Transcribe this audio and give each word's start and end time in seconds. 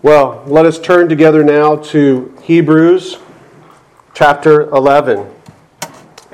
Well, 0.00 0.44
let 0.46 0.64
us 0.64 0.78
turn 0.78 1.08
together 1.08 1.42
now 1.42 1.74
to 1.74 2.32
Hebrews 2.42 3.18
chapter 4.14 4.70
11. 4.70 5.28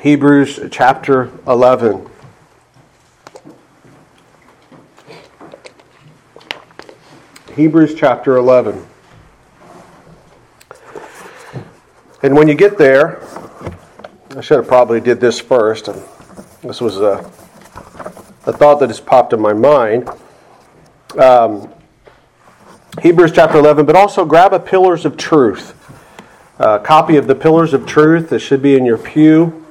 Hebrews 0.01 0.61
chapter 0.71 1.31
11. 1.47 2.07
Hebrews 7.57 7.95
chapter 7.95 8.37
11. 8.37 8.87
And 12.23 12.37
when 12.37 12.49
you 12.49 12.55
get 12.55 12.77
there, 12.77 13.27
I 14.37 14.43
should 14.43 14.59
have 14.59 14.69
probably 14.69 15.01
did 15.01 15.21
this 15.21 15.41
first. 15.41 15.89
And 15.89 16.03
This 16.63 16.83
was 16.83 16.99
a, 16.99 17.31
a 18.45 18.53
thought 18.53 18.79
that 18.81 18.91
has 18.91 19.01
popped 19.01 19.33
in 19.33 19.41
my 19.41 19.55
mind. 19.55 20.11
Um, 21.19 21.73
Hebrews 23.03 23.33
chapter 23.33 23.59
11, 23.59 23.87
but 23.87 23.97
also 23.97 24.25
grab 24.25 24.53
a 24.53 24.61
Pillars 24.61 25.05
of 25.05 25.17
Truth. 25.17 25.75
A 26.61 26.79
copy 26.79 27.17
of 27.17 27.27
the 27.27 27.35
Pillars 27.35 27.75
of 27.75 27.87
Truth 27.87 28.31
that 28.31 28.39
should 28.39 28.63
be 28.63 28.77
in 28.77 28.87
your 28.87 28.99
pew. 28.99 29.67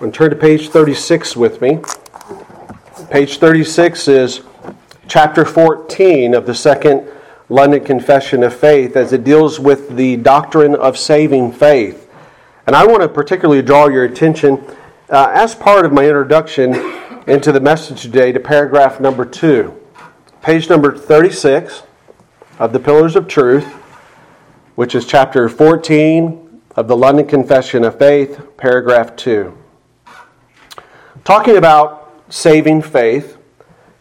And 0.00 0.12
turn 0.12 0.30
to 0.30 0.36
page 0.36 0.68
36 0.68 1.36
with 1.36 1.62
me. 1.62 1.78
Page 3.10 3.38
36 3.38 4.08
is 4.08 4.40
chapter 5.06 5.44
14 5.44 6.34
of 6.34 6.46
the 6.46 6.54
Second 6.54 7.08
London 7.48 7.84
Confession 7.84 8.42
of 8.42 8.54
Faith 8.54 8.96
as 8.96 9.12
it 9.12 9.22
deals 9.22 9.60
with 9.60 9.96
the 9.96 10.16
doctrine 10.16 10.74
of 10.74 10.98
saving 10.98 11.52
faith. 11.52 12.10
And 12.66 12.74
I 12.74 12.84
want 12.84 13.02
to 13.02 13.08
particularly 13.08 13.62
draw 13.62 13.88
your 13.88 14.04
attention, 14.04 14.64
uh, 15.08 15.30
as 15.32 15.54
part 15.54 15.86
of 15.86 15.92
my 15.92 16.04
introduction 16.04 16.74
into 17.28 17.52
the 17.52 17.60
message 17.60 18.02
today, 18.02 18.32
to 18.32 18.40
paragraph 18.40 19.00
number 19.00 19.24
two, 19.24 19.80
page 20.42 20.68
number 20.68 20.96
36 20.96 21.84
of 22.58 22.72
the 22.72 22.80
Pillars 22.80 23.14
of 23.14 23.28
Truth, 23.28 23.66
which 24.74 24.96
is 24.96 25.06
chapter 25.06 25.48
14 25.48 26.60
of 26.74 26.88
the 26.88 26.96
London 26.96 27.24
Confession 27.24 27.84
of 27.84 27.96
Faith, 27.98 28.40
paragraph 28.56 29.14
2. 29.14 29.56
Talking 31.22 31.56
about 31.56 32.12
saving 32.28 32.82
faith, 32.82 33.38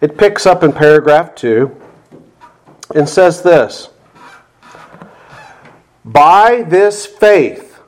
it 0.02 0.18
picks 0.18 0.48
up 0.48 0.64
in 0.64 0.73
paragraph 0.73 1.36
2 1.36 1.76
and 2.96 3.08
says 3.08 3.44
this 3.44 3.90
By 6.03 6.64
this 6.64 7.06
faith, 7.06 7.80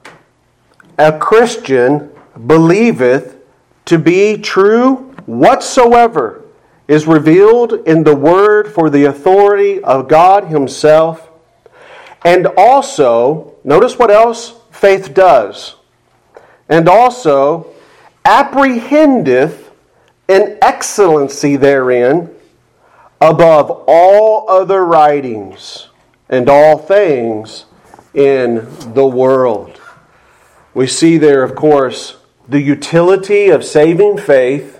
a 0.99 1.17
Christian 1.17 2.11
believeth 2.45 3.37
to 3.85 3.97
be 3.97 4.37
true 4.37 4.97
whatsoever 5.25 6.43
is 6.89 7.05
revealed 7.05 7.71
in 7.87 8.03
the 8.03 8.15
Word 8.15 8.67
for 8.67 8.89
the 8.89 9.05
authority 9.05 9.81
of 9.83 10.07
God 10.07 10.45
Himself. 10.45 11.29
And 12.25 12.47
also, 12.57 13.55
notice 13.63 13.99
what 13.99 14.09
else 14.09 14.59
faith 14.71 15.13
does. 15.13 15.75
And 16.67 16.89
also, 16.89 17.67
apprehendeth 18.25 19.71
an 20.27 20.57
excellency 20.63 21.55
therein 21.55 22.33
above 23.21 23.83
all 23.87 24.49
other 24.49 24.83
writings 24.83 25.89
and 26.27 26.49
all 26.49 26.79
things 26.79 27.65
in 28.15 28.67
the 28.93 29.05
world. 29.05 29.79
We 30.73 30.87
see 30.87 31.19
there, 31.19 31.43
of 31.43 31.55
course, 31.55 32.17
the 32.47 32.61
utility 32.61 33.49
of 33.49 33.63
saving 33.63 34.17
faith, 34.17 34.78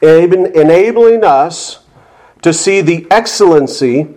enabling 0.00 1.24
us 1.24 1.84
to 2.42 2.52
see 2.52 2.80
the 2.80 3.06
excellency 3.10 4.14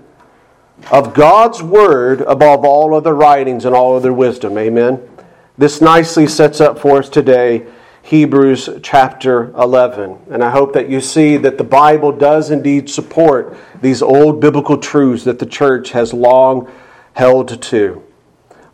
of 0.91 1.13
God's 1.13 1.61
Word 1.61 2.21
above 2.21 2.65
all 2.65 2.95
other 2.95 3.13
writings 3.13 3.65
and 3.65 3.75
all 3.75 3.95
other 3.95 4.13
wisdom. 4.13 4.57
Amen. 4.57 5.09
This 5.57 5.81
nicely 5.81 6.27
sets 6.27 6.59
up 6.61 6.79
for 6.79 6.99
us 6.99 7.09
today 7.09 7.67
Hebrews 8.03 8.69
chapter 8.81 9.53
11. 9.53 10.17
And 10.29 10.43
I 10.43 10.49
hope 10.49 10.73
that 10.73 10.89
you 10.89 10.99
see 10.99 11.37
that 11.37 11.57
the 11.57 11.63
Bible 11.63 12.11
does 12.11 12.51
indeed 12.51 12.89
support 12.89 13.57
these 13.81 14.01
old 14.01 14.41
biblical 14.41 14.77
truths 14.77 15.23
that 15.23 15.39
the 15.39 15.45
church 15.45 15.91
has 15.91 16.13
long 16.13 16.69
held 17.13 17.61
to. 17.61 18.03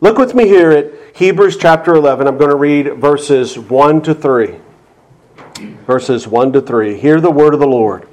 Look 0.00 0.18
with 0.18 0.34
me 0.34 0.48
here 0.48 0.72
at 0.72 1.16
Hebrews 1.16 1.58
chapter 1.58 1.94
11. 1.94 2.26
I'm 2.26 2.38
going 2.38 2.50
to 2.50 2.56
read 2.56 2.94
verses 2.94 3.56
1 3.56 4.02
to 4.02 4.14
3. 4.14 4.56
Verses 5.86 6.26
1 6.26 6.52
to 6.52 6.60
3. 6.60 6.98
Hear 6.98 7.20
the 7.20 7.30
word 7.30 7.54
of 7.54 7.60
the 7.60 7.66
Lord. 7.66 8.08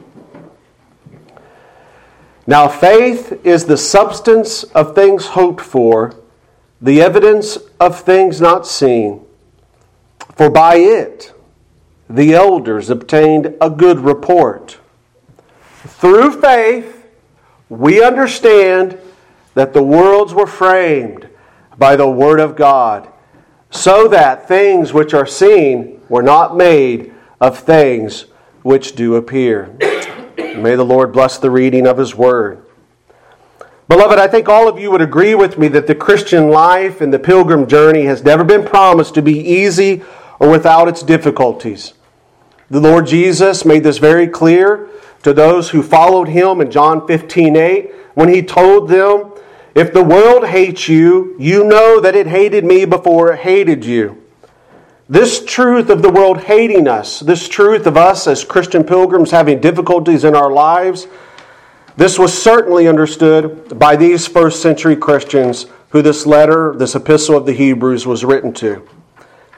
Now, 2.45 2.67
faith 2.67 3.45
is 3.45 3.65
the 3.65 3.77
substance 3.77 4.63
of 4.63 4.95
things 4.95 5.27
hoped 5.27 5.61
for, 5.61 6.15
the 6.81 7.01
evidence 7.01 7.57
of 7.79 7.99
things 7.99 8.39
not 8.39 8.65
seen. 8.65 9.25
For 10.35 10.49
by 10.49 10.75
it 10.75 11.33
the 12.09 12.33
elders 12.33 12.89
obtained 12.89 13.55
a 13.59 13.69
good 13.69 13.99
report. 13.99 14.79
Through 15.83 16.39
faith, 16.39 17.05
we 17.69 18.03
understand 18.03 18.97
that 19.55 19.73
the 19.73 19.83
worlds 19.83 20.33
were 20.33 20.47
framed 20.47 21.27
by 21.77 21.95
the 21.95 22.09
Word 22.09 22.39
of 22.39 22.55
God, 22.55 23.09
so 23.69 24.07
that 24.07 24.47
things 24.47 24.93
which 24.93 25.13
are 25.13 25.25
seen 25.25 26.01
were 26.07 26.23
not 26.23 26.55
made 26.55 27.13
of 27.39 27.59
things 27.59 28.25
which 28.63 28.95
do 28.95 29.15
appear. 29.15 29.75
May 30.37 30.75
the 30.75 30.85
Lord 30.85 31.11
bless 31.11 31.37
the 31.37 31.51
reading 31.51 31.87
of 31.87 31.97
His 31.97 32.15
Word. 32.15 32.63
Beloved, 33.87 34.19
I 34.19 34.27
think 34.27 34.49
all 34.49 34.67
of 34.67 34.79
you 34.79 34.91
would 34.91 35.01
agree 35.01 35.33
with 35.33 35.57
me 35.57 35.69
that 35.69 35.87
the 35.87 35.95
Christian 35.95 36.49
life 36.49 36.99
and 36.99 37.13
the 37.13 37.19
pilgrim 37.19 37.67
journey 37.67 38.03
has 38.03 38.23
never 38.23 38.43
been 38.43 38.65
promised 38.65 39.13
to 39.13 39.21
be 39.21 39.39
easy 39.39 40.01
or 40.39 40.49
without 40.49 40.87
its 40.89 41.01
difficulties. 41.03 41.93
The 42.69 42.81
Lord 42.81 43.07
Jesus 43.07 43.63
made 43.63 43.83
this 43.83 43.97
very 43.97 44.27
clear 44.27 44.89
to 45.23 45.33
those 45.33 45.69
who 45.69 45.81
followed 45.81 46.27
him 46.27 46.59
in 46.59 46.69
John 46.69 47.07
15 47.07 47.55
8 47.55 47.91
when 48.13 48.27
he 48.27 48.41
told 48.41 48.89
them 48.89 49.31
if 49.73 49.93
the 49.93 50.03
world 50.03 50.47
hates 50.47 50.89
you, 50.89 51.35
you 51.39 51.63
know 51.63 52.01
that 52.01 52.15
it 52.15 52.27
hated 52.27 52.65
me 52.65 52.83
before 52.83 53.31
it 53.31 53.39
hated 53.39 53.85
you. 53.85 54.21
This 55.09 55.45
truth 55.45 55.89
of 55.89 56.01
the 56.01 56.09
world 56.09 56.41
hating 56.41 56.85
us, 56.85 57.21
this 57.21 57.47
truth 57.47 57.87
of 57.87 57.95
us 57.95 58.27
as 58.27 58.43
Christian 58.43 58.83
pilgrims 58.83 59.31
having 59.31 59.61
difficulties 59.61 60.25
in 60.25 60.35
our 60.35 60.51
lives, 60.51 61.07
this 61.95 62.19
was 62.19 62.33
certainly 62.39 62.89
understood 62.89 63.79
by 63.79 63.95
these 63.95 64.27
first 64.27 64.61
century 64.61 64.97
Christians 64.97 65.67
who 65.91 66.01
this 66.01 66.25
letter, 66.25 66.75
this 66.75 66.93
epistle 66.93 67.37
of 67.37 67.45
the 67.45 67.53
Hebrews, 67.53 68.05
was 68.05 68.25
written 68.25 68.51
to. 68.55 68.85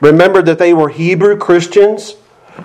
Remember 0.01 0.43
that 0.43 0.59
they 0.59 0.71
were 0.71 0.89
Hebrew 0.89 1.35
Christians 1.35 2.15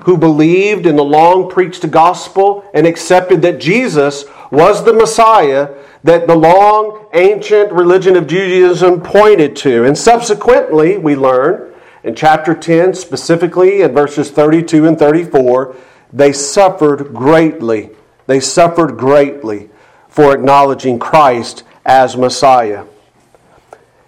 who 0.03 0.19
believed 0.19 0.84
in 0.84 0.97
the 0.97 1.05
long 1.05 1.49
preached 1.49 1.91
gospel 1.91 2.69
and 2.75 2.87
accepted 2.87 3.41
that 3.43 3.61
Jesus 3.61 4.27
was 4.50 4.84
the 4.84 4.93
Messiah 4.93 5.75
that 6.03 6.27
the 6.27 6.37
long 6.37 7.06
ancient 7.15 7.73
religion 7.73 8.15
of 8.15 8.27
Judaism 8.27 9.00
pointed 9.00 9.56
to. 9.56 9.84
And 9.84 9.97
subsequently, 9.97 10.99
we 10.99 11.17
learn 11.17 11.74
in 12.04 12.15
chapter 12.15 12.54
10, 12.54 12.92
specifically 12.94 13.81
in 13.81 13.92
verses 13.94 14.31
32 14.31 14.87
and 14.87 14.98
34, 14.98 15.75
they 16.12 16.32
suffered 16.32 17.15
greatly. 17.15 17.91
They 18.26 18.41
suffered 18.41 18.98
greatly 18.98 19.70
for 20.09 20.34
acknowledging 20.34 20.98
Christ 20.98 21.64
as 21.84 22.16
Messiah. 22.16 22.84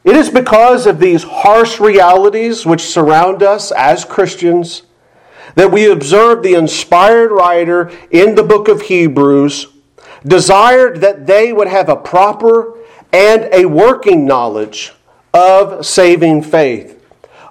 It 0.05 0.15
is 0.15 0.31
because 0.31 0.87
of 0.87 1.01
these 1.01 1.25
harsh 1.25 1.81
realities 1.81 2.65
which 2.65 2.83
surround 2.83 3.43
us 3.43 3.73
as 3.73 4.05
Christians 4.05 4.83
that 5.57 5.73
we 5.73 5.91
observe 5.91 6.43
the 6.43 6.55
inspired 6.55 7.33
writer 7.33 7.91
in 8.11 8.35
the 8.35 8.43
book 8.43 8.69
of 8.69 8.83
Hebrews 8.83 9.67
desired 10.25 11.01
that 11.01 11.27
they 11.27 11.53
would 11.53 11.69
have 11.69 11.89
a 11.89 11.97
proper 11.97 12.79
and 13.13 13.49
a 13.53 13.65
working 13.65 14.27
knowledge 14.27 14.93
of 15.33 15.85
saving 15.85 16.43
faith. 16.43 16.96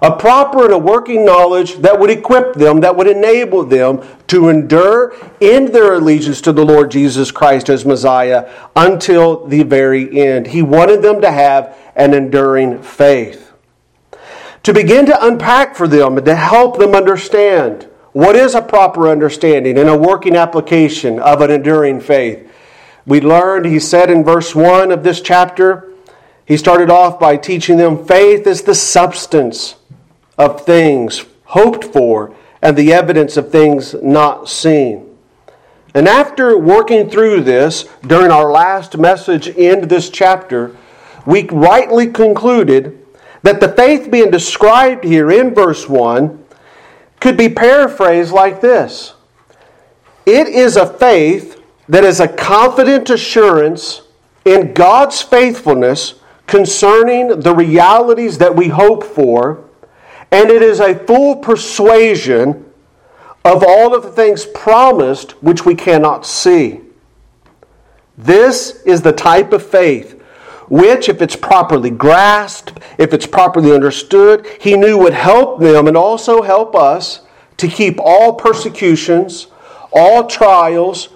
A 0.02 0.14
proper 0.14 0.64
and 0.64 0.74
a 0.74 0.78
working 0.78 1.24
knowledge 1.24 1.76
that 1.76 1.98
would 1.98 2.10
equip 2.10 2.54
them, 2.54 2.80
that 2.80 2.96
would 2.96 3.06
enable 3.06 3.64
them 3.64 4.06
to 4.26 4.48
endure 4.48 5.14
in 5.40 5.72
their 5.72 5.94
allegiance 5.94 6.40
to 6.42 6.52
the 6.52 6.64
Lord 6.64 6.90
Jesus 6.90 7.30
Christ 7.30 7.68
as 7.68 7.84
Messiah 7.84 8.50
until 8.74 9.46
the 9.46 9.62
very 9.62 10.20
end. 10.20 10.48
He 10.48 10.62
wanted 10.62 11.02
them 11.02 11.20
to 11.22 11.30
have 11.30 11.76
an 11.94 12.12
enduring 12.12 12.82
faith. 12.82 13.52
To 14.64 14.74
begin 14.74 15.06
to 15.06 15.26
unpack 15.26 15.76
for 15.76 15.88
them 15.88 16.16
and 16.16 16.26
to 16.26 16.34
help 16.34 16.78
them 16.78 16.94
understand 16.94 17.88
what 18.12 18.36
is 18.36 18.54
a 18.54 18.62
proper 18.62 19.08
understanding 19.08 19.78
and 19.78 19.88
a 19.88 19.96
working 19.96 20.36
application 20.36 21.18
of 21.20 21.40
an 21.40 21.50
enduring 21.50 22.00
faith 22.00 22.46
we 23.06 23.20
learned, 23.20 23.66
he 23.66 23.78
said 23.78 24.10
in 24.10 24.24
verse 24.24 24.54
1 24.54 24.90
of 24.90 25.04
this 25.04 25.20
chapter, 25.20 25.92
he 26.44 26.56
started 26.56 26.90
off 26.90 27.20
by 27.20 27.36
teaching 27.36 27.76
them 27.76 28.04
faith 28.04 28.46
is 28.46 28.62
the 28.62 28.74
substance 28.74 29.76
of 30.38 30.64
things 30.64 31.24
hoped 31.44 31.84
for 31.84 32.34
and 32.62 32.76
the 32.76 32.92
evidence 32.92 33.36
of 33.36 33.50
things 33.50 33.94
not 34.02 34.48
seen. 34.48 35.16
And 35.94 36.06
after 36.06 36.58
working 36.58 37.08
through 37.08 37.42
this 37.42 37.84
during 38.06 38.30
our 38.30 38.50
last 38.50 38.98
message 38.98 39.48
in 39.48 39.88
this 39.88 40.10
chapter, 40.10 40.76
we 41.24 41.44
rightly 41.48 42.08
concluded 42.08 42.98
that 43.42 43.60
the 43.60 43.72
faith 43.72 44.10
being 44.10 44.30
described 44.30 45.04
here 45.04 45.30
in 45.30 45.54
verse 45.54 45.88
1 45.88 46.44
could 47.20 47.36
be 47.36 47.48
paraphrased 47.48 48.32
like 48.32 48.60
this 48.60 49.14
It 50.26 50.48
is 50.48 50.76
a 50.76 50.86
faith 50.86 51.62
that 51.88 52.04
is 52.04 52.20
a 52.20 52.28
confident 52.28 53.08
assurance 53.10 54.02
in 54.44 54.74
God's 54.74 55.22
faithfulness 55.22 56.14
concerning 56.46 57.40
the 57.40 57.54
realities 57.54 58.38
that 58.38 58.54
we 58.54 58.68
hope 58.68 59.02
for, 59.02 59.64
and 60.30 60.50
it 60.50 60.62
is 60.62 60.80
a 60.80 60.94
full 60.94 61.36
persuasion 61.36 62.64
of 63.44 63.62
all 63.66 63.94
of 63.94 64.02
the 64.02 64.10
things 64.10 64.44
promised 64.46 65.42
which 65.42 65.64
we 65.64 65.74
cannot 65.74 66.26
see. 66.26 66.80
This 68.18 68.82
is 68.82 69.02
the 69.02 69.12
type 69.12 69.52
of 69.52 69.64
faith 69.64 70.12
which, 70.68 71.08
if 71.08 71.22
it's 71.22 71.36
properly 71.36 71.90
grasped, 71.90 72.80
if 72.98 73.12
it's 73.12 73.26
properly 73.26 73.72
understood, 73.72 74.46
he 74.60 74.76
knew 74.76 74.98
would 74.98 75.12
help 75.12 75.60
them 75.60 75.86
and 75.86 75.96
also 75.96 76.42
help 76.42 76.74
us 76.74 77.20
to 77.58 77.68
keep 77.68 77.98
all 78.00 78.34
persecutions, 78.34 79.46
all 79.92 80.26
trials, 80.26 81.10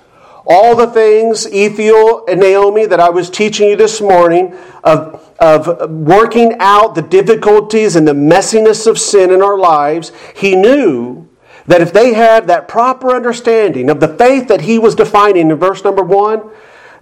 all 0.47 0.75
the 0.75 0.87
things, 0.87 1.47
Ethiel 1.47 2.29
and 2.29 2.41
Naomi, 2.41 2.87
that 2.87 3.01
I 3.01 3.11
was 3.11 3.29
teaching 3.29 3.69
you 3.69 3.77
this 3.77 4.01
morning, 4.01 4.57
of, 4.85 5.20
of 5.41 5.91
working 5.91 6.55
out 6.61 6.95
the 6.95 7.03
difficulties 7.03 7.97
and 7.97 8.07
the 8.07 8.13
messiness 8.13 8.87
of 8.87 8.99
sin 8.99 9.31
in 9.31 9.43
our 9.43 9.59
lives, 9.59 10.13
he 10.35 10.55
knew 10.55 11.29
that 11.67 11.81
if 11.81 11.93
they 11.93 12.15
had 12.15 12.47
that 12.47 12.69
proper 12.69 13.15
understanding 13.15 13.89
of 13.89 14.01
the 14.01 14.09
faith 14.09 14.49
that 14.49 14.63
he 14.63 14.79
was 14.79 14.95
defining 14.95 15.51
in 15.51 15.57
verse 15.57 15.83
number 15.83 16.03
one, 16.03 16.51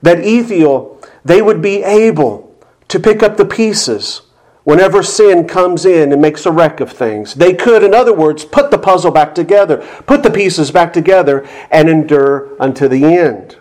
that 0.03 0.19
Ethiel, 0.19 1.05
they 1.25 1.43
would 1.43 1.61
be 1.61 1.83
able 1.83 2.57
to 2.87 3.01
pick 3.01 3.23
up 3.23 3.37
the 3.37 3.45
pieces 3.45 4.23
whenever 4.63 5.03
sin 5.03 5.49
comes 5.49 5.85
in 5.85 6.13
and 6.13 6.21
makes 6.21 6.45
a 6.45 6.53
wreck 6.53 6.81
of 6.81 6.93
things. 6.93 7.35
They 7.35 7.55
could, 7.55 7.83
in 7.83 7.95
other 7.95 8.13
words, 8.13 8.45
put 8.45 8.71
the 8.71 8.79
puzzle 8.79 9.11
back 9.11 9.35
together, 9.35 9.79
put 10.07 10.23
the 10.23 10.31
pieces 10.31 10.71
back 10.71 10.93
together, 10.93 11.49
and 11.71 11.89
endure 11.89 12.51
unto 12.61 12.87
the 12.87 13.05
end. 13.05 13.57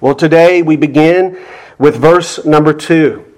Well, 0.00 0.14
today 0.14 0.62
we 0.62 0.76
begin 0.76 1.38
with 1.78 1.96
verse 1.96 2.44
number 2.44 2.72
two. 2.72 3.33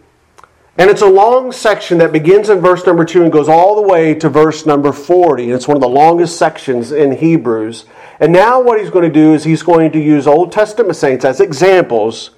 And 0.78 0.90
it's 0.90 1.00
a 1.00 1.08
long 1.08 1.52
section 1.52 1.98
that 1.98 2.12
begins 2.12 2.50
in 2.50 2.60
verse 2.60 2.84
number 2.84 3.04
2 3.04 3.22
and 3.22 3.32
goes 3.32 3.48
all 3.48 3.76
the 3.76 3.88
way 3.88 4.14
to 4.14 4.28
verse 4.28 4.66
number 4.66 4.92
40. 4.92 5.44
And 5.44 5.52
it's 5.52 5.66
one 5.66 5.76
of 5.76 5.80
the 5.80 5.88
longest 5.88 6.36
sections 6.38 6.92
in 6.92 7.16
Hebrews. 7.16 7.86
And 8.20 8.32
now, 8.32 8.60
what 8.60 8.78
he's 8.78 8.90
going 8.90 9.10
to 9.10 9.12
do 9.12 9.32
is 9.32 9.44
he's 9.44 9.62
going 9.62 9.92
to 9.92 9.98
use 9.98 10.26
Old 10.26 10.52
Testament 10.52 10.96
saints 10.96 11.24
as 11.24 11.40
examples 11.40 12.30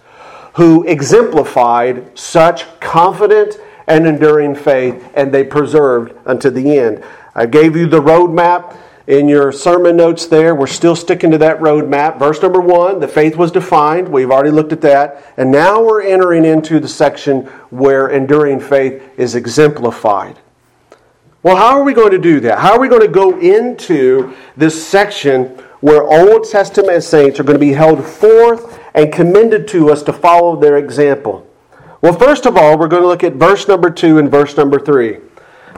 who 0.55 0.85
exemplified 0.85 2.17
such 2.19 2.65
confident 2.81 3.57
and 3.87 4.07
enduring 4.07 4.55
faith, 4.55 5.09
and 5.15 5.33
they 5.33 5.45
persevered 5.45 6.17
unto 6.27 6.51
the 6.51 6.79
end. 6.79 7.05
I 7.35 7.47
gave 7.47 7.77
you 7.77 7.87
the 7.87 8.01
roadmap 8.01 8.77
in 9.09 9.27
your 9.27 9.51
sermon 9.51 9.97
notes 9.97 10.27
there. 10.27 10.55
We're 10.55 10.67
still 10.67 10.95
sticking 10.95 11.31
to 11.31 11.39
that 11.39 11.61
roadmap. 11.61 12.19
Verse 12.19 12.41
number 12.43 12.61
one, 12.61 13.01
the 13.01 13.09
faith 13.09 13.37
was 13.37 13.51
defined. 13.51 14.07
We've 14.07 14.31
already 14.31 14.51
looked 14.51 14.73
at 14.73 14.83
that. 14.83 15.33
And 15.39 15.51
now 15.51 15.83
we're 15.83 16.03
entering 16.03 16.45
into 16.45 16.79
the 16.79 16.89
section 16.89 17.47
where 17.71 18.09
enduring 18.09 18.61
faith 18.61 19.03
is 19.17 19.35
exemplified. 19.35 20.39
Well, 21.43 21.57
how 21.57 21.79
are 21.79 21.85
we 21.85 21.95
going 21.95 22.11
to 22.11 22.19
do 22.19 22.39
that? 22.41 22.59
How 22.59 22.73
are 22.73 22.81
we 22.81 22.89
going 22.89 23.01
to 23.01 23.09
go 23.09 23.41
into 23.41 24.35
this 24.59 24.87
section 24.87 25.47
where 25.81 26.03
Old 26.03 26.47
Testament 26.47 27.03
saints 27.03 27.41
are 27.41 27.45
going 27.45 27.59
to 27.59 27.65
be 27.65 27.73
held 27.73 28.05
forth 28.05 28.79
and 28.95 29.11
commended 29.11 29.69
to 29.69 29.91
us 29.91 30.03
to 30.03 30.13
follow 30.13 30.55
their 30.55 30.77
example? 30.77 31.49
Well, 32.03 32.13
first 32.13 32.45
of 32.45 32.59
all, 32.59 32.77
we're 32.77 32.89
going 32.89 33.03
to 33.03 33.09
look 33.09 33.25
at 33.25 33.35
verse 33.35 33.69
number 33.69 33.89
two 33.91 34.19
and 34.19 34.31
verse 34.31 34.55
number 34.57 34.79
three. 34.79 35.19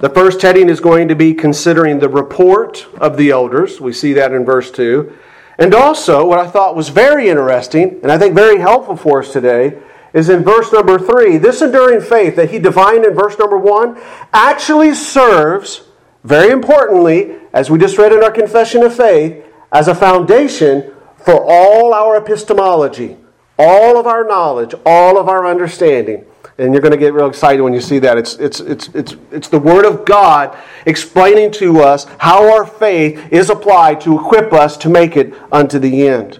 The 0.01 0.09
first 0.09 0.41
heading 0.41 0.71
is 0.71 0.81
going 0.81 1.09
to 1.09 1.15
be 1.15 1.35
considering 1.35 1.99
the 1.99 2.09
report 2.09 2.89
of 2.99 3.19
the 3.19 3.31
elders. 3.31 3.83
We 3.83 3.93
see 3.93 4.15
that 4.15 4.33
in 4.33 4.47
verse 4.47 4.71
2. 4.71 5.15
And 5.59 5.75
also, 5.75 6.27
what 6.27 6.39
I 6.39 6.49
thought 6.49 6.75
was 6.75 6.89
very 6.89 7.29
interesting, 7.29 8.01
and 8.03 8.11
I 8.11 8.17
think 8.17 8.35
very 8.35 8.59
helpful 8.59 8.97
for 8.97 9.21
us 9.21 9.31
today, 9.31 9.79
is 10.15 10.31
in 10.31 10.43
verse 10.43 10.73
number 10.73 10.99
3. 10.99 11.37
This 11.37 11.61
enduring 11.61 12.01
faith 12.01 12.35
that 12.37 12.51
he 12.51 12.59
defined 12.59 13.05
in 13.05 13.13
verse 13.13 13.39
number 13.39 13.59
1 13.59 14.01
actually 14.33 14.95
serves, 14.95 15.83
very 16.25 16.51
importantly, 16.51 17.37
as 17.53 17.71
we 17.71 17.79
just 17.79 17.99
read 17.99 18.13
in 18.13 18.25
our 18.25 18.31
confession 18.31 18.83
of 18.83 18.97
faith, 18.97 19.45
as 19.71 19.87
a 19.87 19.95
foundation 19.95 20.95
for 21.19 21.45
all 21.45 21.93
our 21.93 22.17
epistemology, 22.17 23.19
all 23.59 23.99
of 23.99 24.07
our 24.07 24.25
knowledge, 24.25 24.75
all 24.87 25.19
of 25.19 25.29
our 25.29 25.47
understanding 25.47 26.25
and 26.61 26.75
you're 26.75 26.83
going 26.83 26.93
to 26.93 26.99
get 26.99 27.15
real 27.15 27.27
excited 27.27 27.63
when 27.63 27.73
you 27.73 27.81
see 27.81 27.99
that. 28.01 28.19
It's, 28.19 28.35
it's, 28.35 28.61
it's, 28.61 28.89
it's, 28.89 29.17
it's 29.33 29.49
the 29.49 29.59
Word 29.59 29.87
of 29.87 30.05
God 30.05 30.57
explaining 30.85 31.53
to 31.53 31.81
us 31.81 32.05
how 32.19 32.53
our 32.53 32.67
faith 32.67 33.33
is 33.33 33.49
applied 33.49 34.01
to 34.03 34.19
equip 34.19 34.53
us 34.53 34.77
to 34.79 34.91
make 34.91 35.17
it 35.17 35.35
unto 35.51 35.79
the 35.79 36.07
end. 36.07 36.39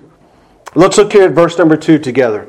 Let's 0.75 0.99
look 0.99 1.13
here 1.13 1.25
at 1.25 1.33
verse 1.33 1.57
number 1.57 1.77
2 1.77 1.99
together 1.99 2.47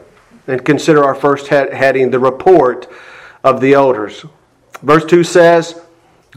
and 0.48 0.66
consider 0.66 1.02
our 1.04 1.16
first 1.16 1.48
heading, 1.48 2.12
the 2.12 2.20
report 2.20 2.92
of 3.42 3.62
the 3.62 3.74
elders. 3.74 4.26
Verse 4.82 5.06
2 5.06 5.24
says, 5.24 5.82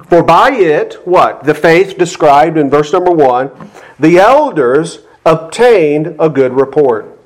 For 0.06 0.22
by 0.22 0.52
it, 0.52 0.94
what? 1.04 1.42
The 1.42 1.54
faith 1.54 1.98
described 1.98 2.56
in 2.56 2.70
verse 2.70 2.92
number 2.92 3.10
1, 3.10 3.50
the 3.98 4.18
elders 4.18 5.00
obtained 5.26 6.14
a 6.20 6.28
good 6.28 6.52
report. 6.52 7.18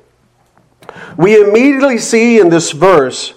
We 1.15 1.39
immediately 1.39 1.99
see 1.99 2.39
in 2.39 2.49
this 2.49 2.71
verse 2.71 3.35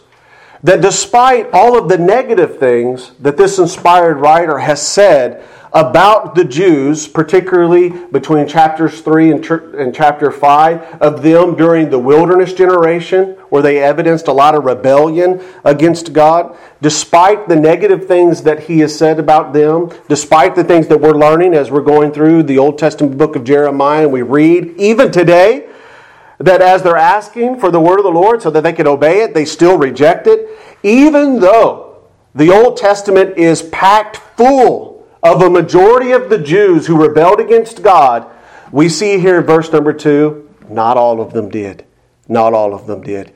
that 0.63 0.81
despite 0.81 1.51
all 1.53 1.79
of 1.79 1.89
the 1.89 1.99
negative 1.99 2.59
things 2.59 3.13
that 3.21 3.37
this 3.37 3.59
inspired 3.59 4.19
writer 4.19 4.59
has 4.59 4.87
said 4.87 5.45
about 5.75 6.35
the 6.35 6.45
Jews, 6.45 7.09
particularly 7.09 7.89
between 7.89 8.47
chapters 8.47 9.01
3 9.01 9.33
and, 9.33 9.95
chapter 9.95 10.31
5, 10.31 11.01
of 11.01 11.23
them 11.23 11.57
during 11.57 11.89
the 11.89 11.99
wilderness 11.99 12.53
generation, 12.53 13.31
where 13.49 13.63
they 13.63 13.79
evidenced 13.79 14.29
a 14.29 14.33
lot 14.33 14.55
of 14.55 14.65
rebellion 14.65 15.43
against 15.65 16.13
God, 16.13 16.57
despite 16.83 17.49
the 17.49 17.57
negative 17.57 18.07
things 18.07 18.43
that 18.43 18.65
he 18.65 18.81
has 18.81 18.97
said 18.97 19.19
about 19.19 19.55
them, 19.55 19.91
despite 20.09 20.55
the 20.55 20.65
things 20.65 20.89
that 20.89 21.01
we're 21.01 21.13
learning 21.13 21.55
as 21.55 21.71
we're 21.71 21.81
going 21.81 22.13
through 22.13 22.43
the 22.43 22.59
Old 22.59 22.79
Testament 22.79 23.17
book 23.17 23.35
of 23.35 23.43
Jeremiah, 23.43 24.03
and 24.03 24.13
we 24.13 24.21
read, 24.21 24.75
even 24.77 25.11
today, 25.11 25.72
that 26.43 26.61
as 26.61 26.83
they're 26.83 26.97
asking 26.97 27.61
for 27.61 27.71
the 27.71 27.81
word 27.81 27.99
of 27.99 28.05
the 28.05 28.11
Lord 28.11 28.43
so 28.43 28.51
that 28.51 28.63
they 28.63 28.73
can 28.73 28.87
obey 28.87 29.23
it, 29.23 29.35
they 29.35 29.45
still 29.45 29.79
reject 29.79 30.27
it, 30.27 30.49
even 30.83 31.41
though 31.41 32.03
the 32.35 32.51
Old 32.51 32.77
Testament 32.77 33.39
is 33.39 33.63
packed 33.63 34.17
full 34.37 35.07
of 35.23 35.43
a 35.43 35.51
majority 35.51 36.13
of 36.13 36.29
the 36.31 36.39
Jews 36.39 36.87
who 36.87 37.01
rebelled 37.01 37.41
against 37.41 37.83
God, 37.83 38.27
we 38.73 38.89
see 38.89 39.19
here 39.19 39.39
in 39.39 39.45
verse 39.45 39.71
number 39.73 39.93
two, 39.93 40.49
not 40.69 40.97
all 40.97 41.21
of 41.21 41.33
them 41.33 41.49
did. 41.49 41.85
Not 42.29 42.55
all 42.55 42.75
of 42.75 42.87
them 42.87 43.03
did. 43.03 43.33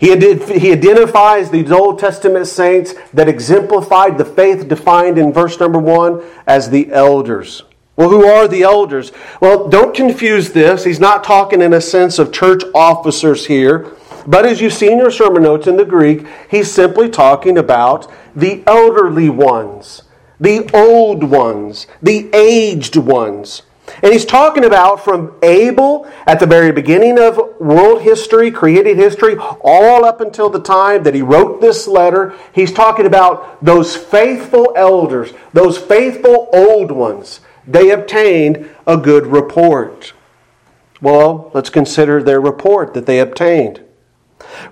He, 0.00 0.08
he 0.16 0.72
identifies 0.72 1.50
these 1.50 1.70
Old 1.70 1.98
Testament 1.98 2.46
saints 2.46 2.94
that 3.12 3.28
exemplified 3.28 4.16
the 4.16 4.24
faith 4.24 4.68
defined 4.68 5.18
in 5.18 5.32
verse 5.32 5.58
number 5.58 5.78
one 5.78 6.22
as 6.46 6.70
the 6.70 6.90
elders. 6.92 7.64
Well, 7.98 8.10
who 8.10 8.24
are 8.26 8.46
the 8.46 8.62
elders? 8.62 9.10
Well, 9.40 9.68
don't 9.68 9.92
confuse 9.92 10.52
this. 10.52 10.84
He's 10.84 11.00
not 11.00 11.24
talking 11.24 11.60
in 11.60 11.72
a 11.72 11.80
sense 11.80 12.20
of 12.20 12.32
church 12.32 12.62
officers 12.72 13.46
here. 13.46 13.90
But 14.24 14.46
as 14.46 14.60
you 14.60 14.70
see 14.70 14.92
in 14.92 14.98
your 14.98 15.10
sermon 15.10 15.42
notes 15.42 15.66
in 15.66 15.76
the 15.76 15.84
Greek, 15.84 16.24
he's 16.48 16.70
simply 16.70 17.08
talking 17.08 17.58
about 17.58 18.08
the 18.36 18.62
elderly 18.68 19.28
ones, 19.28 20.02
the 20.38 20.70
old 20.72 21.24
ones, 21.24 21.88
the 22.00 22.30
aged 22.32 22.94
ones. 22.94 23.62
And 24.00 24.12
he's 24.12 24.26
talking 24.26 24.64
about 24.64 25.02
from 25.02 25.34
Abel 25.42 26.08
at 26.24 26.38
the 26.38 26.46
very 26.46 26.70
beginning 26.70 27.18
of 27.18 27.40
world 27.58 28.02
history, 28.02 28.52
created 28.52 28.96
history, 28.96 29.36
all 29.36 30.04
up 30.04 30.20
until 30.20 30.50
the 30.50 30.60
time 30.60 31.02
that 31.02 31.14
he 31.14 31.22
wrote 31.22 31.60
this 31.60 31.88
letter. 31.88 32.32
He's 32.52 32.70
talking 32.70 33.06
about 33.06 33.64
those 33.64 33.96
faithful 33.96 34.72
elders, 34.76 35.32
those 35.52 35.78
faithful 35.78 36.48
old 36.52 36.92
ones 36.92 37.40
they 37.68 37.90
obtained 37.90 38.68
a 38.86 38.96
good 38.96 39.26
report. 39.26 40.14
Well, 41.00 41.50
let's 41.54 41.70
consider 41.70 42.22
their 42.22 42.40
report 42.40 42.94
that 42.94 43.06
they 43.06 43.20
obtained. 43.20 43.84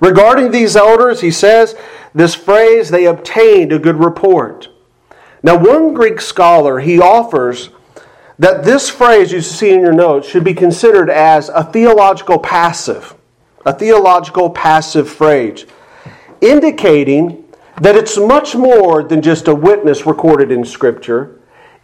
Regarding 0.01 0.51
these 0.51 0.77
elders, 0.77 1.21
he 1.21 1.31
says 1.31 1.77
this 2.15 2.35
phrase, 2.35 2.89
they 2.89 3.05
obtained 3.05 3.73
a 3.73 3.79
good 3.79 3.97
report. 3.97 4.69
Now, 5.43 5.57
one 5.59 5.95
Greek 5.95 6.21
scholar, 6.21 6.81
he 6.81 6.99
offers 6.99 7.71
that 8.39 8.65
this 8.65 8.89
phrase 8.89 9.33
you 9.33 9.41
see 9.41 9.71
in 9.71 9.81
your 9.81 9.93
notes 9.93 10.29
should 10.29 10.45
be 10.45 10.55
considered 10.55 11.11
as 11.11 11.49
a 11.51 11.65
theological 11.65 12.39
passive, 12.39 13.15
a 13.65 13.73
theological 13.73 14.51
passive 14.51 15.09
phrase, 15.09 15.67
indicating 16.41 17.45
that 17.81 17.97
it's 17.97 18.19
much 18.19 18.55
more 18.55 19.03
than 19.03 19.21
just 19.21 19.49
a 19.49 19.55
witness 19.55 20.07
recorded 20.07 20.51
in 20.51 20.65
Scripture, 20.65 21.36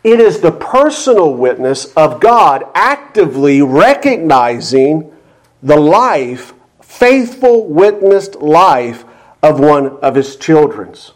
it 0.04 0.20
is 0.20 0.40
the 0.40 0.52
personal 0.52 1.32
witness 1.34 1.92
of 1.94 2.20
God 2.20 2.64
actively 2.74 3.62
recognizing 3.62 5.12
the 5.62 5.76
life, 5.76 6.54
faithful, 6.80 7.68
witnessed 7.68 8.36
life 8.36 9.04
of 9.42 9.60
one 9.60 9.98
of 9.98 10.14
his 10.14 10.36
children's. 10.36 11.12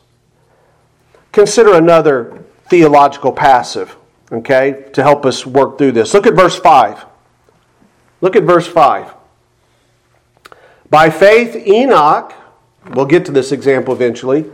Consider 1.33 1.75
another 1.75 2.45
theological 2.69 3.33
passive, 3.33 3.97
okay, 4.33 4.87
to 4.93 5.03
help 5.03 5.27
us 5.27 5.45
work 5.45 5.79
through 5.79 5.93
this. 5.93 6.15
Look 6.15 6.27
at 6.27 6.35
verse 6.35 6.57
5. 6.57 7.05
Look 8.21 8.37
at 8.37 8.45
verse 8.45 8.67
5. 8.67 9.15
By 10.89 11.11
faith, 11.11 11.57
Enoch, 11.67 12.33
we'll 12.91 13.07
get 13.07 13.25
to 13.27 13.33
this 13.33 13.51
example 13.51 13.93
eventually, 13.93 14.47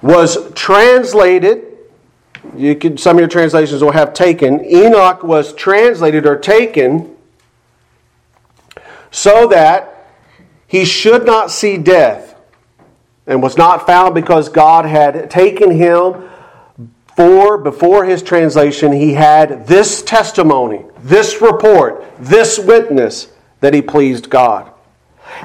was 0.00 0.52
translated. 0.54 1.67
You 2.56 2.74
can, 2.74 2.98
some 2.98 3.16
of 3.16 3.20
your 3.20 3.28
translations 3.28 3.82
will 3.82 3.92
have 3.92 4.14
taken. 4.14 4.64
Enoch 4.64 5.22
was 5.22 5.52
translated 5.52 6.26
or 6.26 6.36
taken 6.36 7.16
so 9.10 9.48
that 9.48 10.10
he 10.66 10.84
should 10.84 11.24
not 11.24 11.50
see 11.50 11.78
death 11.78 12.36
and 13.26 13.42
was 13.42 13.56
not 13.56 13.86
found 13.86 14.14
because 14.14 14.48
God 14.48 14.84
had 14.84 15.30
taken 15.30 15.70
him 15.70 16.28
for 17.16 17.58
before 17.58 18.04
his 18.04 18.22
translation 18.22 18.92
he 18.92 19.14
had 19.14 19.66
this 19.66 20.02
testimony, 20.02 20.84
this 21.00 21.40
report, 21.40 22.04
this 22.18 22.58
witness 22.58 23.28
that 23.60 23.74
he 23.74 23.82
pleased 23.82 24.30
God. 24.30 24.72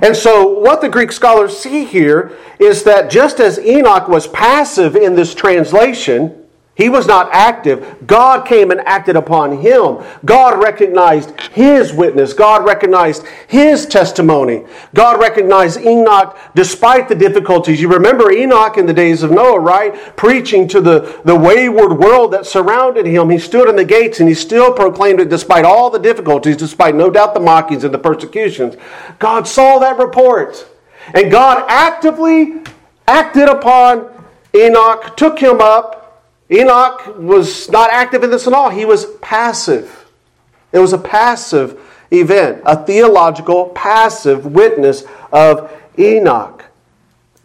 And 0.01 0.15
so, 0.15 0.59
what 0.59 0.81
the 0.81 0.89
Greek 0.89 1.12
scholars 1.12 1.57
see 1.57 1.83
here 1.83 2.38
is 2.59 2.83
that 2.83 3.12
just 3.12 3.39
as 3.39 3.59
Enoch 3.59 4.07
was 4.07 4.27
passive 4.27 4.95
in 4.95 5.15
this 5.15 5.35
translation, 5.35 6.42
he 6.75 6.89
was 6.89 7.06
not 7.06 7.30
active. 7.32 8.08
God 8.08 8.48
came 8.48 8.72
and 8.72 8.80
acted 8.82 9.15
upon 9.15 9.60
him. 9.60 10.00
God 10.25 10.60
recognized 10.60 11.39
his 11.51 11.94
witness. 11.94 12.34
God 12.34 12.65
recognized 12.65 13.27
his 13.48 13.86
testimony. 13.86 14.65
God 14.96 15.20
recognized 15.20 15.82
Enoch 15.82 16.36
despite 16.56 17.08
the 17.08 17.15
difficulties. 17.15 17.80
You 17.80 17.89
remember 17.89 18.32
Enoch 18.32 18.80
in 18.80 18.88
the 18.88 18.94
days 18.94 19.22
of 19.22 19.30
Noah, 19.30 19.60
right? 19.60 19.94
Preaching 20.15 20.68
to 20.70 20.82
the, 20.82 21.22
the 21.25 21.36
wayward 21.36 22.00
world 22.00 22.34
that 22.34 22.48
surrounded 22.48 23.06
him. 23.06 23.30
He 23.30 23.38
stood 23.38 23.70
in 23.70 23.75
the 23.75 23.86
gates 23.86 24.20
and 24.20 24.27
he 24.27 24.34
still 24.34 24.74
proclaimed 24.74 25.20
it 25.20 25.30
despite 25.30 25.65
all 25.65 25.92
the 25.92 26.00
difficulties, 26.00 26.58
despite 26.58 26.96
no 26.96 27.12
doubt 27.12 27.36
the 27.36 27.39
mockings 27.39 27.84
and 27.84 27.94
the 27.94 28.00
persecutions. 28.00 28.77
God 29.20 29.48
saw 29.48 29.77
that 29.77 30.00
report. 30.00 30.68
And 31.13 31.30
God 31.30 31.65
actively 31.68 32.63
acted 33.08 33.48
upon 33.48 34.10
Enoch, 34.56 35.15
took 35.15 35.38
him 35.38 35.62
up, 35.62 36.02
Enoch 36.53 37.17
was 37.17 37.69
not 37.69 37.89
active 37.91 38.24
in 38.24 38.29
this 38.29 38.45
at 38.45 38.53
all. 38.53 38.69
He 38.69 38.86
was 38.86 39.07
passive. 39.22 40.05
It 40.72 40.79
was 40.79 40.93
a 40.93 40.98
passive 40.98 41.79
event, 42.12 42.62
a 42.65 42.86
theological 42.86 43.69
passive 43.69 44.45
witness 44.45 45.03
of 45.31 45.72
Enoch. 45.98 46.65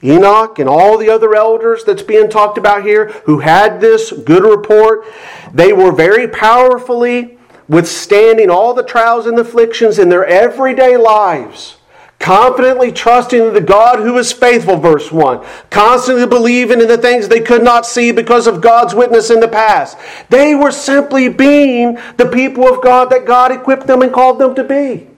Enoch 0.04 0.58
and 0.58 0.68
all 0.68 0.98
the 0.98 1.10
other 1.10 1.34
elders 1.34 1.84
that's 1.84 2.02
being 2.02 2.28
talked 2.28 2.58
about 2.58 2.84
here 2.84 3.08
who 3.24 3.40
had 3.40 3.80
this 3.80 4.12
good 4.12 4.44
report, 4.44 5.04
they 5.52 5.72
were 5.72 5.90
very 5.90 6.28
powerfully 6.28 7.38
withstanding 7.66 8.50
all 8.50 8.74
the 8.74 8.82
trials 8.82 9.26
and 9.26 9.38
afflictions 9.38 9.98
in 9.98 10.08
their 10.08 10.24
everyday 10.26 10.96
lives 10.96 11.77
confidently 12.18 12.90
trusting 12.90 13.40
in 13.40 13.54
the 13.54 13.60
God 13.60 14.00
who 14.00 14.18
is 14.18 14.32
faithful, 14.32 14.76
verse 14.76 15.12
1, 15.12 15.44
constantly 15.70 16.26
believing 16.26 16.80
in 16.80 16.88
the 16.88 16.98
things 16.98 17.28
they 17.28 17.40
could 17.40 17.62
not 17.62 17.86
see 17.86 18.10
because 18.10 18.46
of 18.46 18.60
God's 18.60 18.94
witness 18.94 19.30
in 19.30 19.40
the 19.40 19.48
past. 19.48 19.96
They 20.28 20.54
were 20.54 20.72
simply 20.72 21.28
being 21.28 21.98
the 22.16 22.28
people 22.32 22.66
of 22.66 22.82
God 22.82 23.10
that 23.10 23.26
God 23.26 23.52
equipped 23.52 23.86
them 23.86 24.02
and 24.02 24.12
called 24.12 24.38
them 24.38 24.54
to 24.56 24.64
be. 24.64 25.08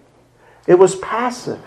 It 0.66 0.78
was 0.78 0.96
passive. 0.96 1.60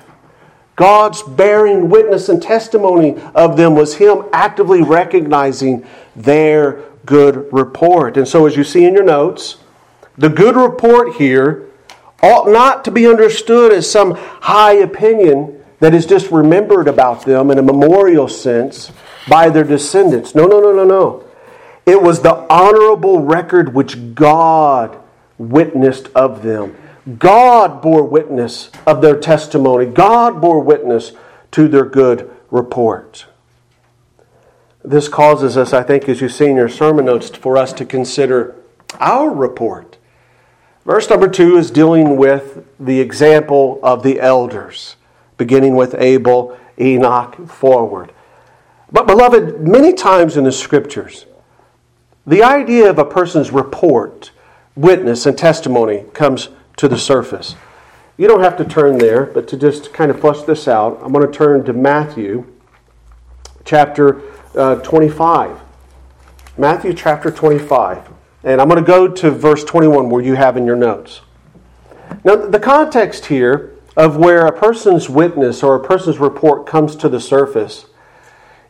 God's 0.75 1.21
bearing 1.21 1.89
witness 1.89 2.29
and 2.29 2.41
testimony 2.41 3.15
of 3.35 3.57
them 3.57 3.75
was 3.75 3.95
Him 3.95 4.23
actively 4.33 4.81
recognizing 4.81 5.85
their 6.15 6.83
good 7.05 7.51
report. 7.51 8.17
And 8.17 8.27
so, 8.27 8.45
as 8.47 8.55
you 8.55 8.63
see 8.63 8.85
in 8.85 8.93
your 8.93 9.03
notes, 9.03 9.57
the 10.17 10.29
good 10.29 10.55
report 10.55 11.15
here 11.15 11.69
ought 12.23 12.49
not 12.49 12.85
to 12.85 12.91
be 12.91 13.05
understood 13.05 13.71
as 13.71 13.89
some 13.89 14.15
high 14.15 14.73
opinion 14.73 15.63
that 15.79 15.93
is 15.93 16.05
just 16.05 16.31
remembered 16.31 16.87
about 16.87 17.25
them 17.25 17.51
in 17.51 17.59
a 17.59 17.61
memorial 17.61 18.27
sense 18.27 18.91
by 19.27 19.49
their 19.49 19.65
descendants. 19.65 20.33
No, 20.33 20.45
no, 20.45 20.61
no, 20.61 20.71
no, 20.71 20.85
no. 20.85 21.25
It 21.85 22.01
was 22.01 22.21
the 22.21 22.35
honorable 22.49 23.19
record 23.19 23.73
which 23.73 24.15
God 24.15 24.97
witnessed 25.37 26.07
of 26.15 26.41
them. 26.41 26.77
God 27.19 27.81
bore 27.81 28.05
witness 28.05 28.71
of 28.87 29.01
their 29.01 29.19
testimony. 29.19 29.85
God 29.85 30.39
bore 30.39 30.61
witness 30.61 31.11
to 31.51 31.67
their 31.67 31.85
good 31.85 32.31
report. 32.49 33.25
This 34.83 35.09
causes 35.09 35.57
us, 35.57 35.73
I 35.73 35.83
think, 35.83 36.07
as 36.07 36.21
you 36.21 36.29
see 36.29 36.45
in 36.45 36.55
your 36.55 36.69
sermon 36.69 37.05
notes, 37.05 37.29
for 37.29 37.57
us 37.57 37.73
to 37.73 37.85
consider 37.85 38.55
our 38.99 39.29
report. 39.29 39.92
Verse 40.85 41.09
number 41.09 41.29
two 41.29 41.57
is 41.57 41.71
dealing 41.71 42.17
with 42.17 42.65
the 42.79 42.99
example 42.99 43.79
of 43.81 44.03
the 44.03 44.19
elders, 44.19 44.97
beginning 45.37 45.75
with 45.75 45.95
Abel, 45.97 46.57
Enoch, 46.79 47.47
forward. 47.47 48.11
But, 48.91 49.07
beloved, 49.07 49.61
many 49.61 49.93
times 49.93 50.37
in 50.37 50.43
the 50.43 50.51
scriptures, 50.51 51.25
the 52.27 52.43
idea 52.43 52.89
of 52.89 52.99
a 52.99 53.05
person's 53.05 53.51
report, 53.51 54.31
witness, 54.75 55.25
and 55.25 55.37
testimony 55.37 56.05
comes 56.13 56.49
to 56.77 56.87
the 56.87 56.97
surface. 56.97 57.55
You 58.17 58.27
don't 58.27 58.43
have 58.43 58.57
to 58.57 58.65
turn 58.65 58.97
there, 58.97 59.25
but 59.25 59.47
to 59.47 59.57
just 59.57 59.93
kind 59.93 60.11
of 60.11 60.19
flush 60.19 60.41
this 60.43 60.67
out, 60.67 60.99
I'm 61.01 61.11
going 61.11 61.25
to 61.25 61.31
turn 61.31 61.63
to 61.65 61.73
Matthew 61.73 62.45
chapter 63.65 64.21
uh, 64.55 64.75
25. 64.75 65.59
Matthew 66.57 66.93
chapter 66.93 67.31
25. 67.31 68.12
And 68.43 68.59
I'm 68.59 68.67
going 68.67 68.83
to 68.83 68.87
go 68.87 69.07
to 69.07 69.31
verse 69.31 69.63
21 69.63 70.09
where 70.09 70.21
you 70.21 70.35
have 70.35 70.57
in 70.57 70.65
your 70.65 70.75
notes. 70.75 71.21
Now, 72.23 72.35
the 72.35 72.59
context 72.59 73.25
here 73.27 73.73
of 73.95 74.17
where 74.17 74.45
a 74.45 74.51
person's 74.51 75.09
witness 75.09 75.63
or 75.63 75.75
a 75.75 75.83
person's 75.83 76.17
report 76.17 76.65
comes 76.65 76.95
to 76.97 77.09
the 77.09 77.19
surface 77.19 77.85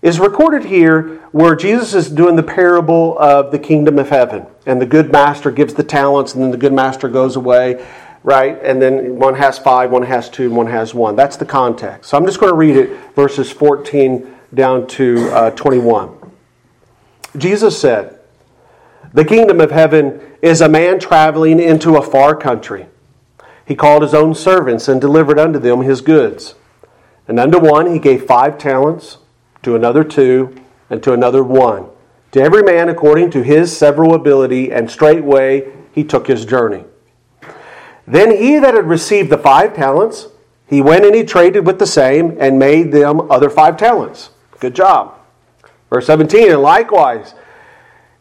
is 0.02 0.20
recorded 0.20 0.66
here 0.66 1.16
where 1.32 1.56
Jesus 1.56 1.94
is 1.94 2.10
doing 2.10 2.36
the 2.36 2.44
parable 2.44 3.18
of 3.18 3.52
the 3.52 3.60
kingdom 3.60 3.98
of 3.98 4.10
heaven. 4.10 4.46
And 4.66 4.82
the 4.82 4.86
good 4.86 5.12
master 5.12 5.50
gives 5.50 5.74
the 5.74 5.84
talents, 5.84 6.34
and 6.34 6.44
then 6.44 6.52
the 6.52 6.58
good 6.58 6.74
master 6.74 7.08
goes 7.08 7.38
away, 7.38 7.86
right? 8.22 8.60
And 8.62 8.82
then 8.82 9.18
one 9.18 9.36
has 9.36 9.58
five, 9.58 9.92
one 9.92 10.04
has 10.04 10.30
two, 10.30 10.48
and 10.48 10.56
one 10.58 10.68
has 10.68 10.94
one. 10.94 11.16
That's 11.16 11.38
the 11.38 11.46
context. 11.46 12.10
So 12.10 12.18
I'm 12.18 12.26
just 12.26 12.40
going 12.40 12.52
to 12.52 12.58
read 12.58 12.76
it, 12.76 13.16
verses 13.16 13.50
14 13.50 14.36
down 14.54 14.88
to 14.88 15.30
uh, 15.32 15.52
21. 15.52 16.32
Jesus 17.38 17.80
said, 17.80 18.13
the 19.14 19.26
kingdom 19.26 19.62
of 19.62 19.72
heaven 19.72 20.20
is 20.42 20.60
a 20.60 20.70
man 20.70 21.00
traveling 21.00 21.60
into 21.60 21.96
a 21.96 22.02
far 22.02 22.36
country. 22.36 22.88
He 23.66 23.76
called 23.76 24.02
his 24.02 24.14
own 24.14 24.36
servants 24.36 24.88
and 24.88 25.00
delivered 25.00 25.40
unto 25.40 25.60
them 25.60 25.82
his 25.82 26.02
goods. 26.02 26.56
And 27.28 27.40
unto 27.40 27.60
one 27.60 27.92
he 27.92 28.00
gave 28.00 28.26
five 28.26 28.58
talents, 28.58 29.20
to 29.62 29.76
another 29.76 30.04
two, 30.04 30.56
and 30.90 31.02
to 31.04 31.14
another 31.14 31.44
one, 31.44 31.88
to 32.32 32.42
every 32.42 32.64
man 32.64 32.90
according 32.90 33.32
to 33.32 33.44
his 33.44 33.76
several 33.76 34.14
ability, 34.14 34.72
and 34.72 34.90
straightway 34.90 35.72
he 35.94 36.04
took 36.04 36.28
his 36.28 36.46
journey. 36.46 36.84
Then 38.06 38.32
he 38.32 38.60
that 38.60 38.74
had 38.74 38.88
received 38.88 39.30
the 39.30 39.38
five 39.38 39.74
talents, 39.74 40.28
he 40.68 40.82
went 40.82 41.06
and 41.06 41.16
he 41.16 41.24
traded 41.24 41.66
with 41.66 41.80
the 41.80 41.88
same, 41.88 42.36
and 42.40 42.60
made 42.60 42.92
them 42.92 43.32
other 43.32 43.50
five 43.50 43.78
talents. 43.78 44.32
Good 44.60 44.76
job. 44.76 45.14
Verse 45.90 46.08
17, 46.08 46.52
and 46.52 46.62
likewise, 46.62 47.36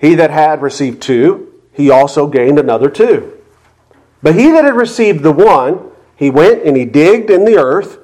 he 0.03 0.17
that 0.17 0.33
had 0.33 0.61
received 0.61 1.01
two, 1.01 1.55
he 1.73 1.89
also 1.89 2.27
gained 2.27 2.59
another 2.59 2.91
two. 2.91 3.39
But 4.21 4.35
he 4.35 4.51
that 4.51 4.65
had 4.65 4.75
received 4.75 5.23
the 5.23 5.31
one, 5.31 5.93
he 6.17 6.29
went 6.29 6.65
and 6.65 6.77
he 6.77 6.85
digged 6.85 7.31
in 7.31 7.45
the 7.45 7.57
earth, 7.57 7.99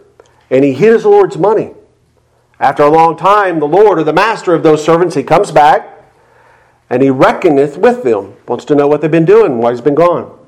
and 0.49 0.65
he 0.65 0.75
hid 0.75 0.93
his 0.93 1.05
Lord's 1.05 1.37
money. 1.37 1.75
After 2.61 2.85
a 2.85 2.89
long 2.89 3.17
time, 3.17 3.59
the 3.59 3.67
Lord 3.67 3.99
or 3.99 4.05
the 4.05 4.13
master 4.13 4.55
of 4.55 4.63
those 4.63 4.85
servants, 4.85 5.17
he 5.17 5.25
comes 5.25 5.51
back, 5.51 6.09
and 6.89 7.03
he 7.03 7.11
reckoneth 7.11 7.77
with 7.77 8.05
them, 8.05 8.37
wants 8.47 8.65
to 8.67 8.77
know 8.77 8.87
what 8.87 9.01
they've 9.01 9.11
been 9.11 9.25
doing, 9.25 9.59
why 9.59 9.73
he's 9.73 9.81
been 9.81 9.97
gone. 9.97 10.39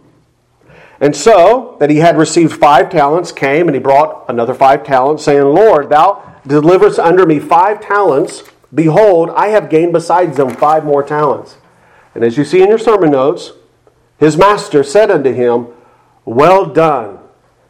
And 1.00 1.16
so, 1.16 1.76
that 1.80 1.90
he 1.90 1.97
had 1.97 2.16
received 2.16 2.52
five 2.52 2.90
talents, 2.90 3.33
came 3.33 3.66
and 3.66 3.75
he 3.75 3.80
brought 3.80 4.25
another 4.28 4.54
five 4.54 4.85
talents, 4.85 5.25
saying, 5.25 5.42
Lord, 5.42 5.90
thou 5.90 6.40
deliverest 6.47 7.00
under 7.00 7.26
me 7.26 7.40
five 7.40 7.80
talents. 7.80 8.45
Behold, 8.74 9.30
I 9.30 9.48
have 9.48 9.70
gained 9.70 9.92
besides 9.92 10.36
them 10.36 10.50
five 10.50 10.84
more 10.84 11.02
talents. 11.02 11.56
And 12.14 12.24
as 12.24 12.36
you 12.36 12.44
see 12.44 12.62
in 12.62 12.68
your 12.68 12.78
sermon 12.78 13.10
notes, 13.10 13.52
his 14.18 14.36
master 14.36 14.82
said 14.82 15.10
unto 15.10 15.32
him, 15.32 15.68
Well 16.24 16.66
done, 16.66 17.18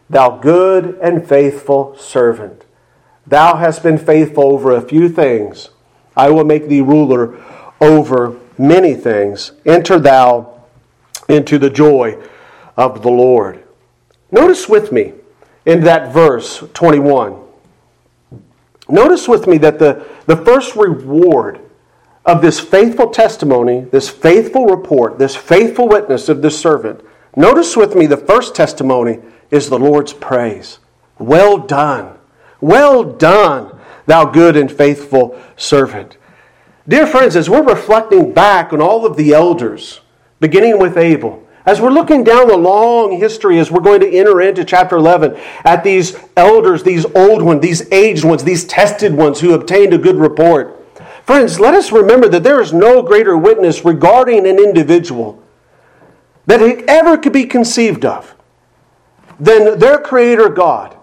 thou 0.09 0.39
good 0.39 0.99
and 1.01 1.27
faithful 1.27 1.97
servant. 1.97 2.65
Thou 3.27 3.57
hast 3.57 3.83
been 3.83 3.99
faithful 3.99 4.45
over 4.53 4.73
a 4.73 4.81
few 4.81 5.09
things. 5.09 5.71
I 6.17 6.31
will 6.31 6.45
make 6.45 6.69
thee 6.69 6.81
ruler 6.81 7.41
over 7.81 8.39
many 8.59 8.95
things. 8.95 9.53
Enter 9.65 9.99
thou 9.99 10.65
into 11.29 11.59
the 11.59 11.71
joy 11.71 12.19
of 12.77 13.03
the 13.03 13.11
Lord. 13.11 13.63
Notice 14.31 14.69
with 14.69 14.93
me 14.93 15.15
in 15.65 15.83
that 15.85 16.13
verse 16.13 16.65
21 16.75 17.37
Notice 18.91 19.29
with 19.29 19.47
me 19.47 19.59
that 19.59 19.79
the, 19.79 20.05
the 20.27 20.37
first 20.37 20.77
reward 20.77 21.61
of 22.25 22.43
this 22.43 22.61
faithful 22.61 23.11
testimony, 23.11 23.81
this 23.81 24.09
faithful 24.09 24.67
report, 24.67 25.19
this 25.19 25.37
faithful 25.37 25.89
witness 25.89 26.29
of 26.29 26.43
this 26.43 26.59
servant, 26.59 27.01
notice 27.37 27.77
with 27.77 27.95
me 27.95 28.07
the 28.07 28.17
first 28.17 28.55
testimony 28.55 29.19
is 29.51 29.69
the 29.69 29.79
Lord's 29.79 30.13
praise. 30.13 30.79
Well 31.19 31.59
done. 31.59 32.19
Well 32.61 33.05
done, 33.05 33.79
thou 34.07 34.27
good 34.27 34.57
and 34.57 34.71
faithful 34.71 35.41
servant. 35.57 36.17
Dear 36.87 37.07
friends, 37.07 37.37
as 37.37 37.49
we're 37.49 37.63
reflecting 37.63 38.33
back 38.33 38.73
on 38.73 38.81
all 38.81 39.07
of 39.07 39.17
the 39.17 39.33
elders, 39.33 40.01
beginning 40.41 40.79
with 40.79 40.97
Abel, 40.97 41.47
as 41.71 41.81
we're 41.81 41.89
looking 41.89 42.25
down 42.25 42.49
the 42.49 42.57
long 42.57 43.13
history, 43.13 43.61
as 43.61 43.71
we're 43.71 43.79
going 43.79 44.01
to 44.01 44.13
enter 44.13 44.41
into 44.41 44.65
chapter 44.65 44.97
11, 44.97 45.37
at 45.65 45.85
these 45.85 46.19
elders, 46.37 46.83
these 46.83 47.07
old 47.15 47.43
ones, 47.43 47.63
these 47.63 47.93
aged 47.93 48.25
ones, 48.25 48.43
these 48.43 48.65
tested 48.65 49.15
ones 49.15 49.39
who 49.39 49.55
obtained 49.55 49.95
a 49.95 49.99
good 49.99 50.17
report, 50.17 50.85
friends, 51.25 51.61
let 51.61 51.75
us 51.75 51.93
remember 51.93 52.29
that 52.29 52.43
there 52.43 52.61
is 52.61 52.73
no 52.73 53.03
greater 53.03 53.39
witness 53.39 53.85
regarding 53.85 54.49
an 54.49 54.59
individual 54.59 55.41
that 56.47 56.61
ever 56.89 57.17
could 57.17 57.33
be 57.33 57.45
conceived 57.45 58.05
of 58.05 58.35
than 59.39 59.79
their 59.79 59.99
Creator 59.99 60.49
God, 60.49 60.97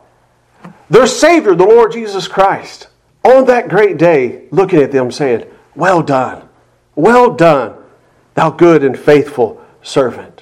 their 0.90 1.08
Savior, 1.08 1.56
the 1.56 1.64
Lord 1.64 1.94
Jesus 1.94 2.28
Christ, 2.28 2.90
on 3.24 3.46
that 3.46 3.70
great 3.70 3.98
day, 3.98 4.50
looking 4.52 4.82
at 4.82 4.92
them 4.92 5.14
saying, 5.14 5.46
Well 5.76 6.04
done, 6.04 6.50
well 6.94 7.34
done, 7.34 7.74
thou 8.34 8.50
good 8.50 8.84
and 8.84 9.00
faithful 9.00 9.66
servant. 9.82 10.37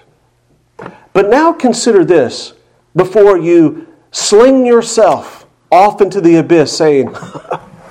But 1.15 1.29
now 1.29 1.53
consider 1.53 2.03
this 2.03 2.51
before 2.93 3.37
you 3.37 3.87
sling 4.11 4.65
yourself 4.65 5.45
off 5.71 6.01
into 6.01 6.19
the 6.19 6.35
abyss 6.35 6.75
saying, 6.75 7.15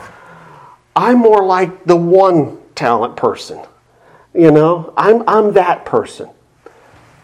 I'm 0.96 1.20
more 1.20 1.42
like 1.42 1.86
the 1.86 1.96
one 1.96 2.58
talent 2.74 3.16
person. 3.16 3.64
You 4.34 4.50
know, 4.50 4.92
I'm, 4.94 5.26
I'm 5.26 5.54
that 5.54 5.86
person. 5.86 6.28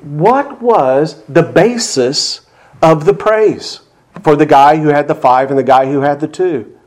What 0.00 0.62
was 0.62 1.22
the 1.28 1.42
basis 1.42 2.46
of 2.80 3.04
the 3.04 3.12
praise 3.12 3.80
for 4.22 4.36
the 4.36 4.46
guy 4.46 4.78
who 4.78 4.88
had 4.88 5.06
the 5.06 5.14
five 5.14 5.50
and 5.50 5.58
the 5.58 5.62
guy 5.62 5.84
who 5.84 6.00
had 6.00 6.20
the 6.20 6.28
two? 6.28 6.78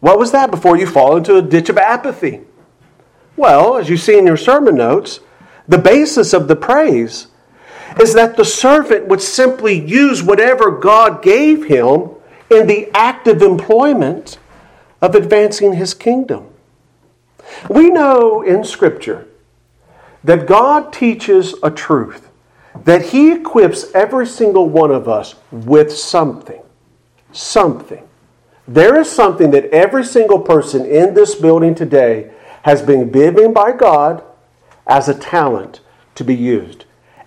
What 0.00 0.18
was 0.18 0.32
that 0.32 0.50
before 0.50 0.76
you 0.76 0.88
fall 0.88 1.16
into 1.16 1.36
a 1.36 1.42
ditch 1.42 1.68
of 1.68 1.78
apathy? 1.78 2.40
Well, 3.36 3.76
as 3.76 3.88
you 3.88 3.96
see 3.96 4.18
in 4.18 4.26
your 4.26 4.36
sermon 4.36 4.74
notes, 4.74 5.20
the 5.68 5.78
basis 5.78 6.32
of 6.32 6.48
the 6.48 6.56
praise 6.56 7.28
is 8.00 8.14
that 8.14 8.36
the 8.36 8.44
servant 8.44 9.06
would 9.06 9.22
simply 9.22 9.74
use 9.74 10.22
whatever 10.22 10.70
God 10.70 11.22
gave 11.22 11.66
him 11.66 12.10
in 12.50 12.66
the 12.66 12.90
active 12.94 13.42
employment 13.42 14.38
of 15.00 15.14
advancing 15.14 15.74
his 15.74 15.94
kingdom. 15.94 16.46
We 17.68 17.90
know 17.90 18.42
in 18.42 18.64
Scripture 18.64 19.26
that 20.24 20.46
God 20.46 20.92
teaches 20.92 21.54
a 21.62 21.70
truth, 21.70 22.28
that 22.84 23.06
he 23.06 23.32
equips 23.32 23.92
every 23.94 24.26
single 24.26 24.68
one 24.68 24.90
of 24.90 25.08
us 25.08 25.34
with 25.50 25.96
something. 25.96 26.62
Something. 27.32 28.06
There 28.68 28.98
is 28.98 29.10
something 29.10 29.52
that 29.52 29.66
every 29.66 30.04
single 30.04 30.40
person 30.40 30.84
in 30.84 31.14
this 31.14 31.34
building 31.34 31.74
today 31.74 32.30
has 32.62 32.82
been 32.82 33.10
given 33.10 33.52
by 33.52 33.72
God 33.72 34.24
as 34.86 35.08
a 35.08 35.14
talent 35.14 35.80
to 36.16 36.24
be 36.24 36.34
used. 36.34 36.75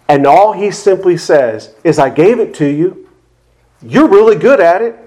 And 0.10 0.26
all 0.26 0.54
he 0.54 0.72
simply 0.72 1.18
says 1.18 1.76
is, 1.84 2.00
I 2.00 2.10
gave 2.10 2.40
it 2.40 2.56
to 2.56 2.66
you. 2.66 3.08
You're 3.82 4.10
really 4.10 4.36
good 4.36 4.60
at 4.60 4.82
it. 4.82 4.98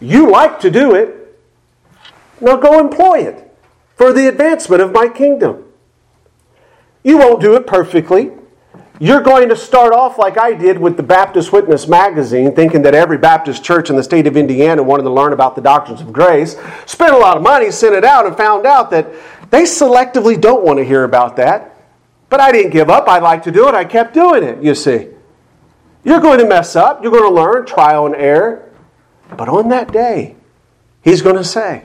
You 0.00 0.30
like 0.30 0.60
to 0.60 0.70
do 0.70 0.94
it. 0.94 1.16
Now 2.42 2.56
go 2.56 2.78
employ 2.78 3.20
it 3.20 3.56
for 3.96 4.12
the 4.12 4.28
advancement 4.28 4.82
of 4.82 4.92
my 4.92 5.08
kingdom. 5.08 5.64
You 7.02 7.16
won't 7.16 7.40
do 7.40 7.54
it 7.54 7.66
perfectly. 7.66 8.32
You're 8.98 9.22
going 9.22 9.48
to 9.48 9.56
start 9.56 9.94
off 9.94 10.18
like 10.18 10.36
I 10.36 10.52
did 10.52 10.78
with 10.78 10.98
the 10.98 11.02
Baptist 11.02 11.54
Witness 11.54 11.88
magazine, 11.88 12.54
thinking 12.54 12.82
that 12.82 12.94
every 12.94 13.16
Baptist 13.16 13.64
church 13.64 13.88
in 13.88 13.96
the 13.96 14.02
state 14.02 14.26
of 14.26 14.36
Indiana 14.36 14.82
wanted 14.82 15.04
to 15.04 15.10
learn 15.10 15.32
about 15.32 15.56
the 15.56 15.62
doctrines 15.62 16.02
of 16.02 16.12
grace. 16.12 16.56
Spent 16.84 17.14
a 17.14 17.18
lot 17.18 17.38
of 17.38 17.42
money, 17.42 17.70
sent 17.70 17.94
it 17.94 18.04
out, 18.04 18.26
and 18.26 18.36
found 18.36 18.66
out 18.66 18.90
that 18.90 19.10
they 19.50 19.62
selectively 19.62 20.38
don't 20.38 20.62
want 20.62 20.78
to 20.78 20.84
hear 20.84 21.04
about 21.04 21.36
that. 21.36 21.79
But 22.30 22.40
I 22.40 22.52
didn't 22.52 22.70
give 22.70 22.88
up. 22.88 23.08
I 23.08 23.18
like 23.18 23.42
to 23.42 23.50
do 23.50 23.68
it. 23.68 23.74
I 23.74 23.84
kept 23.84 24.14
doing 24.14 24.42
it, 24.42 24.62
you 24.62 24.74
see. 24.74 25.08
You're 26.04 26.20
going 26.20 26.38
to 26.38 26.46
mess 26.46 26.76
up. 26.76 27.02
You're 27.02 27.12
going 27.12 27.28
to 27.28 27.34
learn 27.34 27.66
trial 27.66 28.06
and 28.06 28.14
error. 28.14 28.72
But 29.36 29.48
on 29.48 29.68
that 29.68 29.92
day, 29.92 30.36
he's 31.02 31.22
going 31.22 31.36
to 31.36 31.44
say, 31.44 31.84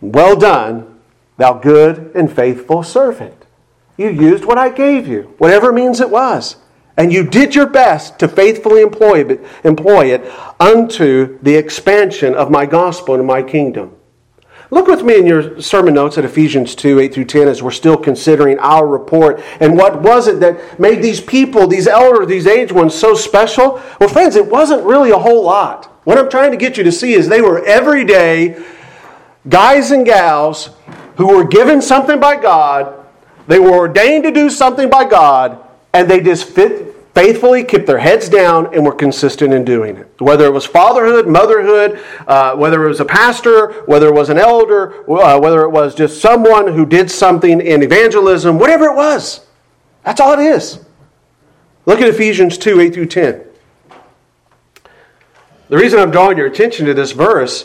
Well 0.00 0.36
done, 0.36 1.00
thou 1.36 1.54
good 1.54 2.12
and 2.14 2.30
faithful 2.30 2.82
servant. 2.82 3.46
You 3.96 4.10
used 4.10 4.44
what 4.44 4.58
I 4.58 4.68
gave 4.68 5.08
you, 5.08 5.34
whatever 5.38 5.72
means 5.72 6.00
it 6.00 6.10
was. 6.10 6.56
And 6.98 7.12
you 7.12 7.24
did 7.24 7.54
your 7.54 7.66
best 7.66 8.18
to 8.20 8.28
faithfully 8.28 8.82
employ 8.82 9.24
it, 9.24 9.40
employ 9.64 10.06
it 10.06 10.30
unto 10.58 11.38
the 11.42 11.54
expansion 11.54 12.34
of 12.34 12.50
my 12.50 12.66
gospel 12.66 13.14
and 13.14 13.26
my 13.26 13.42
kingdom. 13.42 13.95
Look 14.70 14.88
with 14.88 15.04
me 15.04 15.16
in 15.16 15.26
your 15.26 15.60
sermon 15.60 15.94
notes 15.94 16.18
at 16.18 16.24
Ephesians 16.24 16.74
2 16.74 16.98
8 16.98 17.14
through 17.14 17.26
10 17.26 17.48
as 17.48 17.62
we're 17.62 17.70
still 17.70 17.96
considering 17.96 18.58
our 18.58 18.86
report. 18.86 19.40
And 19.60 19.76
what 19.76 20.02
was 20.02 20.26
it 20.26 20.40
that 20.40 20.80
made 20.80 21.02
these 21.02 21.20
people, 21.20 21.68
these 21.68 21.86
elders, 21.86 22.26
these 22.26 22.46
aged 22.46 22.72
ones, 22.72 22.94
so 22.94 23.14
special? 23.14 23.80
Well, 24.00 24.08
friends, 24.08 24.34
it 24.34 24.46
wasn't 24.46 24.84
really 24.84 25.10
a 25.10 25.18
whole 25.18 25.44
lot. 25.44 25.86
What 26.04 26.18
I'm 26.18 26.28
trying 26.28 26.50
to 26.50 26.56
get 26.56 26.76
you 26.76 26.84
to 26.84 26.92
see 26.92 27.14
is 27.14 27.28
they 27.28 27.40
were 27.40 27.64
everyday 27.64 28.64
guys 29.48 29.92
and 29.92 30.04
gals 30.04 30.70
who 31.16 31.28
were 31.28 31.44
given 31.44 31.80
something 31.80 32.18
by 32.18 32.36
God, 32.36 33.06
they 33.46 33.58
were 33.58 33.72
ordained 33.72 34.24
to 34.24 34.32
do 34.32 34.50
something 34.50 34.90
by 34.90 35.04
God, 35.04 35.58
and 35.92 36.10
they 36.10 36.20
just 36.20 36.44
fit, 36.44 36.95
faithfully 37.16 37.64
kept 37.64 37.86
their 37.86 37.98
heads 37.98 38.28
down 38.28 38.74
and 38.74 38.84
were 38.84 38.92
consistent 38.92 39.50
in 39.54 39.64
doing 39.64 39.96
it. 39.96 40.06
Whether 40.20 40.44
it 40.44 40.52
was 40.52 40.66
fatherhood, 40.66 41.26
motherhood, 41.26 41.98
uh, 42.28 42.54
whether 42.56 42.84
it 42.84 42.88
was 42.88 43.00
a 43.00 43.06
pastor, 43.06 43.72
whether 43.86 44.08
it 44.08 44.12
was 44.12 44.28
an 44.28 44.36
elder, 44.36 45.10
uh, 45.10 45.40
whether 45.40 45.62
it 45.62 45.70
was 45.70 45.94
just 45.94 46.20
someone 46.20 46.74
who 46.74 46.84
did 46.84 47.10
something 47.10 47.62
in 47.62 47.82
evangelism, 47.82 48.58
whatever 48.58 48.84
it 48.84 48.96
was. 48.96 49.46
That's 50.04 50.20
all 50.20 50.38
it 50.38 50.42
is. 50.42 50.84
Look 51.86 52.02
at 52.02 52.08
Ephesians 52.08 52.58
2 52.58 52.80
8 52.80 52.92
through 52.92 53.06
10. 53.06 53.40
The 55.70 55.76
reason 55.78 55.98
I'm 55.98 56.10
drawing 56.10 56.36
your 56.36 56.48
attention 56.48 56.84
to 56.84 56.92
this 56.92 57.12
verse 57.12 57.64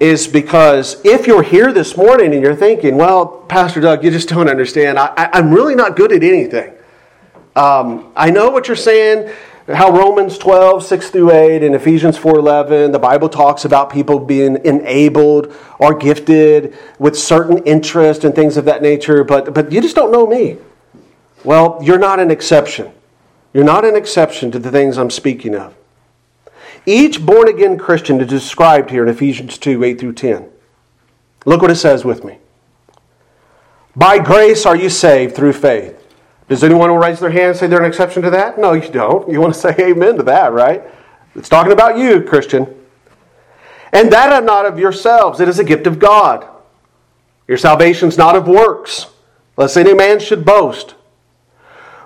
is 0.00 0.26
because 0.26 1.00
if 1.04 1.28
you're 1.28 1.44
here 1.44 1.72
this 1.72 1.96
morning 1.96 2.34
and 2.34 2.42
you're 2.42 2.56
thinking, 2.56 2.96
well, 2.96 3.26
Pastor 3.48 3.80
Doug, 3.80 4.02
you 4.02 4.10
just 4.10 4.28
don't 4.28 4.48
understand, 4.48 4.98
I, 4.98 5.30
I'm 5.32 5.52
really 5.52 5.76
not 5.76 5.94
good 5.94 6.10
at 6.10 6.24
anything. 6.24 6.74
Um, 7.58 8.12
I 8.14 8.30
know 8.30 8.50
what 8.50 8.68
you're 8.68 8.76
saying, 8.76 9.34
how 9.66 9.90
Romans 9.90 10.38
12, 10.38 10.84
6 10.84 11.10
through 11.10 11.32
8, 11.32 11.64
and 11.64 11.74
Ephesians 11.74 12.16
4, 12.16 12.38
11, 12.38 12.92
the 12.92 13.00
Bible 13.00 13.28
talks 13.28 13.64
about 13.64 13.90
people 13.90 14.20
being 14.20 14.64
enabled 14.64 15.52
or 15.80 15.92
gifted 15.92 16.76
with 17.00 17.18
certain 17.18 17.58
interest 17.64 18.22
and 18.22 18.32
things 18.32 18.56
of 18.56 18.64
that 18.66 18.80
nature, 18.80 19.24
but, 19.24 19.52
but 19.54 19.72
you 19.72 19.80
just 19.80 19.96
don't 19.96 20.12
know 20.12 20.24
me. 20.24 20.58
Well, 21.42 21.80
you're 21.82 21.98
not 21.98 22.20
an 22.20 22.30
exception. 22.30 22.92
You're 23.52 23.64
not 23.64 23.84
an 23.84 23.96
exception 23.96 24.52
to 24.52 24.60
the 24.60 24.70
things 24.70 24.96
I'm 24.96 25.10
speaking 25.10 25.56
of. 25.56 25.74
Each 26.86 27.20
born 27.20 27.48
again 27.48 27.76
Christian 27.76 28.20
is 28.20 28.28
described 28.28 28.90
here 28.90 29.02
in 29.02 29.08
Ephesians 29.08 29.58
2, 29.58 29.82
8 29.82 29.98
through 29.98 30.12
10. 30.12 30.48
Look 31.44 31.60
what 31.60 31.72
it 31.72 31.76
says 31.76 32.04
with 32.04 32.22
me. 32.22 32.38
By 33.96 34.20
grace 34.20 34.64
are 34.64 34.76
you 34.76 34.88
saved 34.88 35.34
through 35.34 35.54
faith 35.54 35.97
does 36.48 36.64
anyone 36.64 36.90
raise 36.92 37.20
their 37.20 37.30
hand 37.30 37.50
and 37.50 37.56
say 37.56 37.66
they're 37.66 37.80
an 37.82 37.84
exception 37.84 38.22
to 38.22 38.30
that? 38.30 38.58
No, 38.58 38.72
you 38.72 38.90
don't. 38.90 39.30
You 39.30 39.40
want 39.40 39.52
to 39.52 39.60
say 39.60 39.74
amen 39.78 40.16
to 40.16 40.22
that, 40.24 40.52
right? 40.52 40.82
It's 41.34 41.48
talking 41.48 41.72
about 41.72 41.98
you, 41.98 42.22
Christian. 42.22 42.74
And 43.92 44.10
that 44.12 44.44
not 44.44 44.66
of 44.66 44.78
yourselves, 44.78 45.40
it 45.40 45.48
is 45.48 45.58
a 45.58 45.64
gift 45.64 45.86
of 45.86 45.98
God. 45.98 46.46
Your 47.46 47.58
salvation's 47.58 48.18
not 48.18 48.36
of 48.36 48.48
works, 48.48 49.06
lest 49.56 49.76
any 49.76 49.94
man 49.94 50.20
should 50.20 50.44
boast. 50.44 50.94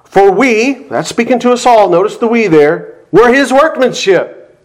For 0.05 0.31
we, 0.31 0.75
that's 0.89 1.09
speaking 1.09 1.39
to 1.41 1.53
us 1.53 1.65
all, 1.65 1.89
notice 1.89 2.17
the 2.17 2.29
we 2.29 2.47
there, 2.47 3.05
we're 3.11 3.33
his 3.33 3.53
workmanship, 3.53 4.59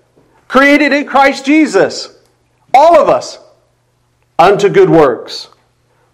created 0.48 0.92
in 0.92 1.06
Christ 1.06 1.46
Jesus, 1.46 2.20
all 2.74 2.98
of 2.98 3.10
us, 3.10 3.40
unto 4.40 4.70
good 4.70 4.90
works, 4.90 5.50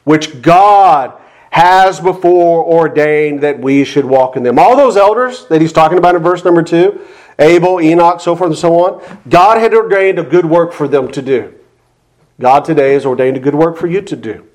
which 0.03 0.41
God 0.41 1.19
has 1.53 1.99
before 1.99 2.63
ordained 2.65 3.41
that 3.41 3.59
we 3.59 3.83
should 3.85 4.03
walk 4.03 4.35
in 4.35 4.41
them. 4.41 4.57
All 4.57 4.75
those 4.75 4.97
elders 4.97 5.45
that 5.49 5.61
he's 5.61 5.71
talking 5.71 5.99
about 5.99 6.15
in 6.15 6.23
verse 6.23 6.43
number 6.43 6.63
two, 6.63 6.99
Abel, 7.37 7.79
Enoch, 7.79 8.19
so 8.21 8.35
forth 8.35 8.49
and 8.49 8.57
so 8.57 8.73
on, 8.79 9.19
God 9.29 9.59
had 9.59 9.71
ordained 9.71 10.17
a 10.17 10.23
good 10.23 10.45
work 10.45 10.73
for 10.73 10.87
them 10.87 11.11
to 11.11 11.21
do. 11.21 11.53
God 12.41 12.65
today 12.65 12.93
has 12.93 13.05
ordained 13.05 13.37
a 13.37 13.39
good 13.39 13.53
work 13.53 13.77
for 13.77 13.85
you 13.85 14.01
to 14.01 14.15
do. 14.15 14.47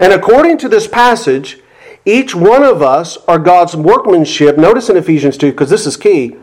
And 0.00 0.12
according 0.12 0.58
to 0.58 0.68
this 0.68 0.88
passage, 0.88 1.60
each 2.04 2.34
one 2.34 2.64
of 2.64 2.82
us 2.82 3.16
are 3.28 3.38
God's 3.38 3.76
workmanship. 3.76 4.58
Notice 4.58 4.90
in 4.90 4.96
Ephesians 4.96 5.36
2, 5.36 5.52
because 5.52 5.70
this 5.70 5.86
is 5.86 5.96
key, 5.96 6.36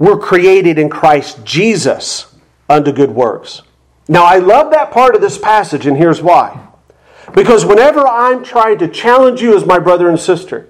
we're 0.00 0.18
created 0.18 0.80
in 0.80 0.88
Christ 0.88 1.44
Jesus 1.44 2.34
unto 2.68 2.90
good 2.90 3.10
works. 3.10 3.62
Now, 4.08 4.24
I 4.24 4.38
love 4.38 4.72
that 4.72 4.90
part 4.90 5.14
of 5.14 5.20
this 5.20 5.38
passage, 5.38 5.86
and 5.86 5.96
here's 5.96 6.20
why. 6.20 6.66
Because 7.34 7.64
whenever 7.64 8.06
I'm 8.06 8.44
trying 8.44 8.78
to 8.78 8.88
challenge 8.88 9.40
you 9.40 9.56
as 9.56 9.64
my 9.64 9.78
brother 9.78 10.08
and 10.08 10.18
sister 10.18 10.68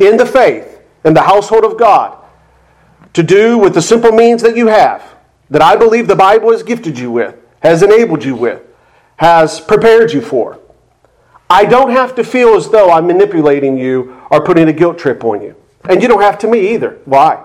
in 0.00 0.16
the 0.16 0.26
faith, 0.26 0.80
in 1.04 1.14
the 1.14 1.22
household 1.22 1.64
of 1.64 1.78
God, 1.78 2.18
to 3.12 3.22
do 3.22 3.58
with 3.58 3.74
the 3.74 3.82
simple 3.82 4.12
means 4.12 4.42
that 4.42 4.56
you 4.56 4.66
have, 4.66 5.02
that 5.50 5.62
I 5.62 5.76
believe 5.76 6.08
the 6.08 6.16
Bible 6.16 6.50
has 6.52 6.62
gifted 6.62 6.98
you 6.98 7.10
with, 7.10 7.36
has 7.62 7.82
enabled 7.82 8.24
you 8.24 8.34
with, 8.34 8.62
has 9.16 9.60
prepared 9.60 10.12
you 10.12 10.20
for, 10.20 10.58
I 11.48 11.64
don't 11.64 11.90
have 11.90 12.14
to 12.16 12.24
feel 12.24 12.54
as 12.56 12.68
though 12.68 12.90
I'm 12.90 13.06
manipulating 13.06 13.76
you 13.76 14.20
or 14.30 14.44
putting 14.44 14.68
a 14.68 14.72
guilt 14.72 14.98
trip 14.98 15.24
on 15.24 15.42
you. 15.42 15.54
And 15.88 16.02
you 16.02 16.08
don't 16.08 16.22
have 16.22 16.38
to 16.38 16.48
me 16.48 16.74
either. 16.74 16.98
Why? 17.04 17.44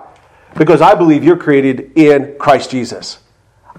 Because 0.57 0.81
I 0.81 0.95
believe 0.95 1.23
you're 1.23 1.37
created 1.37 1.91
in 1.95 2.35
Christ 2.39 2.71
Jesus. 2.71 3.19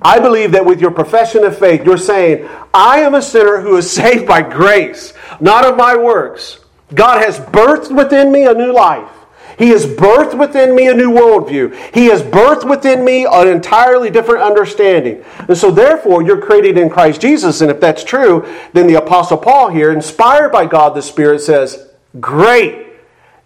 I 0.02 0.18
believe 0.18 0.52
that 0.52 0.64
with 0.64 0.80
your 0.80 0.90
profession 0.90 1.44
of 1.44 1.58
faith, 1.58 1.84
you're 1.84 1.98
saying, 1.98 2.48
I 2.72 3.00
am 3.00 3.14
a 3.14 3.22
sinner 3.22 3.60
who 3.60 3.76
is 3.76 3.90
saved 3.92 4.26
by 4.26 4.42
grace, 4.42 5.12
not 5.40 5.64
of 5.64 5.76
my 5.76 5.96
works. 5.96 6.60
God 6.94 7.22
has 7.24 7.38
birthed 7.38 7.94
within 7.94 8.32
me 8.32 8.46
a 8.46 8.54
new 8.54 8.72
life. 8.72 9.10
He 9.58 9.68
has 9.68 9.84
birthed 9.84 10.38
within 10.38 10.74
me 10.74 10.88
a 10.88 10.94
new 10.94 11.10
worldview. 11.10 11.94
He 11.94 12.06
has 12.06 12.22
birthed 12.22 12.68
within 12.68 13.04
me 13.04 13.26
an 13.26 13.46
entirely 13.46 14.08
different 14.08 14.42
understanding. 14.42 15.22
And 15.36 15.56
so, 15.56 15.70
therefore, 15.70 16.22
you're 16.22 16.40
created 16.40 16.78
in 16.78 16.88
Christ 16.88 17.20
Jesus. 17.20 17.60
And 17.60 17.70
if 17.70 17.78
that's 17.78 18.02
true, 18.02 18.48
then 18.72 18.86
the 18.86 18.94
Apostle 18.94 19.36
Paul 19.36 19.68
here, 19.68 19.92
inspired 19.92 20.50
by 20.50 20.64
God 20.64 20.94
the 20.94 21.02
Spirit, 21.02 21.40
says, 21.40 21.90
Great. 22.20 22.86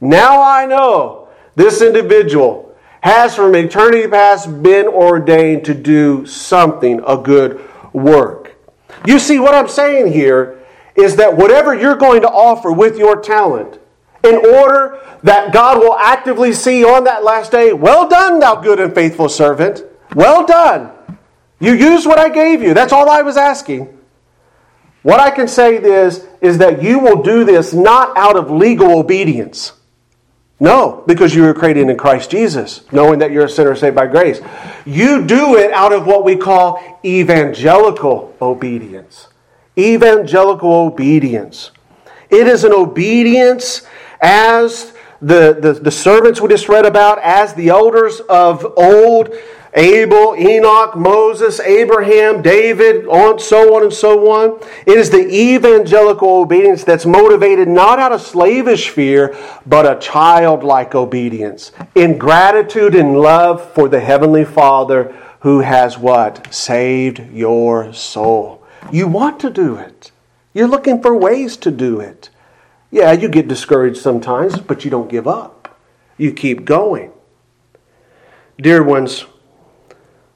Now 0.01 0.41
I 0.41 0.67
know 0.67 1.29
this 1.57 1.83
individual 1.83 2.64
has 3.05 3.37
from 3.37 3.55
eternity 3.55 4.09
past 4.09 4.63
been 4.63 4.87
ordained 4.87 5.63
to 5.63 5.75
do 5.75 6.25
something, 6.25 7.03
a 7.07 7.19
good 7.19 7.63
work. 7.93 8.57
You 9.05 9.19
see, 9.19 9.39
what 9.39 9.55
I'm 9.55 9.69
saying 9.69 10.11
here 10.11 10.65
is 10.97 11.17
that 11.17 11.37
whatever 11.37 11.75
you're 11.75 11.97
going 11.97 12.23
to 12.23 12.31
offer 12.31 12.73
with 12.73 12.97
your 12.97 13.21
talent, 13.21 13.79
in 14.23 14.37
order 14.37 14.99
that 15.23 15.53
God 15.53 15.81
will 15.81 15.99
actively 15.99 16.55
see 16.55 16.83
on 16.83 17.05
that 17.05 17.23
last 17.23 17.53
day, 17.53 17.75
Well 17.75 18.09
done, 18.09 18.41
thou 18.41 18.55
good 18.55 18.81
and 18.81 18.95
faithful 18.95 19.29
servant. 19.29 19.85
Well 20.15 20.47
done. 20.47 20.91
You 21.61 21.75
used 21.75 22.07
what 22.07 22.19
I 22.19 22.31
gave 22.31 22.63
you. 22.63 22.73
That's 22.73 22.93
all 22.95 23.11
I 23.11 23.21
was 23.21 23.37
asking. 23.37 23.99
What 25.03 25.21
I 25.21 25.31
can 25.31 25.47
say 25.47 25.77
is, 25.77 26.27
is 26.41 26.57
that 26.57 26.83
you 26.83 27.01
will 27.01 27.23
do 27.23 27.45
this 27.45 27.75
not 27.75 28.17
out 28.17 28.37
of 28.37 28.51
legal 28.51 28.99
obedience. 28.99 29.75
No, 30.61 31.03
because 31.07 31.35
you 31.35 31.43
were 31.43 31.55
created 31.55 31.89
in 31.89 31.97
Christ 31.97 32.31
Jesus, 32.31 32.85
knowing 32.93 33.19
that 33.19 33.33
you're 33.33 33.47
a 33.47 33.49
sinner 33.49 33.75
saved 33.75 33.97
by 33.97 34.07
grace. 34.07 34.41
You 34.85 35.25
do 35.27 35.57
it 35.57 35.73
out 35.73 35.93
of 35.93 36.07
what 36.07 36.25
we 36.25 36.37
call 36.37 37.01
evangelical 37.05 38.35
obedience. 38.41 39.29
Evangelical 39.77 40.73
obedience. 40.73 41.73
It 42.31 42.47
is 42.47 42.65
an 42.65 42.73
obedience 42.73 43.83
as 44.21 44.93
the, 45.21 45.57
the, 45.61 45.73
the 45.73 45.91
servants 45.91 46.41
we 46.41 46.49
just 46.49 46.69
read 46.69 46.87
about, 46.87 47.19
as 47.21 47.55
the 47.55 47.69
elders 47.69 48.21
of 48.21 48.65
old, 48.77 49.35
Abel, 49.77 50.37
Enoch, 50.37 50.97
Moses, 50.97 51.59
Abraham, 51.59 52.43
David, 52.43 53.07
on 53.07 53.41
so 53.41 53.75
on 53.75 53.83
and 53.83 53.93
so 53.93 54.31
on. 54.31 54.61
It 54.87 54.97
is 54.97 55.11
the 55.11 55.27
evangelical 55.27 56.29
obedience 56.29 56.85
that's 56.85 57.05
motivated 57.05 57.67
not 57.67 57.99
out 57.99 58.13
of 58.13 58.21
slavish 58.21 58.91
fear, 58.91 59.37
but 59.67 59.85
a 59.85 59.99
childlike 59.99 60.95
obedience 60.95 61.73
in 61.95 62.19
gratitude 62.19 62.95
and 62.95 63.19
love 63.19 63.73
for 63.73 63.89
the 63.89 64.01
heavenly 64.01 64.45
Father 64.45 65.13
who 65.41 65.61
has 65.61 65.99
what? 65.99 66.55
Saved 66.55 67.31
your 67.31 67.93
soul. 67.93 68.65
You 68.91 69.07
want 69.09 69.41
to 69.41 69.51
do 69.51 69.77
it. 69.77 70.11
You're 70.55 70.69
looking 70.69 71.03
for 71.03 71.15
ways 71.15 71.59
to 71.59 71.71
do 71.71 72.01
it. 72.01 72.31
Yeah, 72.91 73.13
you 73.13 73.29
get 73.29 73.49
discouraged 73.49 73.99
sometimes, 73.99 74.59
but 74.59 74.85
you 74.85 74.91
don't 74.91 75.11
give 75.11 75.27
up. 75.27 75.79
You 76.17 76.33
keep 76.33 76.65
going. 76.65 77.11
Dear 78.57 78.83
ones, 78.83 79.27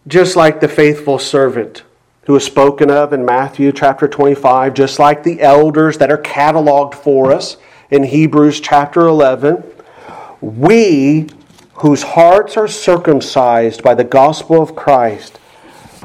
just 0.09 0.35
like 0.35 0.61
the 0.61 0.68
faithful 0.68 1.18
servant 1.18 1.85
who 2.27 2.35
is 2.35 2.44
spoken 2.44 2.90
of 2.90 3.12
in 3.12 3.25
Matthew 3.25 3.71
chapter 3.73 4.09
25, 4.09 4.75
just 4.75 4.99
like 4.99 5.23
the 5.23 5.40
elders 5.40 5.99
that 5.99 6.11
are 6.11 6.21
cataloged 6.21 6.94
for 6.94 7.31
us 7.31 7.57
in 7.90 8.03
Hebrews 8.03 8.61
chapter 8.61 9.07
11, 9.07 9.62
we 10.40 11.29
whose 11.75 12.03
hearts 12.03 12.57
are 12.57 12.66
circumcised 12.66 13.83
by 13.83 13.94
the 13.94 14.05
gospel 14.05 14.61
of 14.61 14.75
Christ, 14.75 15.38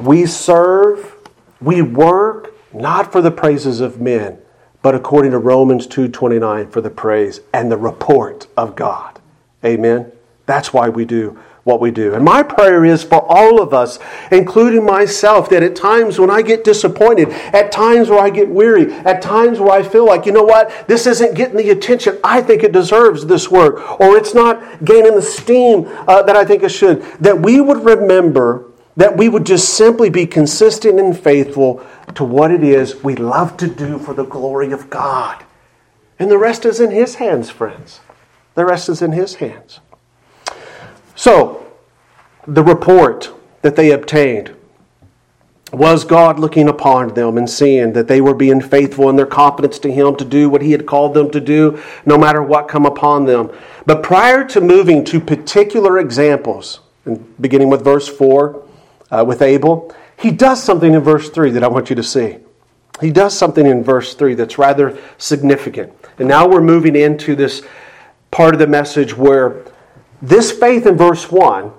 we 0.00 0.24
serve, 0.26 1.16
we 1.60 1.82
work 1.82 2.54
not 2.72 3.10
for 3.10 3.20
the 3.20 3.32
praises 3.32 3.80
of 3.80 4.00
men 4.00 4.38
but 4.84 4.94
according 4.94 5.30
to 5.30 5.38
Romans 5.38 5.86
2:29 5.86 6.68
for 6.68 6.82
the 6.82 6.90
praise 6.90 7.40
and 7.54 7.72
the 7.72 7.76
report 7.78 8.46
of 8.54 8.76
God. 8.76 9.18
Amen. 9.64 10.12
That's 10.44 10.74
why 10.74 10.90
we 10.90 11.06
do 11.06 11.38
what 11.64 11.80
we 11.80 11.90
do. 11.90 12.14
And 12.14 12.24
my 12.24 12.42
prayer 12.42 12.84
is 12.84 13.02
for 13.02 13.24
all 13.26 13.60
of 13.60 13.72
us, 13.72 13.98
including 14.30 14.84
myself, 14.84 15.48
that 15.48 15.62
at 15.62 15.74
times 15.74 16.18
when 16.18 16.30
I 16.30 16.42
get 16.42 16.62
disappointed, 16.62 17.30
at 17.30 17.72
times 17.72 18.10
where 18.10 18.20
I 18.20 18.30
get 18.30 18.48
weary, 18.48 18.92
at 18.92 19.22
times 19.22 19.58
where 19.58 19.72
I 19.72 19.82
feel 19.82 20.06
like, 20.06 20.26
you 20.26 20.32
know 20.32 20.42
what, 20.44 20.86
this 20.86 21.06
isn't 21.06 21.34
getting 21.34 21.56
the 21.56 21.70
attention 21.70 22.18
I 22.22 22.42
think 22.42 22.62
it 22.62 22.72
deserves 22.72 23.26
this 23.26 23.50
work, 23.50 23.98
or 23.98 24.16
it's 24.16 24.34
not 24.34 24.84
gaining 24.84 25.14
the 25.14 25.22
steam 25.22 25.86
uh, 26.06 26.22
that 26.22 26.36
I 26.36 26.44
think 26.44 26.62
it 26.62 26.68
should, 26.68 27.02
that 27.20 27.40
we 27.40 27.60
would 27.60 27.84
remember 27.84 28.70
that 28.96 29.16
we 29.16 29.28
would 29.28 29.44
just 29.44 29.74
simply 29.74 30.08
be 30.08 30.26
consistent 30.26 31.00
and 31.00 31.18
faithful 31.18 31.84
to 32.14 32.24
what 32.24 32.50
it 32.50 32.62
is 32.62 33.02
we 33.02 33.16
love 33.16 33.56
to 33.56 33.66
do 33.66 33.98
for 33.98 34.14
the 34.14 34.24
glory 34.24 34.70
of 34.70 34.88
God. 34.88 35.44
And 36.18 36.30
the 36.30 36.38
rest 36.38 36.64
is 36.64 36.78
in 36.78 36.90
His 36.90 37.16
hands, 37.16 37.50
friends. 37.50 38.00
The 38.54 38.64
rest 38.64 38.88
is 38.88 39.02
in 39.02 39.12
His 39.12 39.36
hands. 39.36 39.80
So, 41.14 41.66
the 42.46 42.62
report 42.62 43.32
that 43.62 43.76
they 43.76 43.92
obtained 43.92 44.54
was 45.72 46.04
God 46.04 46.38
looking 46.38 46.68
upon 46.68 47.14
them 47.14 47.36
and 47.36 47.48
seeing 47.48 47.92
that 47.94 48.06
they 48.06 48.20
were 48.20 48.34
being 48.34 48.60
faithful 48.60 49.08
in 49.08 49.16
their 49.16 49.26
confidence 49.26 49.78
to 49.80 49.92
Him 49.92 50.16
to 50.16 50.24
do 50.24 50.48
what 50.48 50.62
He 50.62 50.72
had 50.72 50.86
called 50.86 51.14
them 51.14 51.30
to 51.30 51.40
do, 51.40 51.82
no 52.06 52.16
matter 52.16 52.42
what 52.42 52.68
come 52.68 52.86
upon 52.86 53.24
them. 53.24 53.50
But 53.86 54.02
prior 54.02 54.44
to 54.48 54.60
moving 54.60 55.04
to 55.06 55.20
particular 55.20 55.98
examples, 55.98 56.80
and 57.04 57.40
beginning 57.40 57.70
with 57.70 57.82
verse 57.82 58.08
4, 58.08 58.62
uh, 59.10 59.24
with 59.26 59.42
Abel, 59.42 59.94
he 60.16 60.30
does 60.30 60.62
something 60.62 60.94
in 60.94 61.00
verse 61.00 61.28
3 61.30 61.50
that 61.50 61.64
I 61.64 61.68
want 61.68 61.90
you 61.90 61.96
to 61.96 62.02
see. 62.02 62.38
He 63.00 63.10
does 63.10 63.36
something 63.36 63.66
in 63.66 63.82
verse 63.82 64.14
3 64.14 64.34
that's 64.34 64.58
rather 64.58 64.96
significant. 65.18 65.92
And 66.18 66.28
now 66.28 66.48
we're 66.48 66.60
moving 66.60 66.94
into 66.94 67.34
this 67.34 67.62
part 68.30 68.54
of 68.54 68.60
the 68.60 68.66
message 68.66 69.16
where 69.16 69.64
this 70.28 70.50
faith 70.50 70.86
in 70.86 70.96
verse 70.96 71.30
1 71.30 71.72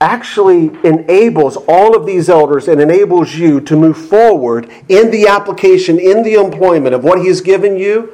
actually 0.00 0.66
enables 0.82 1.56
all 1.68 1.94
of 1.94 2.06
these 2.06 2.28
elders 2.28 2.66
and 2.66 2.80
enables 2.80 3.34
you 3.34 3.60
to 3.60 3.76
move 3.76 3.96
forward 3.96 4.68
in 4.88 5.10
the 5.10 5.28
application, 5.28 5.98
in 5.98 6.22
the 6.22 6.34
employment 6.34 6.94
of 6.94 7.04
what 7.04 7.20
he 7.20 7.28
has 7.28 7.40
given 7.40 7.76
you. 7.76 8.12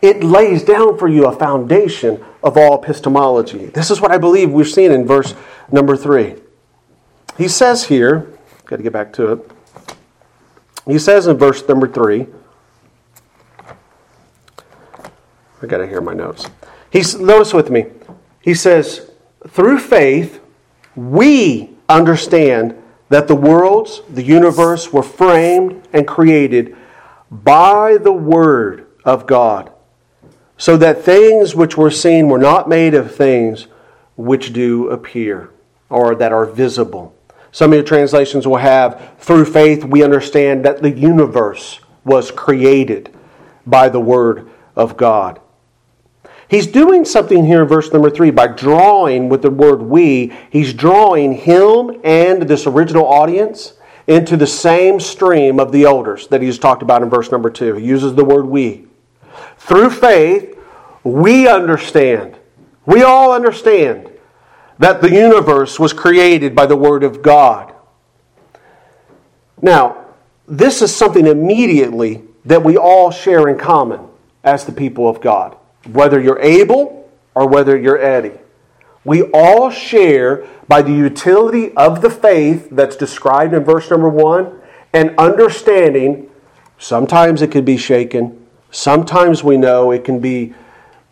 It 0.00 0.24
lays 0.24 0.64
down 0.64 0.96
for 0.96 1.08
you 1.08 1.26
a 1.26 1.36
foundation 1.36 2.24
of 2.42 2.56
all 2.56 2.82
epistemology. 2.82 3.66
This 3.66 3.90
is 3.90 4.00
what 4.00 4.12
I 4.12 4.18
believe 4.18 4.50
we're 4.50 4.64
seeing 4.64 4.92
in 4.92 5.06
verse 5.06 5.34
number 5.70 5.96
3. 5.96 6.36
He 7.36 7.48
says 7.48 7.84
here, 7.84 8.32
got 8.64 8.76
to 8.76 8.82
get 8.82 8.92
back 8.92 9.12
to 9.14 9.32
it. 9.32 9.50
He 10.86 10.98
says 10.98 11.26
in 11.26 11.36
verse 11.36 11.66
number 11.68 11.86
3, 11.86 12.26
I 15.62 15.66
got 15.66 15.78
to 15.78 15.86
hear 15.86 16.00
my 16.00 16.14
notes. 16.14 16.48
He's 16.90 17.18
notice 17.18 17.52
with 17.52 17.70
me. 17.70 17.86
He 18.40 18.54
says, 18.54 19.10
through 19.48 19.78
faith, 19.78 20.40
we 20.96 21.70
understand 21.88 22.80
that 23.08 23.28
the 23.28 23.34
worlds, 23.34 24.02
the 24.08 24.22
universe, 24.22 24.92
were 24.92 25.02
framed 25.02 25.86
and 25.92 26.06
created 26.06 26.76
by 27.30 27.96
the 27.96 28.12
Word 28.12 28.86
of 29.04 29.26
God, 29.26 29.72
so 30.56 30.76
that 30.76 31.02
things 31.02 31.54
which 31.54 31.76
were 31.76 31.90
seen 31.90 32.28
were 32.28 32.38
not 32.38 32.68
made 32.68 32.94
of 32.94 33.14
things 33.14 33.66
which 34.16 34.52
do 34.52 34.88
appear 34.90 35.50
or 35.88 36.14
that 36.14 36.32
are 36.32 36.46
visible. 36.46 37.14
Some 37.52 37.72
of 37.72 37.76
your 37.76 37.84
translations 37.84 38.46
will 38.46 38.58
have, 38.58 39.14
through 39.18 39.46
faith, 39.46 39.84
we 39.84 40.04
understand 40.04 40.64
that 40.64 40.82
the 40.82 40.90
universe 40.90 41.80
was 42.04 42.30
created 42.30 43.12
by 43.66 43.88
the 43.88 44.00
Word 44.00 44.48
of 44.76 44.96
God. 44.96 45.39
He's 46.50 46.66
doing 46.66 47.04
something 47.04 47.46
here 47.46 47.62
in 47.62 47.68
verse 47.68 47.92
number 47.92 48.10
three 48.10 48.30
by 48.30 48.48
drawing 48.48 49.28
with 49.28 49.42
the 49.42 49.50
word 49.50 49.82
we, 49.82 50.36
he's 50.50 50.74
drawing 50.74 51.32
him 51.32 52.00
and 52.02 52.42
this 52.42 52.66
original 52.66 53.06
audience 53.06 53.74
into 54.08 54.36
the 54.36 54.46
same 54.46 54.98
stream 54.98 55.60
of 55.60 55.70
the 55.70 55.84
elders 55.84 56.26
that 56.26 56.42
he's 56.42 56.58
talked 56.58 56.82
about 56.82 57.02
in 57.02 57.08
verse 57.08 57.30
number 57.30 57.50
two. 57.50 57.76
He 57.76 57.86
uses 57.86 58.16
the 58.16 58.24
word 58.24 58.46
we. 58.46 58.86
Through 59.58 59.90
faith, 59.90 60.58
we 61.04 61.46
understand. 61.46 62.36
We 62.84 63.02
all 63.02 63.32
understand 63.32 64.10
that 64.80 65.00
the 65.02 65.10
universe 65.10 65.78
was 65.78 65.92
created 65.92 66.54
by 66.54 66.66
the 66.66 66.74
Word 66.74 67.04
of 67.04 67.22
God. 67.22 67.72
Now, 69.60 70.06
this 70.48 70.80
is 70.80 70.94
something 70.94 71.26
immediately 71.26 72.22
that 72.46 72.64
we 72.64 72.76
all 72.76 73.10
share 73.10 73.48
in 73.48 73.58
common 73.58 74.08
as 74.42 74.64
the 74.64 74.72
people 74.72 75.06
of 75.06 75.20
God, 75.20 75.56
whether 75.86 76.20
you're 76.20 76.40
Abel 76.40 77.10
or 77.34 77.48
whether 77.48 77.78
you're 77.78 77.98
Eddie. 77.98 78.38
We 79.04 79.22
all 79.32 79.70
share 79.70 80.46
by 80.68 80.82
the 80.82 80.92
utility 80.92 81.74
of 81.74 82.02
the 82.02 82.10
faith 82.10 82.68
that's 82.70 82.96
described 82.96 83.54
in 83.54 83.64
verse 83.64 83.90
number 83.90 84.08
one 84.08 84.60
and 84.92 85.14
understanding. 85.18 86.30
Sometimes 86.78 87.42
it 87.42 87.50
could 87.50 87.64
be 87.64 87.76
shaken, 87.76 88.46
sometimes 88.70 89.42
we 89.42 89.56
know 89.56 89.90
it 89.90 90.04
can 90.04 90.20
be 90.20 90.54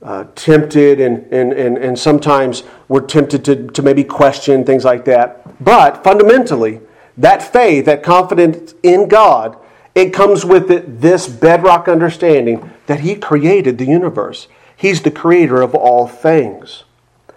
uh, 0.02 0.24
tempted, 0.34 1.00
and, 1.00 1.26
and, 1.32 1.52
and, 1.52 1.76
and 1.76 1.98
sometimes 1.98 2.62
we're 2.86 3.04
tempted 3.04 3.44
to, 3.44 3.66
to 3.68 3.82
maybe 3.82 4.04
question 4.04 4.64
things 4.64 4.84
like 4.84 5.04
that. 5.06 5.62
But 5.62 6.04
fundamentally, 6.04 6.80
that 7.16 7.42
faith, 7.42 7.86
that 7.86 8.02
confidence 8.02 8.74
in 8.82 9.08
God, 9.08 9.56
it 9.94 10.12
comes 10.12 10.44
with 10.44 10.70
it 10.70 11.00
this 11.00 11.26
bedrock 11.26 11.88
understanding 11.88 12.70
that 12.86 13.00
He 13.00 13.16
created 13.16 13.78
the 13.78 13.86
universe. 13.86 14.46
He's 14.78 15.02
the 15.02 15.10
creator 15.10 15.60
of 15.60 15.74
all 15.74 16.06
things. 16.06 16.84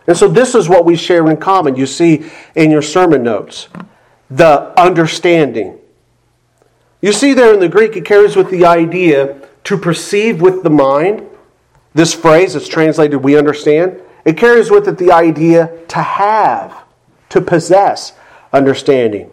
And 0.06 0.15
so 0.15 0.27
this 0.27 0.54
is 0.54 0.69
what 0.69 0.86
we 0.86 0.95
share 0.95 1.27
in 1.27 1.38
common. 1.38 1.75
You 1.75 1.88
see 1.88 2.30
in 2.54 2.69
your 2.69 2.84
sermon 2.84 3.23
notes 3.23 3.67
the 4.30 4.80
understanding. 4.80 5.80
You 7.01 7.12
see 7.12 7.34
there 7.34 7.51
in 7.51 7.60
the 7.60 7.67
Greek, 7.67 7.95
it 7.95 8.06
carries 8.06 8.36
with 8.36 8.51
the 8.51 8.65
idea 8.65 9.41
to 9.63 9.75
perceive 9.75 10.39
with 10.39 10.62
the 10.62 10.69
mind. 10.69 11.27
This 11.95 12.13
phrase 12.13 12.56
is 12.56 12.67
translated, 12.67 13.23
we 13.23 13.36
understand. 13.36 13.99
It 14.23 14.38
carries 14.38 14.69
with 14.69 14.88
it 14.88 14.99
the 14.99 15.12
idea 15.12 15.75
to 15.88 15.99
have, 15.99 16.84
to 17.30 17.41
possess 17.41 18.13
understanding. 18.54 19.32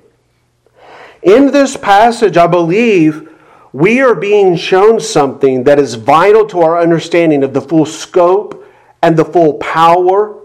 In 1.23 1.53
this 1.53 1.77
passage, 1.77 2.39
I 2.39 2.47
believe 2.47 3.28
we 3.73 4.01
are 4.01 4.15
being 4.15 4.57
shown 4.57 5.01
something 5.01 5.65
that 5.65 5.79
is 5.79 5.95
vital 5.95 6.47
to 6.47 6.61
our 6.61 6.81
understanding 6.81 7.43
of 7.43 7.53
the 7.53 7.61
full 7.61 7.87
scope 7.87 8.65
and 9.03 9.17
the 9.17 9.25
full 9.25 9.55
power 9.55 10.41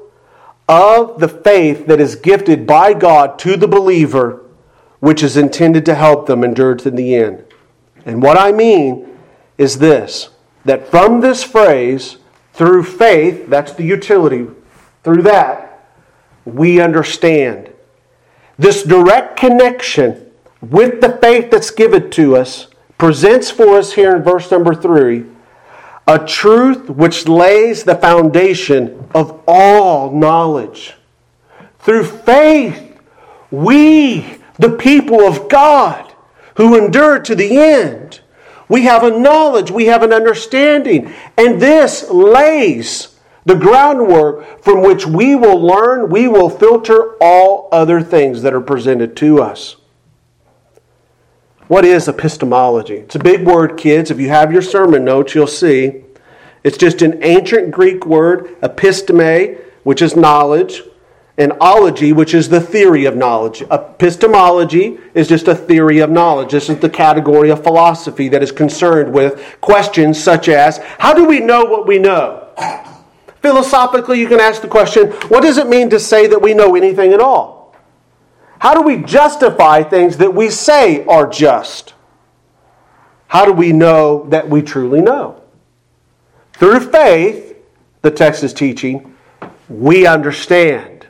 of 0.67 1.19
the 1.19 1.27
faith 1.27 1.87
that 1.87 1.99
is 1.99 2.15
gifted 2.15 2.65
by 2.65 2.93
God 2.93 3.39
to 3.39 3.57
the 3.57 3.67
believer, 3.67 4.43
which 4.99 5.23
is 5.23 5.37
intended 5.37 5.85
to 5.85 5.95
help 5.95 6.25
them 6.25 6.43
endure 6.43 6.75
to 6.75 6.91
the 6.91 7.15
end. 7.15 7.43
And 8.05 8.21
what 8.21 8.37
I 8.37 8.51
mean 8.51 9.17
is 9.57 9.79
this 9.79 10.29
that 10.65 10.87
from 10.87 11.19
this 11.19 11.43
phrase, 11.43 12.17
through 12.53 12.83
faith, 12.83 13.47
that's 13.49 13.73
the 13.73 13.83
utility, 13.83 14.47
through 15.03 15.23
that, 15.23 15.89
we 16.45 16.79
understand. 16.79 17.69
This 18.57 18.83
direct 18.83 19.35
connection 19.35 20.31
with 20.61 21.01
the 21.01 21.17
faith 21.17 21.51
that's 21.51 21.71
given 21.71 22.09
to 22.11 22.37
us 22.37 22.67
presents 23.03 23.51
for 23.51 23.77
us 23.77 23.91
here 23.91 24.15
in 24.15 24.23
verse 24.23 24.49
number 24.49 24.73
three 24.73 25.25
a 26.07 26.17
truth 26.25 26.89
which 26.89 27.27
lays 27.27 27.83
the 27.83 27.95
foundation 27.95 29.09
of 29.13 29.43
all 29.45 30.09
knowledge. 30.09 30.93
Through 31.79 32.05
faith, 32.05 32.97
we, 33.51 34.37
the 34.57 34.77
people 34.77 35.19
of 35.19 35.49
God, 35.49 36.13
who 36.55 36.77
endure 36.77 37.19
to 37.19 37.35
the 37.35 37.57
end, 37.57 38.21
we 38.69 38.83
have 38.83 39.03
a 39.03 39.19
knowledge, 39.19 39.69
we 39.69 39.87
have 39.87 40.03
an 40.03 40.13
understanding, 40.13 41.13
and 41.37 41.61
this 41.61 42.09
lays 42.09 43.19
the 43.43 43.55
groundwork 43.55 44.63
from 44.63 44.81
which 44.81 45.05
we 45.05 45.35
will 45.35 45.59
learn, 45.61 46.09
we 46.09 46.29
will 46.29 46.49
filter 46.49 47.17
all 47.21 47.67
other 47.73 48.01
things 48.01 48.43
that 48.43 48.53
are 48.53 48.61
presented 48.61 49.17
to 49.17 49.41
us. 49.41 49.75
What 51.67 51.85
is 51.85 52.09
epistemology? 52.09 52.95
It's 52.95 53.15
a 53.15 53.19
big 53.19 53.45
word, 53.45 53.77
kids. 53.77 54.11
If 54.11 54.19
you 54.19 54.27
have 54.27 54.51
your 54.51 54.61
sermon 54.61 55.05
notes, 55.05 55.33
you'll 55.33 55.47
see. 55.47 56.03
It's 56.63 56.77
just 56.77 57.01
an 57.01 57.23
ancient 57.23 57.71
Greek 57.71 58.05
word, 58.05 58.59
episteme, 58.61 59.61
which 59.83 60.01
is 60.01 60.15
knowledge, 60.15 60.81
and 61.37 61.53
ology, 61.61 62.11
which 62.11 62.33
is 62.33 62.49
the 62.49 62.59
theory 62.59 63.05
of 63.05 63.15
knowledge. 63.15 63.61
Epistemology 63.71 64.99
is 65.13 65.29
just 65.29 65.47
a 65.47 65.55
theory 65.55 65.99
of 65.99 66.09
knowledge. 66.09 66.51
This 66.51 66.69
is 66.69 66.79
the 66.79 66.89
category 66.89 67.49
of 67.49 67.63
philosophy 67.63 68.27
that 68.27 68.43
is 68.43 68.51
concerned 68.51 69.13
with 69.13 69.57
questions 69.61 70.21
such 70.21 70.49
as 70.49 70.79
how 70.99 71.13
do 71.13 71.23
we 71.23 71.39
know 71.39 71.63
what 71.63 71.87
we 71.87 71.97
know? 71.97 72.49
Philosophically, 73.41 74.19
you 74.19 74.27
can 74.27 74.39
ask 74.41 74.61
the 74.61 74.67
question 74.67 75.11
what 75.29 75.41
does 75.41 75.57
it 75.57 75.67
mean 75.67 75.89
to 75.89 75.99
say 75.99 76.27
that 76.27 76.41
we 76.41 76.53
know 76.53 76.75
anything 76.75 77.13
at 77.13 77.21
all? 77.21 77.62
How 78.63 78.73
do 78.73 78.81
we 78.81 78.95
justify 78.95 79.83
things 79.83 80.15
that 80.19 80.33
we 80.33 80.49
say 80.49 81.03
are 81.03 81.27
just? 81.27 81.95
How 83.27 83.43
do 83.43 83.51
we 83.51 83.73
know 83.73 84.25
that 84.29 84.49
we 84.49 84.61
truly 84.61 85.01
know? 85.01 85.41
Through 86.53 86.79
faith, 86.89 87.57
the 88.03 88.09
text 88.09 88.41
is 88.41 88.53
teaching, 88.53 89.17
we 89.67 90.07
understand. 90.07 91.07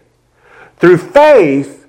Through 0.77 0.97
faith, 0.97 1.85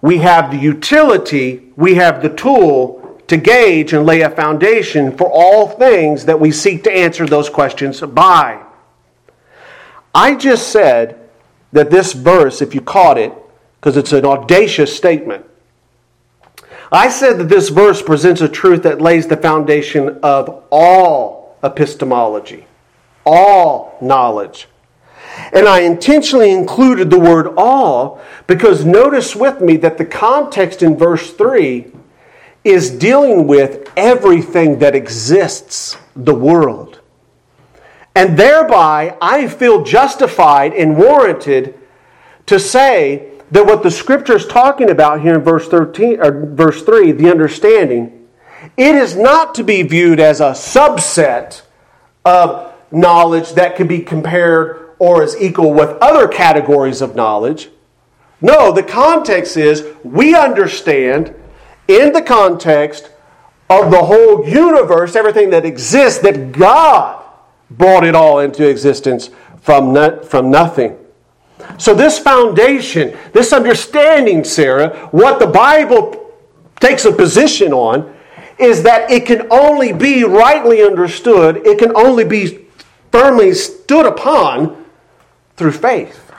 we 0.00 0.16
have 0.20 0.50
the 0.50 0.56
utility, 0.56 1.70
we 1.76 1.96
have 1.96 2.22
the 2.22 2.34
tool 2.34 3.20
to 3.26 3.36
gauge 3.36 3.92
and 3.92 4.06
lay 4.06 4.22
a 4.22 4.30
foundation 4.30 5.14
for 5.14 5.30
all 5.30 5.68
things 5.68 6.24
that 6.24 6.40
we 6.40 6.50
seek 6.50 6.84
to 6.84 6.90
answer 6.90 7.26
those 7.26 7.50
questions 7.50 8.00
by. 8.00 8.62
I 10.14 10.36
just 10.36 10.68
said 10.68 11.28
that 11.72 11.90
this 11.90 12.14
verse, 12.14 12.62
if 12.62 12.74
you 12.74 12.80
caught 12.80 13.18
it, 13.18 13.34
because 13.82 13.96
it's 13.96 14.12
an 14.12 14.24
audacious 14.24 14.96
statement. 14.96 15.44
I 16.92 17.08
said 17.08 17.38
that 17.38 17.48
this 17.48 17.68
verse 17.68 18.00
presents 18.00 18.40
a 18.40 18.48
truth 18.48 18.84
that 18.84 19.00
lays 19.00 19.26
the 19.26 19.36
foundation 19.36 20.20
of 20.22 20.62
all 20.70 21.56
epistemology, 21.64 22.66
all 23.26 23.98
knowledge. 24.00 24.68
And 25.52 25.66
I 25.66 25.80
intentionally 25.80 26.52
included 26.52 27.10
the 27.10 27.18
word 27.18 27.54
all 27.56 28.20
because 28.46 28.84
notice 28.84 29.34
with 29.34 29.60
me 29.60 29.76
that 29.78 29.98
the 29.98 30.04
context 30.04 30.80
in 30.80 30.96
verse 30.96 31.32
3 31.32 31.90
is 32.62 32.88
dealing 32.88 33.48
with 33.48 33.90
everything 33.96 34.78
that 34.78 34.94
exists, 34.94 35.96
the 36.14 36.34
world. 36.36 37.00
And 38.14 38.38
thereby, 38.38 39.16
I 39.20 39.48
feel 39.48 39.82
justified 39.82 40.72
and 40.72 40.96
warranted 40.96 41.74
to 42.46 42.60
say 42.60 43.31
that 43.52 43.66
what 43.66 43.82
the 43.82 43.90
scripture 43.90 44.36
is 44.36 44.46
talking 44.46 44.90
about 44.90 45.20
here 45.20 45.34
in 45.34 45.42
verse 45.42 45.68
13 45.68 46.20
or 46.20 46.46
verse 46.46 46.82
3, 46.82 47.12
the 47.12 47.30
understanding, 47.30 48.26
it 48.78 48.94
is 48.94 49.14
not 49.14 49.54
to 49.54 49.62
be 49.62 49.82
viewed 49.82 50.18
as 50.18 50.40
a 50.40 50.52
subset 50.52 51.60
of 52.24 52.72
knowledge 52.90 53.52
that 53.52 53.76
can 53.76 53.86
be 53.86 54.00
compared 54.00 54.94
or 54.98 55.22
is 55.22 55.36
equal 55.38 55.74
with 55.74 55.90
other 56.00 56.28
categories 56.28 57.02
of 57.02 57.14
knowledge. 57.14 57.68
No, 58.40 58.72
the 58.72 58.82
context 58.82 59.58
is 59.58 59.86
we 60.02 60.34
understand 60.34 61.34
in 61.88 62.12
the 62.12 62.22
context 62.22 63.10
of 63.68 63.90
the 63.90 64.02
whole 64.02 64.48
universe, 64.48 65.14
everything 65.14 65.50
that 65.50 65.66
exists, 65.66 66.20
that 66.20 66.52
God 66.52 67.22
brought 67.70 68.04
it 68.04 68.14
all 68.14 68.38
into 68.38 68.66
existence 68.68 69.28
from, 69.60 70.22
from 70.24 70.50
nothing. 70.50 70.96
So, 71.78 71.94
this 71.94 72.18
foundation, 72.18 73.16
this 73.32 73.52
understanding, 73.52 74.44
Sarah, 74.44 75.08
what 75.10 75.38
the 75.38 75.46
Bible 75.46 76.32
takes 76.80 77.04
a 77.04 77.12
position 77.12 77.72
on, 77.72 78.14
is 78.58 78.82
that 78.82 79.10
it 79.10 79.26
can 79.26 79.46
only 79.50 79.92
be 79.92 80.24
rightly 80.24 80.82
understood, 80.82 81.58
it 81.66 81.78
can 81.78 81.94
only 81.96 82.24
be 82.24 82.66
firmly 83.10 83.52
stood 83.54 84.06
upon 84.06 84.84
through 85.56 85.72
faith. 85.72 86.32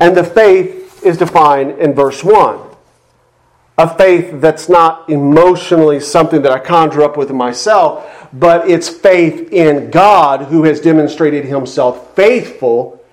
And 0.00 0.16
the 0.16 0.24
faith 0.24 1.04
is 1.04 1.18
defined 1.18 1.78
in 1.78 1.94
verse 1.94 2.24
1. 2.24 2.60
A 3.76 3.96
faith 3.96 4.40
that's 4.40 4.68
not 4.68 5.10
emotionally 5.10 5.98
something 5.98 6.42
that 6.42 6.52
I 6.52 6.60
conjure 6.60 7.02
up 7.02 7.16
with 7.16 7.30
myself, 7.32 8.28
but 8.32 8.68
it's 8.68 8.88
faith 8.88 9.52
in 9.52 9.90
God 9.90 10.42
who 10.42 10.62
has 10.64 10.80
demonstrated 10.80 11.44
himself 11.44 12.14
faithful 12.14 13.03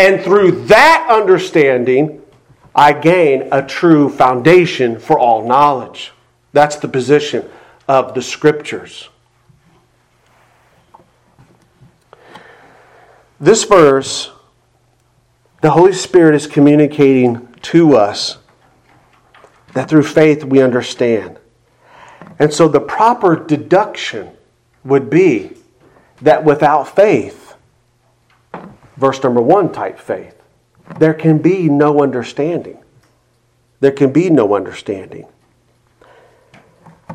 and 0.00 0.22
through 0.22 0.52
that 0.62 1.08
understanding, 1.10 2.22
I 2.74 2.94
gain 2.94 3.50
a 3.52 3.62
true 3.62 4.08
foundation 4.08 4.98
for 4.98 5.18
all 5.18 5.46
knowledge. 5.46 6.12
That's 6.54 6.76
the 6.76 6.88
position 6.88 7.46
of 7.86 8.14
the 8.14 8.22
scriptures. 8.22 9.10
This 13.38 13.64
verse, 13.64 14.30
the 15.60 15.72
Holy 15.72 15.92
Spirit 15.92 16.34
is 16.34 16.46
communicating 16.46 17.52
to 17.60 17.94
us 17.94 18.38
that 19.74 19.90
through 19.90 20.04
faith 20.04 20.44
we 20.44 20.62
understand. 20.62 21.38
And 22.38 22.54
so 22.54 22.68
the 22.68 22.80
proper 22.80 23.36
deduction 23.36 24.30
would 24.82 25.10
be 25.10 25.58
that 26.22 26.42
without 26.42 26.84
faith, 26.84 27.39
verse 29.00 29.22
number 29.22 29.40
one 29.40 29.72
type 29.72 29.98
faith. 29.98 30.36
There 30.98 31.14
can 31.14 31.38
be 31.38 31.68
no 31.68 32.02
understanding. 32.02 32.78
There 33.80 33.92
can 33.92 34.12
be 34.12 34.28
no 34.28 34.54
understanding. 34.54 35.26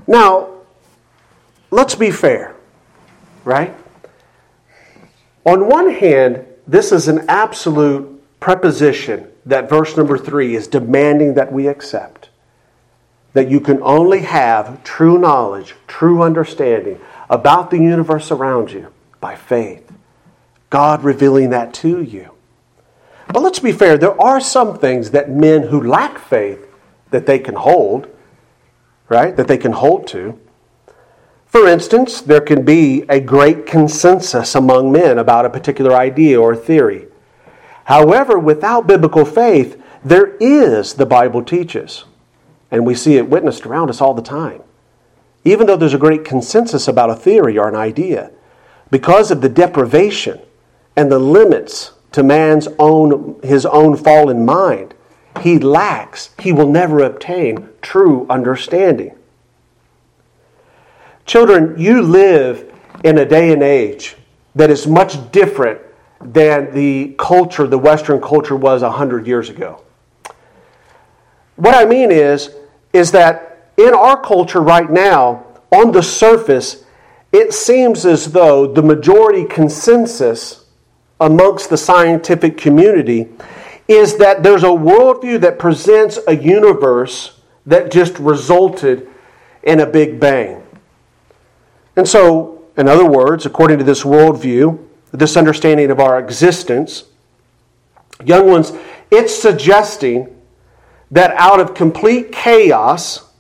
Now, 0.08 0.50
let's 1.70 1.96
be 1.96 2.10
fair, 2.12 2.56
right? 3.44 3.76
On 5.46 5.68
one 5.70 5.92
hand, 5.92 6.46
this 6.68 6.92
is 6.92 7.08
an 7.08 7.26
absolute 7.30 8.12
preposition 8.40 9.30
that 9.46 9.70
verse 9.70 9.96
number 9.96 10.18
three 10.18 10.56
is 10.56 10.68
demanding 10.68 11.36
that 11.36 11.54
we 11.54 11.68
accept. 11.68 12.30
That 13.34 13.50
you 13.50 13.60
can 13.60 13.82
only 13.84 14.22
have 14.22 14.84
true 14.84 15.20
knowledge, 15.20 15.76
true 15.88 16.24
understanding 16.24 17.00
about 17.30 17.70
the 17.70 17.78
universe 17.78 18.32
around 18.32 18.72
you 18.72 18.92
by 19.20 19.36
faith. 19.36 19.85
God 20.70 21.04
revealing 21.04 21.52
that 21.52 21.74
to 21.76 22.02
you. 22.02 22.32
But 23.28 23.42
let's 23.42 23.60
be 23.60 23.72
fair, 23.72 23.98
there 23.98 24.20
are 24.22 24.40
some 24.40 24.78
things 24.78 25.12
that 25.12 25.30
men 25.30 25.64
who 25.64 25.82
lack 25.82 26.20
faith 26.20 26.68
that 27.12 27.26
they 27.26 27.40
can 27.40 27.56
hold, 27.56 28.08
right? 29.10 29.36
That 29.36 29.48
they 29.48 29.58
can 29.58 29.72
hold 29.72 30.08
to. 30.08 30.40
For 31.46 31.68
instance, 31.68 32.22
there 32.22 32.42
can 32.42 32.66
be 32.66 33.04
a 33.08 33.20
great 33.20 33.66
consensus 33.66 34.56
among 34.56 34.92
men 34.92 35.18
about 35.18 35.46
a 35.46 35.50
particular 35.50 35.96
idea 35.96 36.40
or 36.40 36.56
theory. 36.56 37.08
However, 37.86 38.38
without 38.38 38.88
biblical 38.88 39.26
faith, 39.26 39.82
there 40.04 40.36
is, 40.38 40.96
the 40.96 41.06
Bible 41.06 41.44
teaches, 41.44 42.04
and 42.70 42.86
we 42.86 42.94
see 42.94 43.16
it 43.16 43.30
witnessed 43.30 43.66
around 43.66 43.90
us 43.90 44.02
all 44.02 44.14
the 44.14 44.22
time. 44.22 44.62
Even 45.44 45.68
though 45.68 45.78
there's 45.78 45.94
a 45.94 46.00
great 46.00 46.26
consensus 46.26 46.88
about 46.88 47.10
a 47.10 47.16
theory 47.16 47.58
or 47.58 47.70
an 47.70 47.76
idea, 47.76 48.32
because 48.92 49.32
of 49.32 49.42
the 49.42 49.50
deprivation 49.50 50.42
and 50.96 51.12
the 51.12 51.20
limits 51.20 51.92
to 52.12 52.24
man's 52.24 52.68
own 52.80 53.40
his 53.44 53.66
own 53.66 53.98
fallen 53.98 54.46
mind, 54.46 54.94
he 55.42 55.60
lacks, 55.60 56.30
he 56.40 56.52
will 56.52 56.70
never 56.70 57.04
obtain 57.04 57.70
true 57.82 58.26
understanding. 58.30 59.16
Children, 61.26 61.76
you 61.78 62.02
live 62.02 62.72
in 63.04 63.18
a 63.18 63.26
day 63.26 63.52
and 63.52 63.62
age 63.62 64.16
that 64.56 64.70
is 64.70 64.88
much 64.88 65.32
different 65.32 65.82
than 66.22 66.74
the 66.74 67.16
culture, 67.18 67.68
the 67.68 67.78
Western 67.78 68.22
culture 68.22 68.56
was 68.56 68.82
100 68.82 69.28
years 69.28 69.50
ago. 69.50 69.82
What 71.56 71.76
I 71.76 71.86
mean 71.86 72.12
is, 72.12 72.56
is 72.94 73.12
that 73.12 73.72
in 73.78 73.94
our 73.94 74.22
culture 74.22 74.62
right 74.62 74.90
now, 74.90 75.46
on 75.72 75.92
the 75.92 76.04
surface, 76.04 76.86
it 77.32 77.54
seems 77.54 78.06
as 78.06 78.32
though 78.32 78.66
the 78.66 78.82
majority 78.82 79.46
consensus 79.46 80.65
amongst 81.20 81.70
the 81.70 81.78
scientific 81.78 82.58
community 82.58 83.30
is 83.88 84.18
that 84.18 84.44
there's 84.44 84.64
a 84.64 84.68
worldview 84.68 85.40
that 85.42 85.60
presents 85.60 86.20
a 86.28 86.36
universe 86.36 87.40
that 87.66 87.92
just 87.92 88.18
resulted 88.20 89.08
in 89.64 89.80
a 89.80 89.86
big 89.86 90.20
bang. 90.20 90.62
And 91.96 92.08
so, 92.08 92.64
in 92.78 92.88
other 92.88 93.06
words, 93.06 93.46
according 93.46 93.78
to 93.80 93.84
this 93.84 94.04
worldview, 94.04 94.80
this 95.12 95.38
understanding 95.38 95.92
of 95.92 96.00
our 96.00 96.20
existence, 96.20 97.06
young 98.24 98.48
ones, 98.48 98.74
it's 99.12 99.34
suggesting 99.34 100.36
that 101.12 101.32
out 101.38 101.60
of 101.60 101.74
complete 101.74 102.32
chaos 102.32 103.32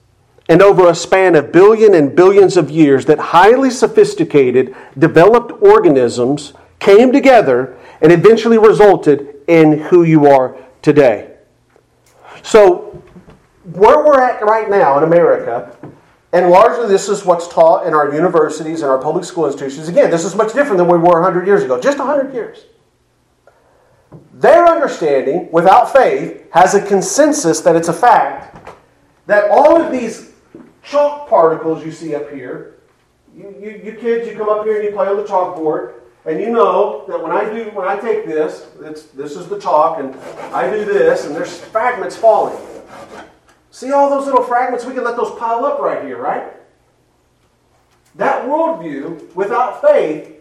and 0.47 0.61
over 0.61 0.87
a 0.87 0.95
span 0.95 1.35
of 1.35 1.51
billion 1.51 1.95
and 1.95 2.15
billions 2.15 2.55
of 2.55 2.69
years, 2.69 3.05
that 3.05 3.17
highly 3.17 3.71
sophisticated, 3.71 4.75
developed 4.97 5.51
organisms 5.61 6.53
came 6.79 7.11
together 7.11 7.77
and 8.01 8.11
eventually 8.11 8.57
resulted 8.57 9.35
in 9.47 9.79
who 9.79 10.03
you 10.03 10.27
are 10.27 10.57
today. 10.81 11.35
So, 12.43 13.01
where 13.73 14.03
we're 14.03 14.21
at 14.21 14.43
right 14.43 14.69
now 14.69 14.97
in 14.97 15.03
America 15.03 15.75
and 16.35 16.49
largely, 16.49 16.89
this 16.89 17.07
is 17.07 17.23
what's 17.23 17.47
taught 17.47 17.87
in 17.87 17.93
our 17.93 18.13
universities 18.13 18.81
and 18.81 18.91
our 18.91 18.97
public 18.97 19.23
school 19.23 19.45
institutions. 19.45 19.87
Again, 19.87 20.11
this 20.11 20.25
is 20.25 20.35
much 20.35 20.51
different 20.51 20.77
than 20.79 20.87
we 20.87 20.97
were 20.97 21.21
100 21.21 21.47
years 21.47 21.63
ago, 21.63 21.79
just 21.79 21.97
100 21.97 22.33
years. 22.33 22.65
Their 24.33 24.65
understanding, 24.67 25.49
without 25.53 25.93
faith, 25.93 26.45
has 26.51 26.75
a 26.75 26.85
consensus 26.85 27.61
that 27.61 27.77
it's 27.77 27.87
a 27.87 27.93
fact 27.93 28.75
that 29.27 29.49
all 29.49 29.81
of 29.81 29.93
these 29.93 30.33
chalk 30.83 31.29
particles 31.29 31.85
you 31.85 31.93
see 31.93 32.13
up 32.15 32.29
here, 32.29 32.79
you, 33.33 33.55
you, 33.57 33.81
you 33.85 33.93
kids, 33.93 34.27
you 34.27 34.35
come 34.35 34.49
up 34.49 34.65
here 34.65 34.75
and 34.75 34.83
you 34.83 34.91
play 34.91 35.07
on 35.07 35.15
the 35.15 35.23
chalkboard, 35.23 36.01
and 36.25 36.39
you 36.39 36.49
know 36.49 37.05
that 37.07 37.21
when 37.21 37.31
I 37.31 37.45
do, 37.53 37.69
when 37.71 37.87
I 37.87 37.99
take 37.99 38.25
this, 38.25 38.67
this 38.79 39.35
is 39.35 39.47
the 39.47 39.59
chalk, 39.59 39.99
and 39.99 40.15
I 40.53 40.69
do 40.71 40.83
this, 40.83 41.25
and 41.25 41.35
there's 41.35 41.59
fragments 41.59 42.15
falling. 42.15 42.57
See 43.69 43.91
all 43.91 44.09
those 44.09 44.25
little 44.25 44.43
fragments? 44.43 44.85
We 44.85 44.93
can 44.93 45.03
let 45.03 45.17
those 45.17 45.37
pile 45.37 45.65
up 45.65 45.79
right 45.79 46.03
here, 46.03 46.17
right? 46.17 46.53
That 48.15 48.45
worldview, 48.45 49.35
without 49.35 49.81
faith, 49.81 50.31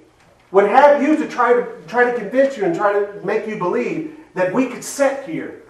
would 0.53 0.69
have 0.69 1.03
you 1.03 1.17
to 1.17 1.29
try 1.29 1.53
to 1.53 1.67
try 1.89 2.11
to 2.11 2.17
convince 2.17 2.57
you 2.57 2.65
and 2.65 2.75
try 2.75 2.93
to 2.93 3.21
make 3.25 3.47
you 3.47 3.59
believe 3.59 4.17
that 4.35 4.55
we 4.55 4.69
could 4.69 4.85
sit 4.85 5.25
here 5.27 5.63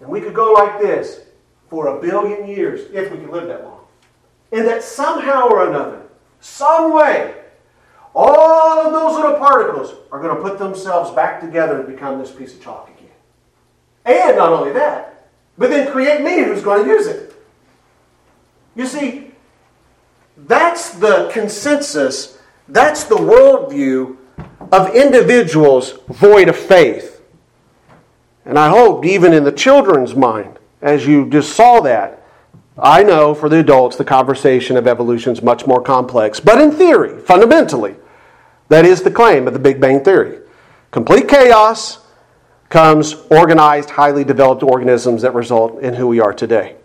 and 0.00 0.08
we 0.08 0.20
could 0.20 0.34
go 0.34 0.52
like 0.52 0.80
this 0.80 1.20
for 1.68 1.88
a 1.88 2.00
billion 2.00 2.48
years 2.48 2.88
if 2.92 3.12
we 3.12 3.18
could 3.18 3.30
live 3.30 3.46
that 3.48 3.62
long. 3.62 3.84
And 4.52 4.66
that 4.66 4.82
somehow 4.82 5.48
or 5.48 5.68
another, 5.68 6.02
some 6.40 6.94
way, 6.94 7.34
all 8.14 8.86
of 8.86 8.92
those 8.92 9.16
little 9.16 9.36
particles 9.36 9.94
are 10.10 10.20
going 10.20 10.34
to 10.34 10.42
put 10.42 10.58
themselves 10.58 11.10
back 11.12 11.40
together 11.40 11.80
and 11.80 11.88
become 11.88 12.18
this 12.18 12.30
piece 12.30 12.54
of 12.54 12.62
chalk 12.62 12.88
again. 12.88 13.10
And 14.04 14.36
not 14.36 14.52
only 14.52 14.72
that, 14.72 15.28
but 15.56 15.70
then 15.70 15.90
create 15.90 16.22
me 16.22 16.42
who's 16.42 16.62
going 16.62 16.84
to 16.84 16.88
use 16.88 17.06
it. 17.06 17.34
You 18.74 18.86
see, 18.86 19.32
that's 20.36 20.90
the 20.90 21.30
consensus, 21.32 22.38
that's 22.68 23.04
the 23.04 23.16
worldview 23.16 24.16
of 24.72 24.94
individuals 24.94 25.98
void 26.08 26.48
of 26.48 26.56
faith. 26.56 27.22
And 28.44 28.58
I 28.58 28.70
hope, 28.70 29.04
even 29.04 29.32
in 29.32 29.44
the 29.44 29.52
children's 29.52 30.14
mind, 30.14 30.58
as 30.80 31.06
you 31.06 31.28
just 31.28 31.54
saw 31.54 31.80
that, 31.80 32.24
I 32.78 33.02
know 33.02 33.34
for 33.34 33.48
the 33.48 33.58
adults 33.58 33.96
the 33.96 34.04
conversation 34.04 34.76
of 34.76 34.86
evolution 34.86 35.32
is 35.32 35.42
much 35.42 35.66
more 35.66 35.82
complex. 35.82 36.40
But 36.40 36.60
in 36.60 36.72
theory, 36.72 37.20
fundamentally, 37.20 37.96
that 38.70 38.86
is 38.86 39.02
the 39.02 39.10
claim 39.10 39.46
of 39.46 39.52
the 39.52 39.58
Big 39.58 39.80
Bang 39.80 40.02
Theory. 40.02 40.38
Complete 40.90 41.28
chaos, 41.28 41.98
comes 42.70 43.14
organized, 43.28 43.90
highly 43.90 44.24
developed 44.24 44.62
organisms 44.62 45.22
that 45.22 45.34
result 45.34 45.82
in 45.82 45.94
who 45.94 46.06
we 46.06 46.20
are 46.20 46.32
today. 46.32 46.76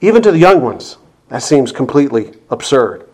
Even 0.00 0.22
to 0.22 0.32
the 0.32 0.38
young 0.38 0.62
ones, 0.62 0.96
that 1.28 1.42
seems 1.42 1.72
completely 1.72 2.32
absurd. 2.48 3.06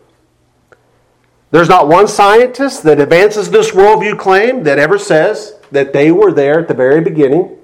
There's 1.51 1.69
not 1.69 1.89
one 1.89 2.07
scientist 2.07 2.85
that 2.85 3.01
advances 3.01 3.51
this 3.51 3.73
worldview 3.73 4.19
claim 4.19 4.63
that 4.63 4.79
ever 4.79 4.99
says 4.99 5.59
that 5.73 5.93
they 5.93 6.13
were 6.13 6.33
there 6.33 6.61
at 6.61 6.69
the 6.69 6.75
very 6.75 7.01
beginning 7.01 7.59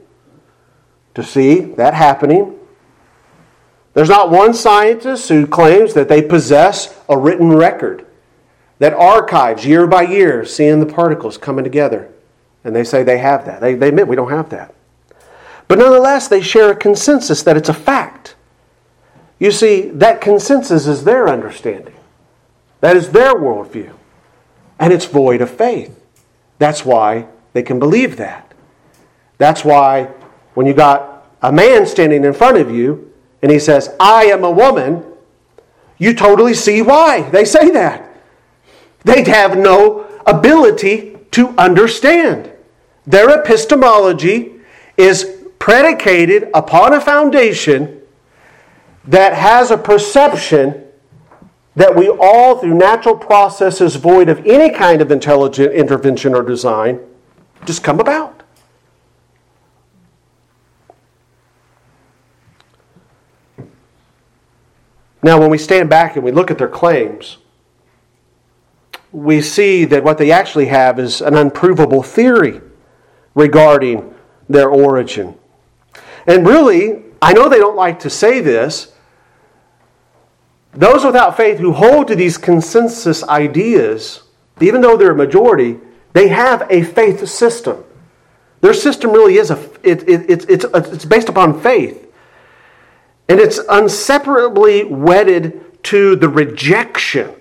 to 1.15 1.23
see 1.23 1.61
that 1.61 1.95
happening. 1.95 2.59
There's 3.95 4.09
not 4.09 4.31
one 4.31 4.55
scientist 4.55 5.29
who 5.29 5.47
claims 5.47 5.95
that 5.95 6.09
they 6.09 6.23
possess 6.23 6.99
a 7.09 7.17
written 7.17 7.53
record 7.53 8.07
that 8.83 8.95
archives 8.95 9.65
year 9.65 9.87
by 9.87 10.03
year 10.03 10.45
seeing 10.45 10.81
the 10.81 10.93
particles 10.93 11.39
coming 11.39 11.63
together. 11.63 12.11
And 12.65 12.75
they 12.75 12.83
say 12.83 13.05
they 13.05 13.19
have 13.19 13.45
that. 13.45 13.61
They, 13.61 13.77
they 13.77 13.91
admit 13.91 14.09
we 14.09 14.17
don't 14.17 14.33
have 14.33 14.51
that. 14.51 14.75
But 15.69 15.79
nonetheless, 15.79 16.27
they 16.27 16.41
share 16.41 16.73
a 16.73 16.75
consensus 16.75 17.45
that 17.45 17.57
it's 17.57 17.69
a 17.69 17.75
fact. 17.75 18.35
You 19.39 19.53
see, 19.53 19.83
that 19.91 20.21
consensus 20.21 20.89
is 20.89 21.05
their 21.05 21.29
understanding, 21.29 21.95
that 22.81 22.97
is 22.97 23.11
their 23.11 23.35
worldview. 23.35 23.95
And 24.81 24.93
it's 24.93 25.05
void 25.05 25.43
of 25.43 25.51
faith. 25.51 25.97
That's 26.59 26.85
why 26.85 27.29
they 27.53 27.63
can 27.63 27.79
believe 27.79 28.17
that. 28.17 28.53
That's 29.39 29.65
why 29.65 30.07
when 30.55 30.67
you 30.67 30.75
got 30.75 31.25
a 31.41 31.53
man 31.53 31.87
standing 31.87 32.25
in 32.25 32.33
front 32.33 32.57
of 32.57 32.69
you 32.69 33.13
and 33.43 33.53
he 33.53 33.61
says, 33.61 33.95
I 34.01 34.25
am 34.25 34.43
a 34.43 34.51
woman, 34.51 35.05
you 35.99 36.15
totally 36.15 36.55
see 36.55 36.83
why 36.83 37.31
they 37.31 37.45
say 37.45 37.71
that. 37.71 38.09
They 39.05 39.25
have 39.25 39.59
no 39.59 40.07
ability 40.27 41.19
to 41.33 41.49
understand. 41.59 42.51
Their 43.07 43.41
epistemology 43.41 44.61
is 44.97 45.39
predicated 45.59 46.49
upon 46.55 46.93
a 46.93 47.01
foundation 47.01 48.01
that 49.05 49.35
has 49.35 49.71
a 49.71 49.79
perception 49.79 50.85
that 51.75 51.97
we 51.97 52.09
all, 52.09 52.59
through 52.59 52.75
natural 52.75 53.17
processes 53.17 53.97
void 53.97 54.29
of 54.29 54.45
any 54.47 54.71
kind 54.71 55.01
of 55.01 55.11
intelligent 55.11 55.73
intervention 55.73 56.35
or 56.35 56.43
design, 56.43 57.01
just 57.65 57.83
come 57.83 57.99
about. 57.99 58.43
Now, 65.23 65.39
when 65.39 65.51
we 65.51 65.59
stand 65.59 65.89
back 65.89 66.17
and 66.17 66.25
we 66.25 66.33
look 66.33 66.51
at 66.51 66.59
their 66.59 66.69
claims, 66.69 67.39
we 69.13 69.43
see 69.43 69.85
that 69.85 70.03
what 70.03 70.19
they 70.19 70.33
actually 70.33 70.67
have 70.67 70.99
is 70.99 71.21
an 71.21 71.35
unprovable 71.35 72.03
theory 72.03 72.61
regarding 73.35 74.15
their 74.49 74.69
origin. 74.71 75.37
And 76.27 76.47
really, 76.47 77.03
I 77.21 77.33
know 77.35 77.49
they 77.49 77.59
don't 77.59 77.77
like 77.77 78.01
to 78.01 78.11
say 78.11 78.41
this, 78.41 78.93
those 80.73 81.05
without 81.05 81.37
faith 81.37 81.59
who 81.59 81.73
hold 81.73 82.09
to 82.09 82.17
these 82.17 82.39
consensus 82.39 83.23
ideas, 83.25 84.23
even 84.61 84.81
though 84.81 84.97
they're 84.97 85.13
a 85.13 85.17
majority, 85.17 85.79
they 86.15 86.29
have 86.29 86.67
a 86.71 86.83
faith 86.83 87.27
system. 87.29 87.85
Their 88.63 88.75
system 88.75 89.13
really 89.13 89.37
is 89.37 89.51
a, 89.51 89.59
it, 89.83 90.09
it, 90.09 90.31
it, 90.31 90.51
it's, 90.51 90.65
it's 90.65 91.05
based 91.05 91.29
upon 91.29 91.61
faith. 91.61 91.99
And 93.29 93.39
it's 93.41 93.59
inseparably 93.71 94.85
wedded 94.85 95.83
to 95.85 96.17
the 96.17 96.29
rejection 96.29 97.35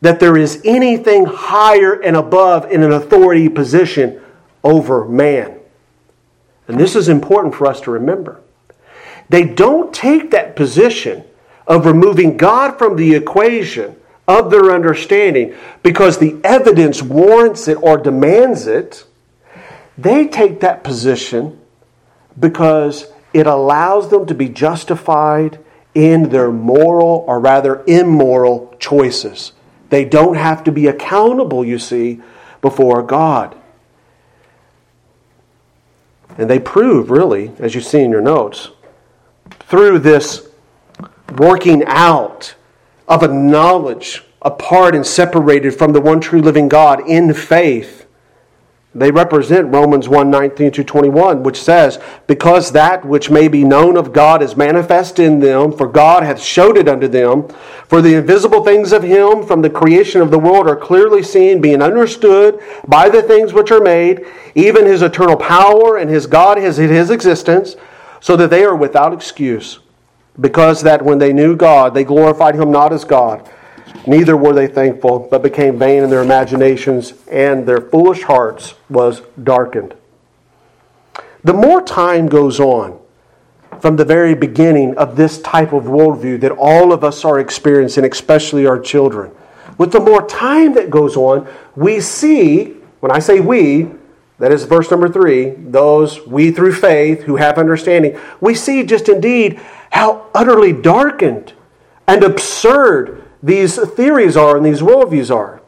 that 0.00 0.20
there 0.20 0.36
is 0.36 0.60
anything 0.64 1.24
higher 1.26 2.00
and 2.00 2.16
above 2.16 2.70
in 2.70 2.82
an 2.82 2.92
authority 2.92 3.48
position 3.48 4.20
over 4.62 5.04
man. 5.04 5.58
And 6.68 6.78
this 6.78 6.94
is 6.94 7.08
important 7.08 7.54
for 7.54 7.66
us 7.66 7.80
to 7.82 7.90
remember. 7.90 8.40
They 9.28 9.44
don't 9.44 9.92
take 9.92 10.30
that 10.30 10.56
position 10.56 11.24
of 11.66 11.86
removing 11.86 12.36
God 12.36 12.78
from 12.78 12.96
the 12.96 13.14
equation 13.14 13.96
of 14.26 14.50
their 14.50 14.72
understanding 14.72 15.54
because 15.82 16.18
the 16.18 16.38
evidence 16.44 17.02
warrants 17.02 17.66
it 17.68 17.78
or 17.82 17.98
demands 17.98 18.66
it. 18.66 19.04
They 19.96 20.28
take 20.28 20.60
that 20.60 20.84
position 20.84 21.60
because 22.38 23.10
it 23.32 23.46
allows 23.46 24.10
them 24.10 24.26
to 24.26 24.34
be 24.34 24.48
justified 24.48 25.58
in 25.94 26.28
their 26.28 26.50
moral 26.50 27.24
or 27.26 27.40
rather 27.40 27.82
immoral 27.86 28.74
choices. 28.78 29.52
They 29.90 30.04
don't 30.04 30.36
have 30.36 30.64
to 30.64 30.72
be 30.72 30.86
accountable, 30.86 31.64
you 31.64 31.78
see, 31.78 32.20
before 32.60 33.02
God. 33.02 33.56
And 36.36 36.48
they 36.48 36.58
prove, 36.58 37.10
really, 37.10 37.52
as 37.58 37.74
you 37.74 37.80
see 37.80 38.00
in 38.00 38.10
your 38.10 38.20
notes, 38.20 38.70
through 39.60 40.00
this 40.00 40.48
working 41.36 41.84
out 41.86 42.54
of 43.06 43.22
a 43.22 43.28
knowledge 43.28 44.24
apart 44.42 44.94
and 44.94 45.06
separated 45.06 45.72
from 45.72 45.92
the 45.92 46.00
one 46.00 46.20
true 46.20 46.40
living 46.40 46.68
God 46.68 47.00
in 47.08 47.34
faith 47.34 47.97
they 48.94 49.10
represent 49.10 49.72
Romans 49.72 50.08
1 50.08 50.30
19 50.30 50.72
to 50.72 50.84
21, 50.84 51.42
which 51.42 51.60
says, 51.60 51.98
Because 52.26 52.72
that 52.72 53.04
which 53.04 53.30
may 53.30 53.46
be 53.46 53.62
known 53.62 53.98
of 53.98 54.14
God 54.14 54.42
is 54.42 54.56
manifest 54.56 55.18
in 55.18 55.40
them, 55.40 55.72
for 55.72 55.86
God 55.86 56.22
hath 56.22 56.40
showed 56.40 56.78
it 56.78 56.88
unto 56.88 57.06
them. 57.06 57.48
For 57.86 58.00
the 58.00 58.14
invisible 58.14 58.64
things 58.64 58.92
of 58.92 59.02
Him 59.02 59.44
from 59.46 59.60
the 59.60 59.68
creation 59.68 60.22
of 60.22 60.30
the 60.30 60.38
world 60.38 60.66
are 60.66 60.76
clearly 60.76 61.22
seen, 61.22 61.60
being 61.60 61.82
understood 61.82 62.60
by 62.86 63.10
the 63.10 63.22
things 63.22 63.52
which 63.52 63.70
are 63.70 63.80
made, 63.80 64.24
even 64.54 64.86
His 64.86 65.02
eternal 65.02 65.36
power 65.36 65.98
and 65.98 66.08
His 66.08 66.26
God 66.26 66.56
his, 66.56 66.78
His 66.78 67.10
existence, 67.10 67.76
so 68.20 68.36
that 68.36 68.48
they 68.48 68.64
are 68.64 68.76
without 68.76 69.12
excuse. 69.12 69.80
Because 70.40 70.82
that 70.82 71.04
when 71.04 71.18
they 71.18 71.32
knew 71.34 71.56
God, 71.56 71.92
they 71.92 72.04
glorified 72.04 72.54
Him 72.54 72.70
not 72.70 72.94
as 72.94 73.04
God 73.04 73.48
Neither 74.08 74.38
were 74.38 74.54
they 74.54 74.68
thankful, 74.68 75.28
but 75.30 75.42
became 75.42 75.78
vain 75.78 76.02
in 76.02 76.08
their 76.08 76.22
imaginations, 76.22 77.12
and 77.30 77.66
their 77.66 77.82
foolish 77.82 78.22
hearts 78.22 78.72
was 78.88 79.20
darkened. 79.42 79.94
The 81.44 81.52
more 81.52 81.82
time 81.82 82.26
goes 82.26 82.58
on 82.58 82.98
from 83.82 83.96
the 83.96 84.06
very 84.06 84.34
beginning 84.34 84.96
of 84.96 85.16
this 85.16 85.42
type 85.42 85.74
of 85.74 85.84
worldview 85.84 86.40
that 86.40 86.52
all 86.52 86.90
of 86.90 87.04
us 87.04 87.22
are 87.22 87.38
experiencing, 87.38 88.06
especially 88.06 88.66
our 88.66 88.80
children, 88.80 89.30
with 89.76 89.92
the 89.92 90.00
more 90.00 90.26
time 90.26 90.72
that 90.72 90.88
goes 90.88 91.14
on, 91.14 91.46
we 91.76 92.00
see, 92.00 92.76
when 93.00 93.12
I 93.12 93.18
say 93.18 93.40
we, 93.40 93.90
that 94.38 94.50
is 94.50 94.64
verse 94.64 94.90
number 94.90 95.10
three, 95.10 95.50
those 95.50 96.26
we 96.26 96.50
through 96.50 96.72
faith 96.72 97.24
who 97.24 97.36
have 97.36 97.58
understanding, 97.58 98.18
we 98.40 98.54
see 98.54 98.84
just 98.84 99.10
indeed 99.10 99.60
how 99.90 100.30
utterly 100.34 100.72
darkened 100.72 101.52
and 102.06 102.24
absurd 102.24 103.27
these 103.42 103.76
theories 103.94 104.36
are 104.36 104.56
and 104.56 104.64
these 104.64 104.80
worldviews 104.80 105.34
are. 105.34 105.60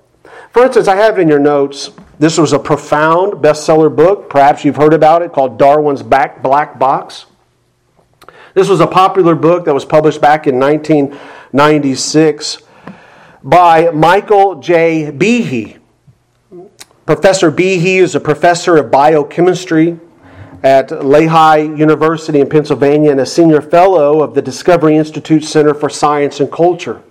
For 0.52 0.64
instance, 0.64 0.88
I 0.88 0.96
have 0.96 1.18
it 1.18 1.22
in 1.22 1.28
your 1.28 1.38
notes, 1.38 1.90
this 2.20 2.36
was 2.36 2.52
a 2.52 2.58
profound 2.58 3.42
bestseller 3.42 3.94
book. 3.94 4.28
Perhaps 4.28 4.62
you've 4.62 4.76
heard 4.76 4.92
about 4.92 5.22
it 5.22 5.32
called 5.32 5.58
Darwin's 5.58 6.02
Back 6.02 6.42
Black 6.42 6.78
Box. 6.78 7.24
This 8.52 8.68
was 8.68 8.80
a 8.80 8.86
popular 8.86 9.34
book 9.34 9.64
that 9.64 9.72
was 9.72 9.86
published 9.86 10.20
back 10.20 10.46
in 10.46 10.58
1996 10.58 12.58
by 13.42 13.90
Michael 13.90 14.56
J. 14.56 15.10
Behe. 15.10 15.78
Professor 17.06 17.50
Behe 17.50 18.02
is 18.02 18.14
a 18.14 18.20
professor 18.20 18.76
of 18.76 18.90
biochemistry 18.90 19.98
at 20.62 20.90
Lehigh 21.02 21.56
University 21.56 22.40
in 22.40 22.50
Pennsylvania 22.50 23.12
and 23.12 23.20
a 23.20 23.24
senior 23.24 23.62
fellow 23.62 24.20
of 24.20 24.34
the 24.34 24.42
Discovery 24.42 24.96
Institute 24.96 25.42
Center 25.42 25.72
for 25.72 25.88
Science 25.88 26.38
and 26.38 26.52
Culture. 26.52 27.02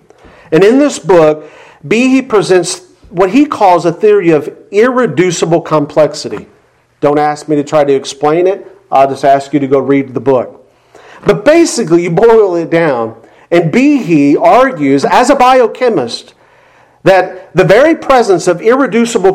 And 0.52 0.64
in 0.64 0.78
this 0.78 0.98
book, 0.98 1.50
Behe 1.86 2.28
presents 2.28 2.86
what 3.10 3.30
he 3.30 3.46
calls 3.46 3.84
a 3.84 3.92
theory 3.92 4.30
of 4.30 4.48
irreducible 4.70 5.60
complexity. 5.62 6.46
Don't 7.00 7.18
ask 7.18 7.48
me 7.48 7.56
to 7.56 7.64
try 7.64 7.84
to 7.84 7.92
explain 7.92 8.46
it, 8.46 8.66
I'll 8.90 9.08
just 9.08 9.24
ask 9.24 9.52
you 9.52 9.60
to 9.60 9.66
go 9.66 9.78
read 9.78 10.14
the 10.14 10.20
book. 10.20 10.68
But 11.24 11.44
basically, 11.44 12.04
you 12.04 12.10
boil 12.10 12.56
it 12.56 12.70
down, 12.70 13.20
and 13.50 13.72
Behe 13.72 14.40
argues, 14.40 15.04
as 15.04 15.30
a 15.30 15.36
biochemist, 15.36 16.34
that 17.02 17.54
the 17.54 17.64
very 17.64 17.94
presence 17.94 18.46
of 18.46 18.60
irreducible 18.60 19.34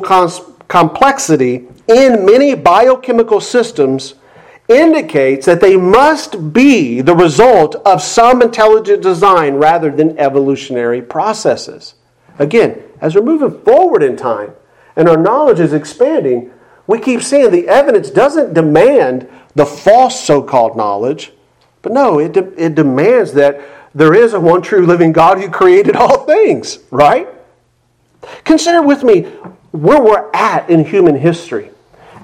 complexity 0.68 1.68
in 1.88 2.26
many 2.26 2.55
biochemical 2.55 3.41
systems 3.41 4.16
indicates 4.68 5.45
that 5.45 5.61
they 5.61 5.78
must 5.78 6.53
be 6.53 7.01
the 7.01 7.16
result 7.16 7.76
of 7.86 8.01
some 8.01 8.41
intelligent 8.41 9.03
design 9.03 9.55
rather 9.55 9.91
than 9.91 10.18
evolutionary 10.18 11.01
processes. 11.01 11.95
Again, 12.39 12.82
as 12.99 13.16
we're 13.16 13.22
moving 13.22 13.61
forward 13.61 14.01
in 14.01 14.18
time 14.18 14.53
and 14.95 15.07
our 15.07 15.18
knowledge 15.18 15.59
is 15.59 15.74
expanding, 15.74 16.51
we 16.88 16.99
keep 16.99 17.22
seeing 17.22 17.51
the 17.51 17.68
evidence 17.68 18.09
doesn't 18.09 18.53
demand 18.53 19.30
the 19.53 19.66
false 19.66 20.24
so 20.24 20.41
called 20.41 20.76
knowledge, 20.76 21.32
but 21.82 21.91
no, 21.91 22.20
it, 22.20 22.34
de- 22.34 22.63
it 22.63 22.76
demands 22.76 23.34
that 23.34 23.61
there 23.93 24.13
is 24.13 24.34
a 24.34 24.39
one 24.39 24.61
true 24.61 24.86
living 24.86 25.11
God 25.11 25.39
who 25.39 25.49
created 25.49 25.95
all 25.95 26.26
things, 26.26 26.80
right? 26.91 27.28
Consider 28.43 28.82
with 28.82 29.03
me 29.03 29.22
where 29.72 30.01
we're 30.01 30.32
at 30.34 30.70
in 30.70 30.84
human 30.86 31.16
history 31.16 31.70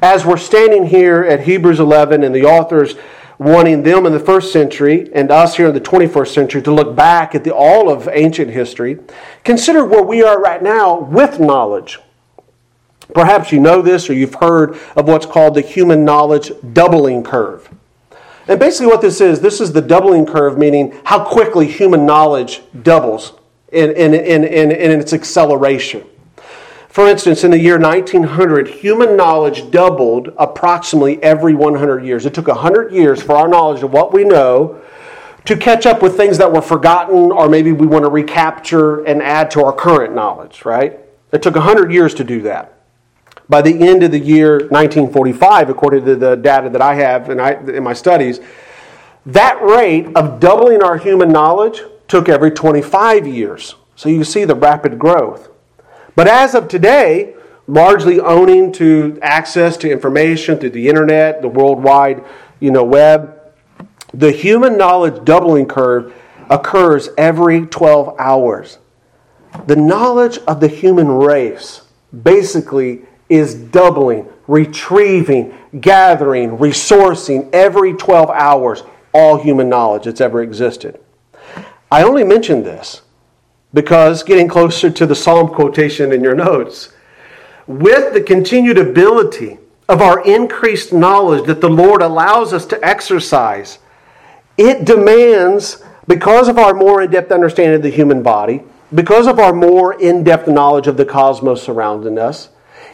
as 0.01 0.25
we're 0.25 0.37
standing 0.37 0.85
here 0.85 1.23
at 1.23 1.41
Hebrews 1.41 1.79
11 1.79 2.23
and 2.23 2.33
the 2.33 2.45
authors 2.45 2.95
wanting 3.37 3.83
them 3.83 4.05
in 4.05 4.13
the 4.13 4.19
first 4.19 4.51
century 4.51 5.09
and 5.13 5.31
us 5.31 5.57
here 5.57 5.67
in 5.67 5.73
the 5.73 5.81
21st 5.81 6.33
century 6.33 6.61
to 6.61 6.71
look 6.71 6.95
back 6.95 7.33
at 7.33 7.43
the, 7.43 7.53
all 7.53 7.89
of 7.89 8.07
ancient 8.11 8.51
history, 8.51 8.99
consider 9.43 9.85
where 9.85 10.03
we 10.03 10.21
are 10.23 10.39
right 10.39 10.61
now 10.61 10.99
with 10.99 11.39
knowledge. 11.39 11.99
Perhaps 13.13 13.51
you 13.51 13.59
know 13.59 13.81
this 13.81 14.09
or 14.09 14.13
you've 14.13 14.35
heard 14.35 14.77
of 14.95 15.07
what's 15.07 15.25
called 15.25 15.55
the 15.55 15.61
human 15.61 16.05
knowledge 16.05 16.51
doubling 16.73 17.23
curve. 17.23 17.69
And 18.47 18.59
basically, 18.59 18.87
what 18.87 19.01
this 19.01 19.21
is 19.21 19.39
this 19.39 19.61
is 19.61 19.71
the 19.71 19.81
doubling 19.81 20.25
curve, 20.25 20.57
meaning 20.57 20.99
how 21.03 21.23
quickly 21.23 21.67
human 21.67 22.05
knowledge 22.05 22.61
doubles 22.83 23.33
in, 23.71 23.91
in, 23.91 24.13
in, 24.13 24.43
in, 24.43 24.71
in 24.71 24.99
its 24.99 25.13
acceleration. 25.13 26.05
For 26.91 27.07
instance, 27.07 27.45
in 27.45 27.51
the 27.51 27.57
year 27.57 27.79
1900, 27.79 28.67
human 28.67 29.15
knowledge 29.15 29.71
doubled 29.71 30.33
approximately 30.37 31.23
every 31.23 31.53
100 31.53 32.03
years. 32.03 32.25
It 32.25 32.33
took 32.33 32.47
100 32.47 32.91
years 32.91 33.23
for 33.23 33.37
our 33.37 33.47
knowledge 33.47 33.81
of 33.81 33.93
what 33.93 34.11
we 34.11 34.25
know 34.25 34.81
to 35.45 35.55
catch 35.55 35.85
up 35.85 36.01
with 36.01 36.17
things 36.17 36.37
that 36.37 36.51
were 36.51 36.61
forgotten 36.61 37.31
or 37.31 37.47
maybe 37.47 37.71
we 37.71 37.87
want 37.87 38.03
to 38.03 38.11
recapture 38.11 39.05
and 39.05 39.23
add 39.23 39.49
to 39.51 39.63
our 39.63 39.71
current 39.71 40.13
knowledge, 40.13 40.65
right? 40.65 40.99
It 41.31 41.41
took 41.41 41.55
100 41.55 41.93
years 41.93 42.13
to 42.15 42.25
do 42.25 42.41
that. 42.41 42.77
By 43.47 43.61
the 43.61 43.87
end 43.87 44.03
of 44.03 44.11
the 44.11 44.19
year 44.19 44.57
1945, 44.57 45.69
according 45.69 46.03
to 46.03 46.17
the 46.17 46.35
data 46.35 46.69
that 46.69 46.81
I 46.81 46.95
have 46.95 47.29
in, 47.29 47.39
I, 47.39 47.53
in 47.53 47.83
my 47.83 47.93
studies, 47.93 48.41
that 49.25 49.61
rate 49.61 50.07
of 50.13 50.41
doubling 50.41 50.83
our 50.83 50.97
human 50.97 51.29
knowledge 51.29 51.83
took 52.09 52.27
every 52.27 52.51
25 52.51 53.25
years. 53.25 53.75
So 53.95 54.09
you 54.09 54.25
see 54.25 54.43
the 54.43 54.55
rapid 54.55 54.99
growth. 54.99 55.50
But 56.15 56.27
as 56.27 56.55
of 56.55 56.67
today, 56.67 57.35
largely 57.67 58.19
owning 58.19 58.71
to 58.73 59.17
access 59.21 59.77
to 59.77 59.89
information 59.89 60.57
through 60.57 60.71
the 60.71 60.89
internet, 60.89 61.41
the 61.41 61.47
worldwide 61.47 62.23
you 62.59 62.71
know, 62.71 62.83
web, 62.83 63.37
the 64.13 64.31
human 64.31 64.77
knowledge 64.77 65.23
doubling 65.25 65.65
curve 65.65 66.13
occurs 66.49 67.09
every 67.17 67.65
12 67.65 68.15
hours. 68.19 68.77
The 69.67 69.75
knowledge 69.75 70.37
of 70.47 70.59
the 70.59 70.67
human 70.67 71.07
race 71.07 71.81
basically 72.23 73.03
is 73.29 73.55
doubling, 73.55 74.27
retrieving, 74.47 75.57
gathering, 75.79 76.57
resourcing 76.57 77.49
every 77.53 77.93
12 77.93 78.29
hours 78.29 78.83
all 79.13 79.37
human 79.37 79.69
knowledge 79.69 80.03
that's 80.03 80.21
ever 80.21 80.41
existed. 80.41 80.99
I 81.91 82.03
only 82.03 82.23
mention 82.23 82.63
this 82.63 83.01
because 83.73 84.23
getting 84.23 84.47
closer 84.47 84.89
to 84.89 85.05
the 85.05 85.15
psalm 85.15 85.47
quotation 85.47 86.11
in 86.11 86.23
your 86.23 86.35
notes, 86.35 86.93
with 87.67 88.13
the 88.13 88.21
continued 88.21 88.77
ability 88.77 89.57
of 89.87 90.01
our 90.01 90.23
increased 90.25 90.93
knowledge 90.93 91.45
that 91.47 91.61
the 91.61 91.69
Lord 91.69 92.01
allows 92.01 92.53
us 92.53 92.65
to 92.67 92.85
exercise, 92.85 93.79
it 94.57 94.85
demands 94.85 95.83
because 96.07 96.47
of 96.47 96.57
our 96.57 96.73
more 96.73 97.01
in 97.01 97.11
depth 97.11 97.31
understanding 97.31 97.75
of 97.75 97.83
the 97.83 97.89
human 97.89 98.21
body, 98.23 98.63
because 98.93 99.27
of 99.27 99.39
our 99.39 99.53
more 99.53 99.99
in 100.01 100.23
depth 100.23 100.47
knowledge 100.47 100.87
of 100.87 100.97
the 100.97 101.05
cosmos 101.05 101.61
surrounding 101.63 102.17
us, 102.17 102.49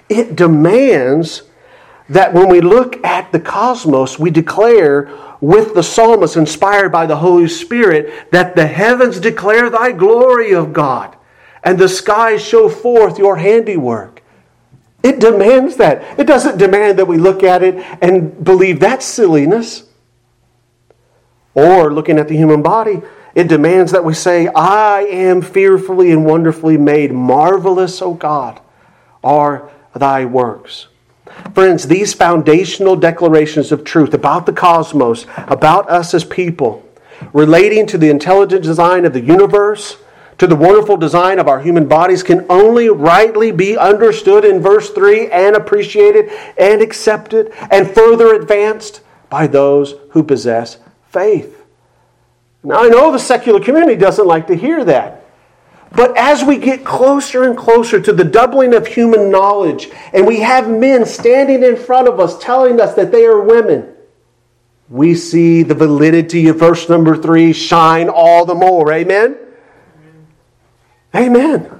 it 0.09 0.35
demands 0.35 1.43
that 2.09 2.33
when 2.33 2.49
we 2.49 2.61
look 2.61 3.03
at 3.05 3.31
the 3.31 3.39
cosmos, 3.39 4.17
we 4.17 4.29
declare 4.29 5.11
with 5.41 5.73
the 5.73 5.83
psalmist 5.83 6.37
inspired 6.37 6.91
by 6.91 7.05
the 7.05 7.17
Holy 7.17 7.47
Spirit 7.47 8.31
that 8.31 8.55
the 8.55 8.67
heavens 8.67 9.19
declare 9.19 9.69
thy 9.69 9.91
glory 9.91 10.53
of 10.53 10.73
God 10.73 11.15
and 11.63 11.77
the 11.77 11.89
skies 11.89 12.41
show 12.41 12.69
forth 12.69 13.17
your 13.17 13.35
handiwork. 13.35 14.23
It 15.03 15.19
demands 15.19 15.75
that. 15.77 16.19
It 16.19 16.25
doesn't 16.25 16.57
demand 16.57 16.97
that 16.99 17.05
we 17.07 17.17
look 17.17 17.43
at 17.43 17.61
it 17.61 17.75
and 18.01 18.43
believe 18.43 18.79
that's 18.79 19.05
silliness. 19.05 19.83
Or 21.53 21.93
looking 21.93 22.19
at 22.19 22.27
the 22.27 22.37
human 22.37 22.61
body, 22.61 23.01
it 23.35 23.47
demands 23.47 23.91
that 23.91 24.03
we 24.03 24.13
say, 24.13 24.47
I 24.47 25.01
am 25.01 25.41
fearfully 25.41 26.11
and 26.11 26.25
wonderfully 26.25 26.77
made. 26.77 27.11
Marvelous, 27.11 28.01
O 28.01 28.13
God, 28.13 28.59
are 29.23 29.69
thy 29.95 30.25
works. 30.25 30.87
Friends, 31.53 31.87
these 31.87 32.13
foundational 32.13 32.95
declarations 32.95 33.71
of 33.71 33.83
truth 33.83 34.13
about 34.13 34.45
the 34.45 34.53
cosmos, 34.53 35.25
about 35.37 35.89
us 35.89 36.13
as 36.13 36.23
people, 36.23 36.83
relating 37.33 37.85
to 37.87 37.97
the 37.97 38.09
intelligent 38.09 38.63
design 38.63 39.05
of 39.05 39.13
the 39.13 39.21
universe, 39.21 39.97
to 40.37 40.47
the 40.47 40.55
wonderful 40.55 40.97
design 40.97 41.39
of 41.39 41.47
our 41.47 41.59
human 41.59 41.87
bodies, 41.87 42.21
can 42.21 42.45
only 42.49 42.89
rightly 42.89 43.51
be 43.51 43.75
understood 43.75 44.45
in 44.45 44.61
verse 44.61 44.91
3 44.91 45.31
and 45.31 45.55
appreciated 45.55 46.29
and 46.57 46.81
accepted 46.81 47.51
and 47.71 47.89
further 47.89 48.35
advanced 48.35 49.01
by 49.29 49.47
those 49.47 49.95
who 50.11 50.23
possess 50.23 50.77
faith. 51.09 51.65
Now, 52.63 52.83
I 52.83 52.89
know 52.89 53.11
the 53.11 53.19
secular 53.19 53.59
community 53.59 53.95
doesn't 53.95 54.27
like 54.27 54.47
to 54.47 54.55
hear 54.55 54.83
that. 54.85 55.16
But 55.91 56.17
as 56.17 56.43
we 56.43 56.57
get 56.57 56.83
closer 56.83 57.43
and 57.43 57.57
closer 57.57 57.99
to 57.99 58.11
the 58.11 58.23
doubling 58.23 58.73
of 58.73 58.87
human 58.87 59.31
knowledge, 59.31 59.89
and 60.13 60.27
we 60.27 60.41
have 60.41 60.69
men 60.69 61.05
standing 61.05 61.63
in 61.63 61.77
front 61.77 62.07
of 62.07 62.19
us 62.19 62.37
telling 62.39 62.79
us 62.81 62.93
that 62.95 63.11
they 63.11 63.25
are 63.25 63.41
women, 63.41 63.93
we 64.89 65.15
see 65.15 65.63
the 65.63 65.73
validity 65.73 66.47
of 66.47 66.59
verse 66.59 66.87
number 66.89 67.15
three 67.15 67.53
shine 67.53 68.09
all 68.09 68.45
the 68.45 68.55
more. 68.55 68.91
Amen? 68.91 69.37
Amen. 71.15 71.71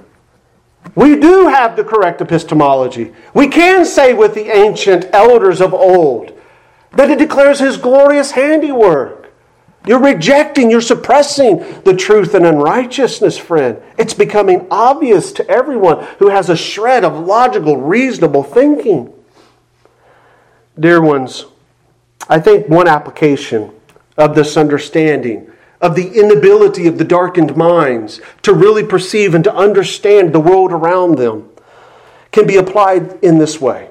We 0.94 1.16
do 1.16 1.48
have 1.48 1.76
the 1.76 1.84
correct 1.84 2.20
epistemology. 2.20 3.12
We 3.34 3.48
can 3.48 3.84
say 3.84 4.14
with 4.14 4.34
the 4.34 4.54
ancient 4.54 5.06
elders 5.12 5.60
of 5.60 5.72
old 5.74 6.38
that 6.92 7.10
it 7.10 7.18
declares 7.18 7.58
his 7.58 7.76
glorious 7.76 8.32
handiwork. 8.32 9.17
You're 9.86 10.00
rejecting, 10.02 10.70
you're 10.70 10.80
suppressing 10.80 11.58
the 11.84 11.94
truth 11.94 12.34
and 12.34 12.44
unrighteousness, 12.44 13.38
friend. 13.38 13.80
It's 13.96 14.14
becoming 14.14 14.66
obvious 14.70 15.32
to 15.32 15.48
everyone 15.48 16.06
who 16.18 16.28
has 16.28 16.50
a 16.50 16.56
shred 16.56 17.04
of 17.04 17.26
logical, 17.26 17.76
reasonable 17.76 18.42
thinking. 18.42 19.12
Dear 20.78 21.00
ones, 21.00 21.46
I 22.28 22.38
think 22.38 22.68
one 22.68 22.86
application 22.86 23.72
of 24.16 24.34
this 24.34 24.56
understanding, 24.56 25.50
of 25.80 25.94
the 25.94 26.18
inability 26.18 26.86
of 26.86 26.98
the 26.98 27.04
darkened 27.04 27.56
minds 27.56 28.20
to 28.42 28.52
really 28.52 28.84
perceive 28.84 29.34
and 29.34 29.44
to 29.44 29.54
understand 29.54 30.32
the 30.32 30.40
world 30.40 30.72
around 30.72 31.16
them, 31.16 31.48
can 32.30 32.46
be 32.46 32.56
applied 32.56 33.18
in 33.22 33.38
this 33.38 33.60
way. 33.60 33.88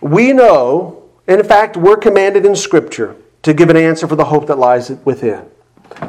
We 0.00 0.32
know, 0.32 1.04
in 1.26 1.42
fact, 1.44 1.76
we're 1.76 1.96
commanded 1.96 2.44
in 2.44 2.56
Scripture 2.56 3.16
to 3.42 3.54
give 3.54 3.70
an 3.70 3.76
answer 3.76 4.06
for 4.06 4.16
the 4.16 4.26
hope 4.26 4.46
that 4.46 4.58
lies 4.58 4.90
within. 5.04 5.46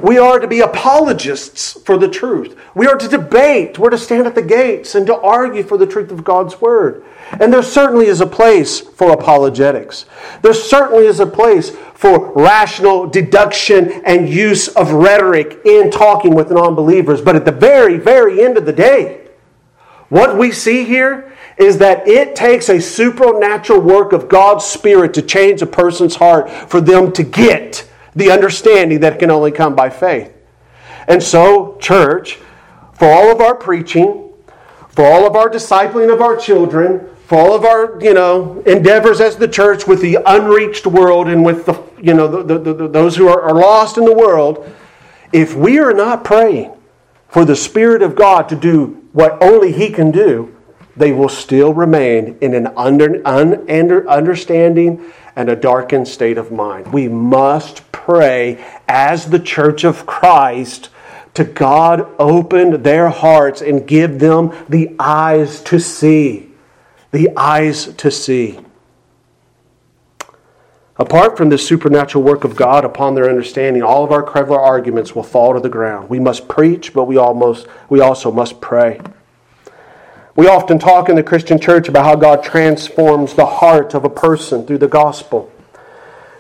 We 0.02 0.18
are 0.18 0.40
to 0.40 0.48
be 0.48 0.62
apologists 0.62 1.80
for 1.82 1.98
the 1.98 2.08
truth. 2.08 2.58
We 2.76 2.88
are 2.88 2.96
to 2.96 3.08
debate. 3.08 3.78
We're 3.78 3.90
to 3.90 3.98
stand 3.98 4.26
at 4.26 4.36
the 4.36 4.42
gates 4.42 4.96
and 4.96 5.06
to 5.08 5.20
argue 5.20 5.64
for 5.64 5.78
the 5.78 5.86
truth 5.86 6.12
of 6.12 6.24
God's 6.24 6.62
Word. 6.62 7.04
And 7.40 7.52
there 7.52 7.64
certainly 7.64 8.06
is 8.06 8.22
a 8.22 8.26
place 8.26 8.80
for 8.80 9.12
apologetics. 9.12 10.06
There 10.42 10.54
certainly 10.54 11.06
is 11.06 11.20
a 11.20 11.26
place 11.26 11.72
for 11.94 12.32
rational 12.34 13.08
deduction 13.08 14.02
and 14.06 14.30
use 14.30 14.68
of 14.70 14.92
rhetoric 14.92 15.60
in 15.66 15.92
talking 15.92 16.34
with 16.34 16.52
non 16.52 16.74
believers. 16.74 17.22
But 17.22 17.36
at 17.36 17.46
the 17.46 17.52
very, 17.52 17.98
very 17.98 18.44
end 18.44 18.58
of 18.58 18.66
the 18.66 18.74
day, 18.74 19.28
what 20.10 20.38
we 20.38 20.52
see 20.52 20.84
here 20.84 21.31
is 21.62 21.78
that 21.78 22.08
it 22.08 22.36
takes 22.36 22.70
a 22.70 22.82
supernatural 22.82 23.80
work 23.80 24.14
of 24.14 24.28
God's 24.28 24.66
Spirit 24.66 25.14
to 25.14 25.22
change 25.22 25.62
a 25.62 25.68
person's 25.68 26.16
heart 26.16 26.50
for 26.50 26.82
them 26.82 27.12
to 27.14 27.24
get 27.24 27.88
the 28.16 28.32
understanding 28.32 29.00
that 29.02 29.20
can 29.20 29.30
only 29.30 29.52
come 29.52 29.76
by 29.76 29.90
faith. 29.90 30.34
And 31.08 31.22
so, 31.22 31.78
church, 31.80 32.40
for 32.94 33.06
all 33.06 33.32
of 33.32 33.42
our 33.42 33.56
preaching, 33.56 34.34
for 34.90 35.06
all 35.06 35.26
of 35.26 35.36
our 35.36 35.50
discipling 35.50 36.12
of 36.12 36.22
our 36.22 36.36
children, 36.36 37.08
for 37.26 37.38
all 37.40 37.56
of 37.56 37.64
our 37.64 38.02
you 38.02 38.14
know 38.14 38.62
endeavors 38.66 39.22
as 39.22 39.38
the 39.38 39.48
church 39.48 39.88
with 39.88 40.02
the 40.02 40.18
unreached 40.26 40.86
world 40.86 41.28
and 41.28 41.46
with 41.46 41.66
the 41.66 41.82
you 42.02 42.14
know 42.14 42.28
the, 42.28 42.58
the, 42.58 42.74
the, 42.74 42.88
those 42.88 43.16
who 43.16 43.28
are, 43.28 43.42
are 43.42 43.56
lost 43.56 43.98
in 43.98 44.06
the 44.06 44.14
world, 44.14 44.70
if 45.32 45.56
we 45.56 45.80
are 45.80 45.94
not 45.94 46.24
praying 46.24 46.74
for 47.30 47.46
the 47.46 47.56
Spirit 47.56 48.02
of 48.02 48.16
God 48.16 48.50
to 48.50 48.56
do 48.56 49.08
what 49.14 49.42
only 49.42 49.72
He 49.72 49.90
can 49.90 50.12
do, 50.12 50.56
they 50.96 51.12
will 51.12 51.30
still 51.30 51.74
remain 51.74 52.38
in 52.42 52.54
an 52.54 52.68
under, 52.76 53.22
un, 53.26 53.70
under, 53.70 54.10
understanding 54.10 55.12
and 55.36 55.50
a 55.50 55.56
darkened 55.56 56.08
state 56.08 56.38
of 56.38 56.52
mind. 56.52 56.92
We 56.92 57.08
must 57.08 57.90
pray 57.92 58.64
as 58.88 59.30
the 59.30 59.40
church 59.40 59.84
of 59.84 60.06
Christ 60.06 60.90
to 61.34 61.44
God 61.44 62.08
open 62.20 62.84
their 62.84 63.10
hearts 63.10 63.62
and 63.62 63.88
give 63.88 64.20
them 64.20 64.54
the 64.68 64.94
eyes 65.00 65.62
to 65.64 65.80
see. 65.80 66.52
The 67.12 67.30
eyes 67.38 67.94
to 67.96 68.12
see. 68.12 68.60
Apart 70.98 71.36
from 71.36 71.50
this 71.50 71.66
supernatural 71.66 72.24
work 72.24 72.44
of 72.44 72.56
God 72.56 72.86
upon 72.86 73.16
their 73.16 73.30
understanding, 73.30 73.82
all 73.82 74.04
of 74.04 74.12
our 74.12 74.22
clever 74.22 74.54
arguments 74.54 75.16
will 75.16 75.24
fall 75.24 75.54
to 75.54 75.60
the 75.60 75.70
ground. 75.70 76.10
We 76.10 76.20
must 76.20 76.48
preach, 76.48 76.94
but 76.94 77.06
we 77.06 77.18
almost 77.18 77.66
we 77.90 78.02
also 78.02 78.32
must 78.32 78.62
pray. 78.62 79.00
We 80.36 80.48
often 80.48 80.80
talk 80.80 81.10
in 81.10 81.16
the 81.16 81.24
Christian 81.24 81.60
church 81.60 81.90
about 81.90 82.06
how 82.06 82.16
God 82.16 82.44
transforms 82.44 83.34
the 83.34 83.46
heart 83.46 83.94
of 83.94 84.06
a 84.06 84.10
person 84.10 84.66
through 84.66 84.78
the 84.78 84.88
gospel. 84.88 85.52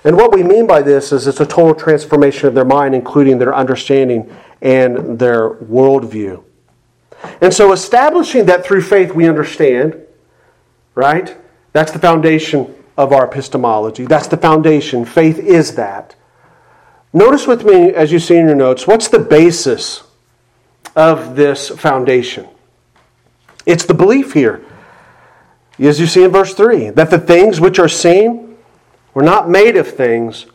And 0.04 0.16
what 0.16 0.34
we 0.34 0.44
mean 0.44 0.66
by 0.66 0.82
this 0.82 1.12
is 1.12 1.28
it's 1.28 1.42
a 1.42 1.46
total 1.46 1.76
transformation 1.76 2.48
of 2.48 2.56
their 2.56 2.66
mind, 2.66 2.96
including 2.96 3.38
their 3.38 3.54
understanding 3.54 4.34
and 4.62 5.20
their 5.20 5.50
worldview. 5.50 6.44
And 7.40 7.54
so, 7.54 7.72
establishing 7.72 8.46
that 8.46 8.66
through 8.66 8.82
faith 8.82 9.14
we 9.14 9.28
understand, 9.28 10.02
right? 10.96 11.38
That's 11.74 11.92
the 11.92 12.00
foundation 12.00 12.74
of 12.98 13.14
our 13.14 13.26
epistemology. 13.26 14.06
That's 14.06 14.28
the 14.28 14.38
foundation. 14.38 15.06
Faith 15.06 15.38
is 15.38 15.76
that. 15.76 16.16
Notice 17.14 17.46
with 17.46 17.64
me, 17.64 17.94
as 17.94 18.12
you 18.12 18.20
see 18.20 18.38
in 18.38 18.48
your 18.48 18.56
notes, 18.56 18.88
what's 18.88 19.08
the 19.08 19.20
basis 19.20 20.04
of 20.96 21.36
this 21.36 21.70
foundation? 21.70 22.48
It's 23.66 23.86
the 23.86 23.94
belief 23.94 24.34
here, 24.34 24.64
as 25.80 26.00
you 26.00 26.08
see 26.08 26.24
in 26.24 26.32
verse 26.32 26.54
3, 26.54 26.92
that 26.92 27.10
the 27.10 27.20
things 27.20 27.60
which 27.60 27.80
are 27.80 27.90
seen 27.90 28.58
were 29.14 29.24
not 29.24 29.50
made 29.50 29.78
of 29.78 29.88
things 29.88 30.46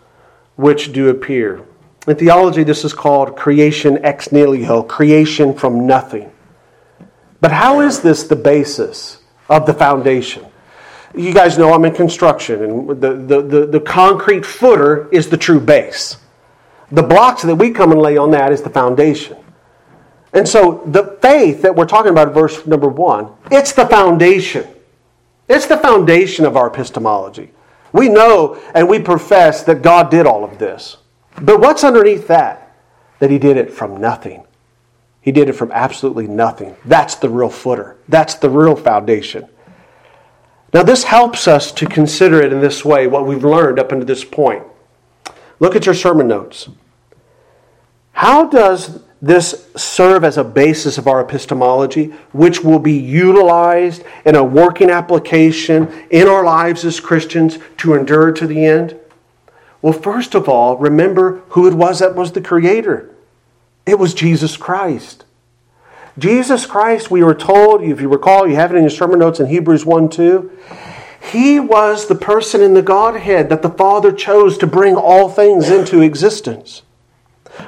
which 0.57 0.93
do 0.93 1.09
appear. 1.09 1.63
In 2.07 2.17
theology, 2.17 2.63
this 2.63 2.85
is 2.85 2.93
called 2.93 3.37
creation 3.37 4.05
ex 4.05 4.33
nihilo, 4.33 4.83
creation 4.83 5.55
from 5.55 5.87
nothing. 5.87 6.31
But 7.41 7.53
how 7.53 7.81
is 7.81 8.01
this 8.01 8.25
the 8.25 8.37
basis 8.37 9.19
of 9.49 9.67
the 9.67 9.75
foundation? 9.75 10.47
You 11.15 11.33
guys 11.33 11.59
know 11.59 11.73
I'm 11.73 11.85
in 11.85 11.95
construction, 11.95 12.63
and 12.63 12.89
the, 13.01 13.15
the, 13.15 13.43
the, 13.43 13.67
the 13.67 13.81
concrete 13.81 14.45
footer 14.45 15.09
is 15.11 15.29
the 15.29 15.37
true 15.37 15.61
base. 15.61 16.17
The 16.93 17.03
blocks 17.03 17.43
that 17.43 17.57
we 17.57 17.71
come 17.71 17.91
and 17.91 18.01
lay 18.01 18.17
on 18.17 18.31
that 18.33 18.53
is 18.53 18.63
the 18.63 18.71
foundation. 18.71 19.37
And 20.37 20.47
so 20.47 20.83
the 20.85 21.17
faith 21.23 21.63
that 21.63 21.75
we're 21.75 21.87
talking 21.87 22.13
about, 22.13 22.35
verse 22.35 22.67
number 22.67 22.89
one, 22.89 23.33
it's 23.51 23.73
the 23.73 23.87
foundation. 23.87 24.69
It's 25.49 25.65
the 25.65 25.79
foundation 25.79 26.45
of 26.45 26.59
our 26.59 26.67
epistemology. 26.67 27.53
We 27.93 28.11
know 28.11 28.61
and 28.75 28.87
we 28.87 28.99
profess 28.99 29.63
that 29.63 29.81
God 29.81 30.11
did 30.11 30.27
all 30.27 30.45
of 30.45 30.59
this. 30.59 30.99
But 31.41 31.61
what's 31.61 31.85
underneath 31.85 32.29
that? 32.29 32.77
That 33.19 33.31
He 33.31 33.39
did 33.39 33.57
it 33.57 33.73
from 33.73 33.97
nothing. 33.97 34.45
He 35.23 35.33
did 35.33 35.49
it 35.49 35.55
from 35.55 35.73
absolutely 35.73 36.27
nothing. 36.27 36.77
That's 36.85 37.15
the 37.15 37.31
real 37.31 37.49
footer. 37.49 37.97
That's 38.07 38.35
the 38.35 38.51
real 38.51 38.77
foundation. 38.77 39.49
Now, 40.75 40.83
this 40.83 41.05
helps 41.05 41.49
us 41.49 41.73
to 41.73 41.87
consider 41.87 42.43
it 42.43 42.53
in 42.53 42.61
this 42.61 42.85
way, 42.85 43.07
what 43.07 43.27
we've 43.27 43.43
learned 43.43 43.79
up 43.79 43.91
until 43.91 44.07
this 44.07 44.25
point. 44.25 44.65
Look 45.61 45.75
at 45.75 45.87
your 45.87 45.95
sermon 45.95 46.29
notes. 46.29 46.69
How 48.13 48.47
does 48.47 49.01
this 49.23 49.69
serve 49.77 50.25
as 50.25 50.37
a 50.37 50.45
basis 50.45 50.99
of 50.99 51.07
our 51.07 51.21
epistemology, 51.21 52.07
which 52.33 52.63
will 52.63 52.79
be 52.79 52.93
utilized 52.93 54.05
in 54.25 54.35
a 54.35 54.45
working 54.45 54.91
application 54.91 55.93
in 56.11 56.29
our 56.29 56.45
lives 56.45 56.85
as 56.85 57.01
Christians 57.01 57.59
to 57.79 57.95
endure 57.95 58.31
to 58.33 58.47
the 58.47 58.65
end? 58.65 58.97
Well, 59.81 59.95
first 59.95 60.35
of 60.35 60.49
all, 60.49 60.77
remember 60.77 61.43
who 61.51 61.67
it 61.67 61.75
was 61.75 62.01
that 62.01 62.15
was 62.15 62.33
the 62.33 62.41
creator. 62.41 63.15
It 63.87 63.99
was 63.99 64.15
Jesus 64.15 64.57
Christ. 64.57 65.25
Jesus 66.19 66.67
Christ, 66.67 67.11
we 67.11 67.23
were 67.23 67.35
told, 67.35 67.83
if 67.83 68.01
you 68.01 68.09
recall, 68.09 68.49
you 68.49 68.57
have 68.57 68.73
it 68.73 68.77
in 68.77 68.83
your 68.83 68.91
sermon 68.91 69.19
notes 69.19 69.39
in 69.39 69.47
Hebrews 69.47 69.85
1 69.85 70.09
2. 70.09 70.51
He 71.31 71.61
was 71.61 72.07
the 72.07 72.15
person 72.15 72.63
in 72.63 72.75
the 72.75 72.83
Godhead 72.83 73.49
that 73.49 73.63
the 73.63 73.71
Father 73.71 74.13
chose 74.13 74.57
to 74.59 74.67
bring 74.67 74.95
all 74.95 75.29
things 75.29 75.69
into 75.69 76.01
existence. 76.01 76.83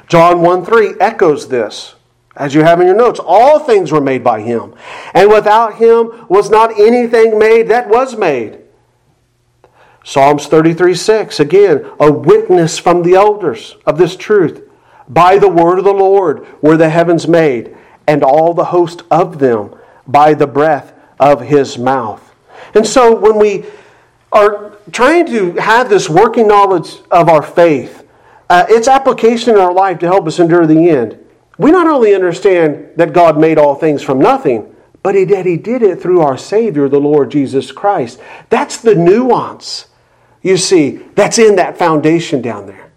John 0.07 0.41
1 0.41 0.65
3 0.65 0.95
echoes 0.99 1.47
this, 1.47 1.95
as 2.35 2.53
you 2.53 2.63
have 2.63 2.79
in 2.79 2.87
your 2.87 2.95
notes. 2.95 3.19
All 3.23 3.59
things 3.59 3.91
were 3.91 4.01
made 4.01 4.23
by 4.23 4.41
him, 4.41 4.73
and 5.13 5.29
without 5.29 5.75
him 5.75 6.25
was 6.29 6.49
not 6.49 6.79
anything 6.79 7.37
made 7.37 7.67
that 7.69 7.89
was 7.89 8.15
made. 8.15 8.59
Psalms 10.03 10.47
33 10.47 10.95
6, 10.95 11.39
again, 11.39 11.85
a 11.99 12.11
witness 12.11 12.77
from 12.77 13.03
the 13.03 13.15
elders 13.15 13.75
of 13.85 13.97
this 13.97 14.15
truth. 14.15 14.63
By 15.07 15.37
the 15.37 15.49
word 15.49 15.79
of 15.79 15.85
the 15.85 15.93
Lord 15.93 16.47
were 16.61 16.77
the 16.77 16.89
heavens 16.89 17.27
made, 17.27 17.75
and 18.07 18.23
all 18.23 18.53
the 18.53 18.65
host 18.65 19.03
of 19.11 19.39
them 19.39 19.75
by 20.07 20.33
the 20.33 20.47
breath 20.47 20.93
of 21.19 21.41
his 21.41 21.77
mouth. 21.77 22.33
And 22.73 22.85
so 22.85 23.15
when 23.15 23.37
we 23.37 23.65
are 24.31 24.77
trying 24.91 25.25
to 25.27 25.53
have 25.53 25.89
this 25.89 26.09
working 26.09 26.47
knowledge 26.47 26.99
of 27.11 27.29
our 27.29 27.41
faith, 27.41 27.98
uh, 28.49 28.65
its 28.69 28.87
application 28.87 29.53
in 29.53 29.59
our 29.59 29.73
life 29.73 29.99
to 29.99 30.07
help 30.07 30.27
us 30.27 30.39
endure 30.39 30.65
the 30.65 30.89
end, 30.89 31.17
we 31.57 31.71
not 31.71 31.87
only 31.87 32.15
understand 32.15 32.89
that 32.95 33.13
God 33.13 33.37
made 33.39 33.57
all 33.57 33.75
things 33.75 34.01
from 34.01 34.19
nothing, 34.19 34.75
but 35.03 35.13
that 35.13 35.45
He 35.45 35.57
did 35.57 35.83
it 35.83 36.01
through 36.01 36.21
our 36.21 36.37
Savior, 36.37 36.89
the 36.89 36.99
Lord 36.99 37.31
Jesus 37.31 37.71
Christ. 37.71 38.19
That's 38.49 38.77
the 38.77 38.95
nuance 38.95 39.87
you 40.41 40.57
see, 40.57 41.01
that's 41.15 41.37
in 41.37 41.57
that 41.57 41.77
foundation 41.77 42.41
down 42.41 42.65
there. 42.65 42.91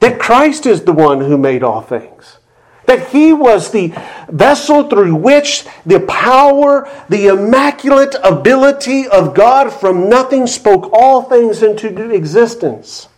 That 0.00 0.18
Christ 0.18 0.66
is 0.66 0.82
the 0.82 0.92
one 0.92 1.20
who 1.20 1.38
made 1.38 1.62
all 1.62 1.80
things. 1.80 2.38
That 2.86 3.08
he 3.08 3.32
was 3.32 3.70
the 3.70 3.94
vessel 4.28 4.88
through 4.88 5.14
which 5.14 5.64
the 5.86 6.00
power, 6.00 6.90
the 7.08 7.28
immaculate 7.28 8.16
ability 8.22 9.06
of 9.08 9.34
God 9.34 9.72
from 9.72 10.08
nothing 10.08 10.46
spoke 10.46 10.90
all 10.92 11.22
things 11.22 11.62
into 11.62 12.10
existence. 12.10 13.08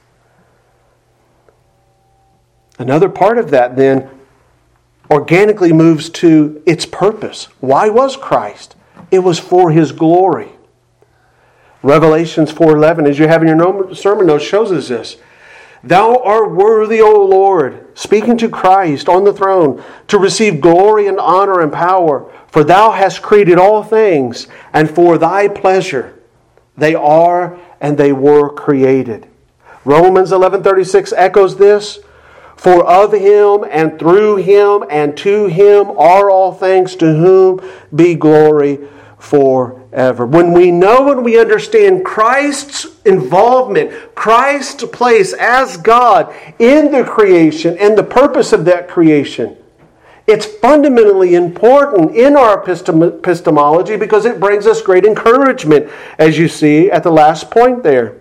Another 2.79 3.09
part 3.09 3.39
of 3.39 3.51
that 3.51 3.77
then 3.77 4.11
organically 5.11 5.72
moves 5.72 6.09
to 6.09 6.62
its 6.66 6.87
purpose. 6.87 7.49
Why 7.61 7.89
was 7.89 8.16
Christ? 8.16 8.75
It 9.11 9.20
was 9.20 9.39
for 9.39 9.70
his 9.70 9.93
glory. 9.93 10.53
Revelations 11.83 12.51
4:11, 12.51 13.07
as 13.07 13.18
you 13.18 13.29
have 13.29 13.43
in 13.43 13.49
your 13.49 13.95
sermon 13.95 14.27
notes, 14.27 14.45
shows 14.45 14.72
us 14.72 14.89
this. 14.89 15.16
Thou 15.83 16.16
art 16.16 16.51
worthy, 16.51 17.03
O 17.03 17.12
Lord, 17.12 17.87
speaking 17.95 18.39
to 18.39 18.49
Christ 18.49 19.07
on 19.07 19.25
the 19.25 19.35
throne, 19.35 19.83
to 20.09 20.18
receive 20.18 20.62
glory 20.62 21.07
and 21.07 21.20
honor 21.20 21.61
and 21.61 21.70
power, 21.70 22.25
for 22.47 22.64
thou 22.64 22.93
hast 22.93 23.20
created 23.20 23.59
all 23.59 23.83
things, 23.83 24.47
and 24.72 24.91
for 24.91 25.18
thy 25.18 25.47
pleasure 25.47 26.14
they 26.77 26.95
are 26.95 27.59
and 27.83 27.99
they 27.99 28.12
were 28.12 28.49
created. 28.49 29.27
Romans 29.85 30.33
11:36 30.33 31.12
echoes 31.14 31.57
this, 31.57 31.99
for 32.57 32.85
of 32.87 33.13
him 33.13 33.65
and 33.71 33.99
through 33.99 34.37
him 34.37 34.85
and 34.89 35.17
to 35.19 35.47
him 35.47 35.91
are 35.99 36.31
all 36.31 36.53
things 36.53 36.97
to 36.97 37.15
whom 37.15 37.61
be 37.95 38.15
glory 38.15 38.79
forever. 39.19 40.27
When 40.27 40.53
we 40.53 40.71
know 40.71 41.11
and 41.11 41.25
we 41.25 41.39
understand 41.39 42.05
Christ's 42.05 42.87
involvement, 43.05 43.91
Christ's 44.15 44.85
place 44.85 45.33
as 45.33 45.77
God 45.79 46.35
in 46.59 46.93
the 46.93 47.05
creation 47.05 47.77
and 47.79 47.97
the 47.97 48.05
purpose 48.05 48.53
of 48.53 48.65
that 48.67 48.89
creation, 48.89 49.57
it's 50.27 50.47
fundamentally 50.47 51.35
important 51.35 52.17
in 52.17 52.37
our 52.37 52.63
epistemology 52.63 53.97
because 53.97 54.25
it 54.25 54.41
brings 54.41 54.67
us 54.67 54.81
great 54.81 55.05
encouragement, 55.05 55.91
as 56.19 56.39
you 56.39 56.49
see 56.49 56.91
at 56.91 57.03
the 57.03 57.13
last 57.13 57.51
point 57.51 57.83
there. 57.83 58.17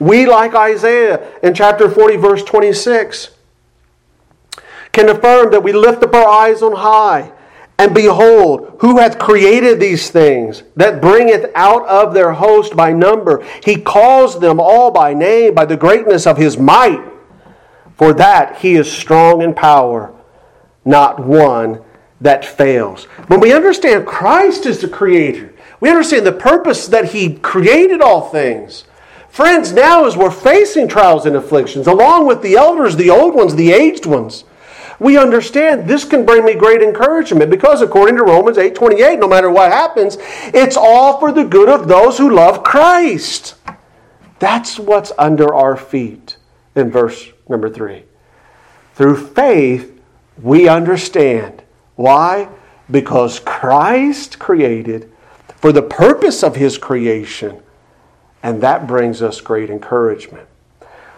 We, 0.00 0.26
like 0.26 0.54
Isaiah 0.54 1.28
in 1.42 1.54
chapter 1.54 1.88
40, 1.88 2.16
verse 2.16 2.42
26, 2.42 3.30
can 4.92 5.08
affirm 5.08 5.50
that 5.52 5.62
we 5.62 5.72
lift 5.72 6.02
up 6.02 6.14
our 6.14 6.28
eyes 6.28 6.62
on 6.62 6.76
high 6.76 7.32
and 7.80 7.94
behold, 7.94 8.76
who 8.80 8.98
hath 8.98 9.18
created 9.18 9.80
these 9.80 10.10
things 10.10 10.64
that 10.76 11.00
bringeth 11.00 11.50
out 11.54 11.88
of 11.88 12.12
their 12.12 12.34
host 12.34 12.76
by 12.76 12.92
number? 12.92 13.42
He 13.64 13.76
calls 13.76 14.38
them 14.38 14.60
all 14.60 14.90
by 14.90 15.14
name, 15.14 15.54
by 15.54 15.64
the 15.64 15.78
greatness 15.78 16.26
of 16.26 16.36
his 16.36 16.58
might. 16.58 17.02
For 17.96 18.12
that 18.12 18.58
he 18.58 18.74
is 18.74 18.92
strong 18.92 19.40
in 19.40 19.54
power, 19.54 20.12
not 20.84 21.24
one 21.24 21.82
that 22.20 22.44
fails. 22.44 23.04
When 23.28 23.40
we 23.40 23.54
understand 23.54 24.06
Christ 24.06 24.66
is 24.66 24.82
the 24.82 24.88
creator, 24.88 25.54
we 25.80 25.88
understand 25.88 26.26
the 26.26 26.32
purpose 26.32 26.86
that 26.88 27.12
he 27.12 27.36
created 27.36 28.02
all 28.02 28.28
things. 28.28 28.84
Friends, 29.30 29.72
now 29.72 30.04
as 30.04 30.18
we're 30.18 30.30
facing 30.30 30.86
trials 30.86 31.24
and 31.24 31.34
afflictions, 31.34 31.86
along 31.86 32.26
with 32.26 32.42
the 32.42 32.56
elders, 32.56 32.96
the 32.96 33.08
old 33.08 33.34
ones, 33.34 33.54
the 33.54 33.72
aged 33.72 34.04
ones, 34.04 34.44
we 35.00 35.16
understand 35.16 35.88
this 35.88 36.04
can 36.04 36.24
bring 36.24 36.44
me 36.44 36.54
great 36.54 36.82
encouragement 36.82 37.50
because 37.50 37.80
according 37.80 38.16
to 38.18 38.22
Romans 38.22 38.58
8:28, 38.58 39.18
no 39.18 39.26
matter 39.26 39.50
what 39.50 39.72
happens, 39.72 40.18
it's 40.54 40.76
all 40.76 41.18
for 41.18 41.32
the 41.32 41.44
good 41.44 41.70
of 41.70 41.88
those 41.88 42.18
who 42.18 42.30
love 42.30 42.62
Christ. 42.62 43.54
That's 44.38 44.78
what's 44.78 45.10
under 45.18 45.52
our 45.54 45.76
feet 45.76 46.36
in 46.74 46.90
verse 46.90 47.30
number 47.48 47.68
3. 47.68 48.04
Through 48.94 49.16
faith, 49.28 49.98
we 50.40 50.68
understand. 50.68 51.62
Why? 51.96 52.48
Because 52.90 53.40
Christ 53.40 54.38
created 54.38 55.10
for 55.56 55.72
the 55.72 55.82
purpose 55.82 56.42
of 56.42 56.56
his 56.56 56.76
creation, 56.76 57.62
and 58.42 58.60
that 58.62 58.86
brings 58.86 59.22
us 59.22 59.40
great 59.40 59.70
encouragement. 59.70 60.46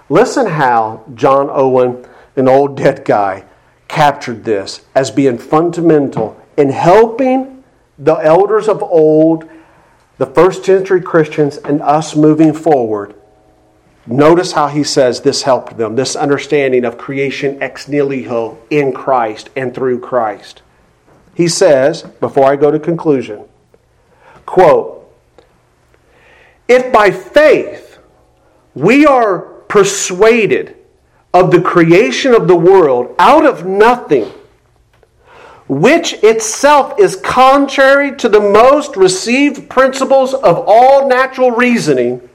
Listen 0.09 0.47
how 0.47 1.03
John 1.14 1.49
Owen, 1.51 2.05
an 2.37 2.49
old 2.49 2.76
dead 2.76 3.05
guy, 3.05 3.45
captured 3.93 4.43
this 4.43 4.86
as 4.95 5.11
being 5.11 5.36
fundamental 5.36 6.34
in 6.57 6.70
helping 6.70 7.62
the 7.99 8.14
elders 8.14 8.66
of 8.66 8.82
old, 8.82 9.49
the 10.16 10.24
first 10.24 10.64
century 10.64 11.03
Christians, 11.03 11.59
and 11.59 11.82
us 11.82 12.16
moving 12.16 12.55
forward. 12.55 13.14
Notice 14.07 14.53
how 14.53 14.68
he 14.68 14.82
says 14.82 15.20
this 15.20 15.43
helped 15.43 15.76
them, 15.76 15.95
this 15.95 16.16
understanding 16.16 16.86
of 16.86 16.97
creation 16.97 17.62
ex 17.62 17.86
nihilo 17.86 18.59
in 18.70 18.95
Christ 18.95 19.51
and 19.55 19.74
through 19.74 20.01
Christ. 20.01 20.62
He 21.34 21.47
says, 21.47 22.03
before 22.03 22.51
I 22.51 22.57
go 22.57 22.70
to 22.70 22.80
conclusion, 22.80 23.45
quote, 24.47 25.07
if 26.66 26.90
by 26.90 27.11
faith 27.11 27.99
we 28.74 29.05
are 29.05 29.40
persuaded 29.68 30.82
of 31.35 31.51
the 31.51 31.61
creation 31.61 32.35
of 32.35 32.47
the 32.47 32.57
world 32.57 33.14
out 33.18 33.47
of 33.47 33.64
nothing, 33.64 34.30
which 35.68 36.14
itself 36.22 36.99
is 36.99 37.16
contrary 37.16 38.14
to 38.16 38.28
the 38.28 38.41
most 38.41 38.97
received 38.97 39.70
principles 39.70 40.35
of 40.35 40.64
all 40.66 41.09
natural 41.09 41.51
reasoning, 41.51 42.28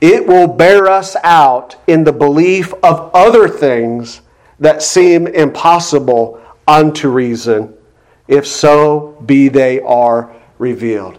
it 0.00 0.26
will 0.26 0.46
bear 0.46 0.88
us 0.88 1.16
out 1.24 1.76
in 1.86 2.04
the 2.04 2.12
belief 2.12 2.72
of 2.82 3.10
other 3.14 3.48
things 3.48 4.20
that 4.58 4.82
seem 4.82 5.26
impossible 5.26 6.40
unto 6.66 7.08
reason, 7.08 7.74
if 8.28 8.46
so 8.46 9.22
be 9.26 9.48
they 9.48 9.80
are 9.80 10.34
revealed. 10.58 11.18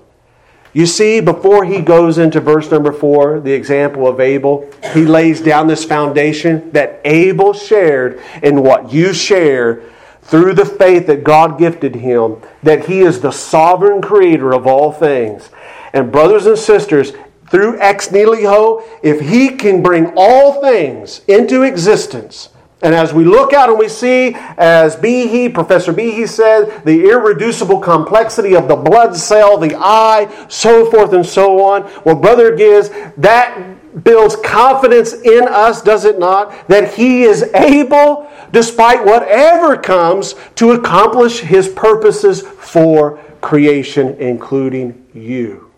You 0.75 0.85
see, 0.85 1.21
before 1.21 1.63
he 1.63 1.79
goes 1.79 2.17
into 2.17 2.41
verse 2.41 2.69
number 2.69 2.91
four, 2.91 3.39
the 3.39 3.53
example 3.53 4.09
of 4.09 4.19
Abel, 4.19 4.69
he 4.93 5.05
lays 5.05 5.39
down 5.39 5.67
this 5.67 5.85
foundation 5.85 6.69
that 6.71 6.99
Abel 7.05 7.53
shared 7.53 8.21
in 8.43 8.61
what 8.61 8.91
you 8.91 9.13
share 9.13 9.83
through 10.23 10.53
the 10.53 10.65
faith 10.65 11.07
that 11.07 11.23
God 11.23 11.57
gifted 11.57 11.95
him, 11.95 12.41
that 12.61 12.87
he 12.87 12.99
is 12.99 13.21
the 13.21 13.31
sovereign 13.31 14.01
creator 14.01 14.53
of 14.53 14.67
all 14.67 14.91
things. 14.91 15.49
And, 15.93 16.11
brothers 16.11 16.45
and 16.45 16.59
sisters, 16.59 17.13
through 17.49 17.79
ex 17.79 18.11
nihilo, 18.11 18.83
if 19.01 19.21
he 19.21 19.55
can 19.55 19.81
bring 19.81 20.11
all 20.17 20.59
things 20.59 21.21
into 21.29 21.61
existence, 21.61 22.49
and 22.85 22.93
as 22.93 23.15
we 23.15 23.23
look 23.23 23.51
out 23.51 23.67
and 23.67 23.79
we 23.79 23.89
see, 23.89 24.35
as 24.59 24.95
Behe, 24.95 25.51
Professor 25.51 25.91
Behe 25.91 26.29
said, 26.29 26.85
the 26.85 27.09
irreducible 27.09 27.79
complexity 27.79 28.55
of 28.55 28.67
the 28.67 28.75
blood 28.75 29.15
cell, 29.15 29.57
the 29.57 29.75
eye, 29.75 30.31
so 30.49 30.91
forth 30.91 31.13
and 31.13 31.25
so 31.25 31.63
on. 31.63 31.91
Well, 32.05 32.15
Brother 32.15 32.55
Giz, 32.55 32.91
that 33.17 34.03
builds 34.03 34.35
confidence 34.35 35.13
in 35.13 35.47
us, 35.47 35.81
does 35.81 36.05
it 36.05 36.19
not? 36.19 36.67
That 36.67 36.93
He 36.93 37.23
is 37.23 37.49
able, 37.55 38.31
despite 38.51 39.03
whatever 39.03 39.77
comes, 39.77 40.35
to 40.53 40.73
accomplish 40.73 41.39
His 41.39 41.67
purposes 41.67 42.43
for 42.43 43.17
creation, 43.41 44.15
including 44.19 45.07
you 45.11 45.71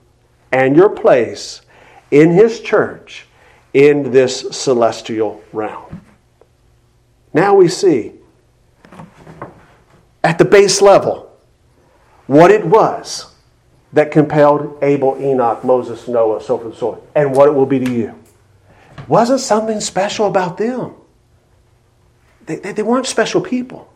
and 0.52 0.76
your 0.76 0.90
place 0.90 1.62
in 2.12 2.32
His 2.32 2.60
church 2.60 3.28
in 3.74 4.12
this 4.12 4.42
celestial 4.52 5.42
realm. 5.54 6.02
Now 7.34 7.56
we 7.56 7.68
see 7.68 8.14
at 10.24 10.38
the 10.38 10.46
base 10.46 10.82
level 10.82 11.32
what 12.26 12.52
it 12.52 12.66
was 12.66 13.34
that 13.94 14.12
compelled 14.12 14.78
Abel, 14.82 15.18
Enoch, 15.20 15.64
Moses, 15.64 16.08
Noah, 16.08 16.42
so 16.42 16.58
forth 16.58 16.72
and 16.72 16.76
so 16.76 16.92
on, 16.94 17.02
and 17.16 17.36
what 17.36 17.48
it 17.48 17.54
will 17.54 17.66
be 17.66 17.80
to 17.80 17.92
you. 17.92 18.24
Wasn't 19.08 19.40
something 19.40 19.80
special 19.80 20.28
about 20.28 20.58
them. 20.58 20.94
They, 22.46 22.58
they, 22.58 22.74
they 22.74 22.84
weren't 22.84 23.06
special 23.06 23.42
people. 23.42 23.92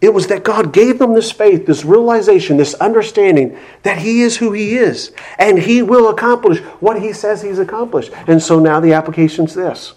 It 0.00 0.14
was 0.14 0.28
that 0.28 0.44
God 0.44 0.72
gave 0.72 0.98
them 0.98 1.14
this 1.14 1.32
faith, 1.32 1.66
this 1.66 1.84
realization, 1.84 2.56
this 2.56 2.74
understanding 2.74 3.58
that 3.82 3.98
He 3.98 4.22
is 4.22 4.36
who 4.36 4.52
He 4.52 4.76
is, 4.76 5.12
and 5.38 5.58
He 5.58 5.82
will 5.82 6.08
accomplish 6.08 6.60
what 6.80 7.02
He 7.02 7.12
says 7.12 7.42
He's 7.42 7.58
accomplished. 7.58 8.12
And 8.26 8.40
so 8.40 8.60
now 8.60 8.78
the 8.80 8.92
application's 8.92 9.54
this 9.54 9.94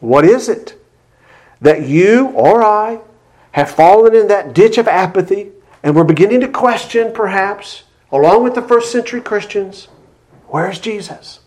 What 0.00 0.24
is 0.24 0.48
it 0.48 0.77
that 1.60 1.86
you 1.86 2.28
or 2.28 2.62
I 2.62 3.00
have 3.52 3.70
fallen 3.70 4.14
in 4.14 4.28
that 4.28 4.52
ditch 4.52 4.78
of 4.78 4.86
apathy, 4.86 5.52
and 5.82 5.94
we're 5.94 6.04
beginning 6.04 6.40
to 6.40 6.48
question, 6.48 7.12
perhaps, 7.12 7.84
along 8.10 8.44
with 8.44 8.54
the 8.54 8.62
first 8.62 8.92
century 8.92 9.20
Christians, 9.20 9.88
where's 10.46 10.78
Jesus? 10.78 11.40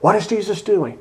What 0.00 0.16
is 0.16 0.26
Jesus 0.26 0.62
doing? 0.62 0.98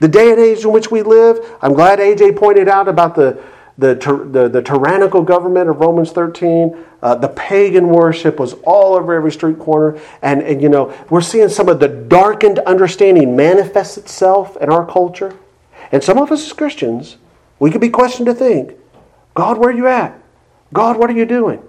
The 0.00 0.08
day 0.08 0.30
and 0.30 0.40
age 0.40 0.64
in 0.64 0.72
which 0.72 0.90
we 0.90 1.02
live, 1.02 1.38
I'm 1.62 1.72
glad 1.72 1.98
AJ 1.98 2.36
pointed 2.36 2.68
out 2.68 2.88
about 2.88 3.14
the, 3.14 3.42
the, 3.78 3.94
the, 4.30 4.48
the 4.48 4.62
tyrannical 4.62 5.22
government 5.22 5.68
of 5.68 5.80
Romans 5.80 6.12
13. 6.12 6.76
Uh, 7.02 7.14
the 7.14 7.28
pagan 7.28 7.88
worship 7.88 8.38
was 8.38 8.54
all 8.64 8.94
over 8.94 9.14
every 9.14 9.32
street 9.32 9.58
corner. 9.58 9.98
And, 10.22 10.42
and, 10.42 10.60
you 10.60 10.68
know, 10.68 10.94
we're 11.10 11.20
seeing 11.20 11.48
some 11.48 11.68
of 11.68 11.80
the 11.80 11.88
darkened 11.88 12.58
understanding 12.60 13.36
manifest 13.36 13.96
itself 13.96 14.56
in 14.58 14.70
our 14.70 14.86
culture. 14.86 15.36
And 15.92 16.02
some 16.02 16.18
of 16.18 16.32
us 16.32 16.44
as 16.44 16.52
Christians, 16.52 17.16
we 17.64 17.70
could 17.70 17.80
be 17.80 17.88
questioned 17.88 18.26
to 18.26 18.34
think, 18.34 18.74
God, 19.32 19.56
where 19.56 19.70
are 19.70 19.72
you 19.72 19.86
at? 19.86 20.20
God, 20.74 20.98
what 20.98 21.08
are 21.08 21.14
you 21.14 21.24
doing? 21.24 21.62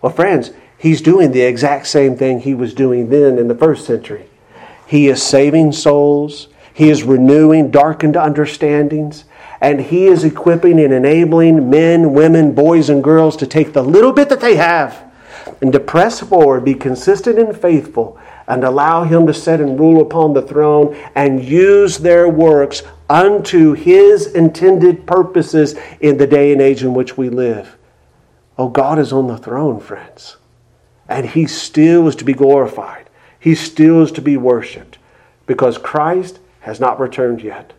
Well, 0.00 0.10
friends, 0.10 0.52
He's 0.78 1.02
doing 1.02 1.32
the 1.32 1.42
exact 1.42 1.86
same 1.86 2.16
thing 2.16 2.40
He 2.40 2.54
was 2.54 2.72
doing 2.72 3.10
then 3.10 3.36
in 3.36 3.46
the 3.46 3.54
first 3.54 3.84
century. 3.84 4.30
He 4.86 5.08
is 5.08 5.22
saving 5.22 5.72
souls. 5.72 6.48
He 6.72 6.88
is 6.88 7.02
renewing 7.02 7.70
darkened 7.70 8.16
understandings. 8.16 9.26
And 9.60 9.82
He 9.82 10.06
is 10.06 10.24
equipping 10.24 10.80
and 10.80 10.94
enabling 10.94 11.68
men, 11.68 12.14
women, 12.14 12.54
boys, 12.54 12.88
and 12.88 13.04
girls 13.04 13.36
to 13.36 13.46
take 13.46 13.74
the 13.74 13.82
little 13.82 14.14
bit 14.14 14.30
that 14.30 14.40
they 14.40 14.56
have 14.56 15.12
and 15.60 15.70
to 15.74 15.80
press 15.80 16.20
forward, 16.20 16.64
be 16.64 16.72
consistent 16.72 17.38
and 17.38 17.54
faithful, 17.54 18.18
and 18.48 18.64
allow 18.64 19.04
Him 19.04 19.26
to 19.26 19.34
set 19.34 19.60
and 19.60 19.78
rule 19.78 20.00
upon 20.00 20.32
the 20.32 20.42
throne 20.42 20.96
and 21.14 21.44
use 21.44 21.98
their 21.98 22.28
works 22.28 22.82
unto 23.08 23.74
His 23.74 24.26
intended 24.26 25.06
purposes 25.06 25.76
in 26.00 26.16
the 26.16 26.26
day 26.26 26.50
and 26.52 26.60
age 26.60 26.82
in 26.82 26.94
which 26.94 27.16
we 27.16 27.28
live. 27.28 27.76
Oh, 28.56 28.68
God 28.68 28.98
is 28.98 29.12
on 29.12 29.28
the 29.28 29.38
throne, 29.38 29.78
friends. 29.78 30.38
And 31.08 31.26
He 31.26 31.46
still 31.46 32.08
is 32.08 32.16
to 32.16 32.24
be 32.24 32.32
glorified. 32.32 33.08
He 33.38 33.54
still 33.54 34.02
is 34.02 34.12
to 34.12 34.22
be 34.22 34.36
worshiped 34.36 34.98
because 35.46 35.78
Christ 35.78 36.40
has 36.60 36.80
not 36.80 36.98
returned 36.98 37.42
yet. 37.42 37.74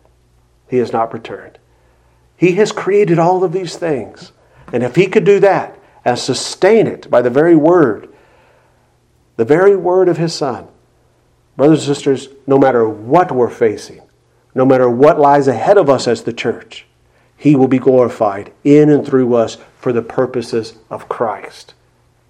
He 0.68 0.78
has 0.78 0.92
not 0.92 1.12
returned. 1.12 1.58
He 2.36 2.52
has 2.52 2.72
created 2.72 3.18
all 3.18 3.44
of 3.44 3.52
these 3.52 3.76
things. 3.76 4.32
And 4.72 4.84
if 4.84 4.94
He 4.94 5.06
could 5.06 5.24
do 5.24 5.40
that 5.40 5.76
and 6.04 6.16
sustain 6.18 6.86
it 6.86 7.10
by 7.10 7.22
the 7.22 7.28
very 7.28 7.56
word, 7.56 8.09
the 9.40 9.46
very 9.46 9.74
word 9.74 10.10
of 10.10 10.18
His 10.18 10.34
Son, 10.34 10.68
brothers 11.56 11.88
and 11.88 11.96
sisters, 11.96 12.28
no 12.46 12.58
matter 12.58 12.86
what 12.86 13.32
we're 13.32 13.48
facing, 13.48 14.02
no 14.54 14.66
matter 14.66 14.90
what 14.90 15.18
lies 15.18 15.48
ahead 15.48 15.78
of 15.78 15.88
us 15.88 16.06
as 16.06 16.24
the 16.24 16.32
church, 16.34 16.84
He 17.38 17.56
will 17.56 17.66
be 17.66 17.78
glorified 17.78 18.52
in 18.64 18.90
and 18.90 19.02
through 19.02 19.32
us 19.32 19.56
for 19.78 19.94
the 19.94 20.02
purposes 20.02 20.74
of 20.90 21.08
Christ. 21.08 21.72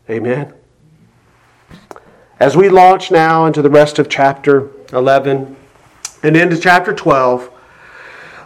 Amen. 0.09 0.55
As 2.39 2.57
we 2.57 2.69
launch 2.69 3.11
now 3.11 3.45
into 3.45 3.61
the 3.61 3.71
rest 3.71 3.99
of 3.99 4.09
chapter 4.09 4.71
11 4.93 5.57
and 6.23 6.37
into 6.37 6.59
chapter 6.59 6.95
12, 6.95 7.51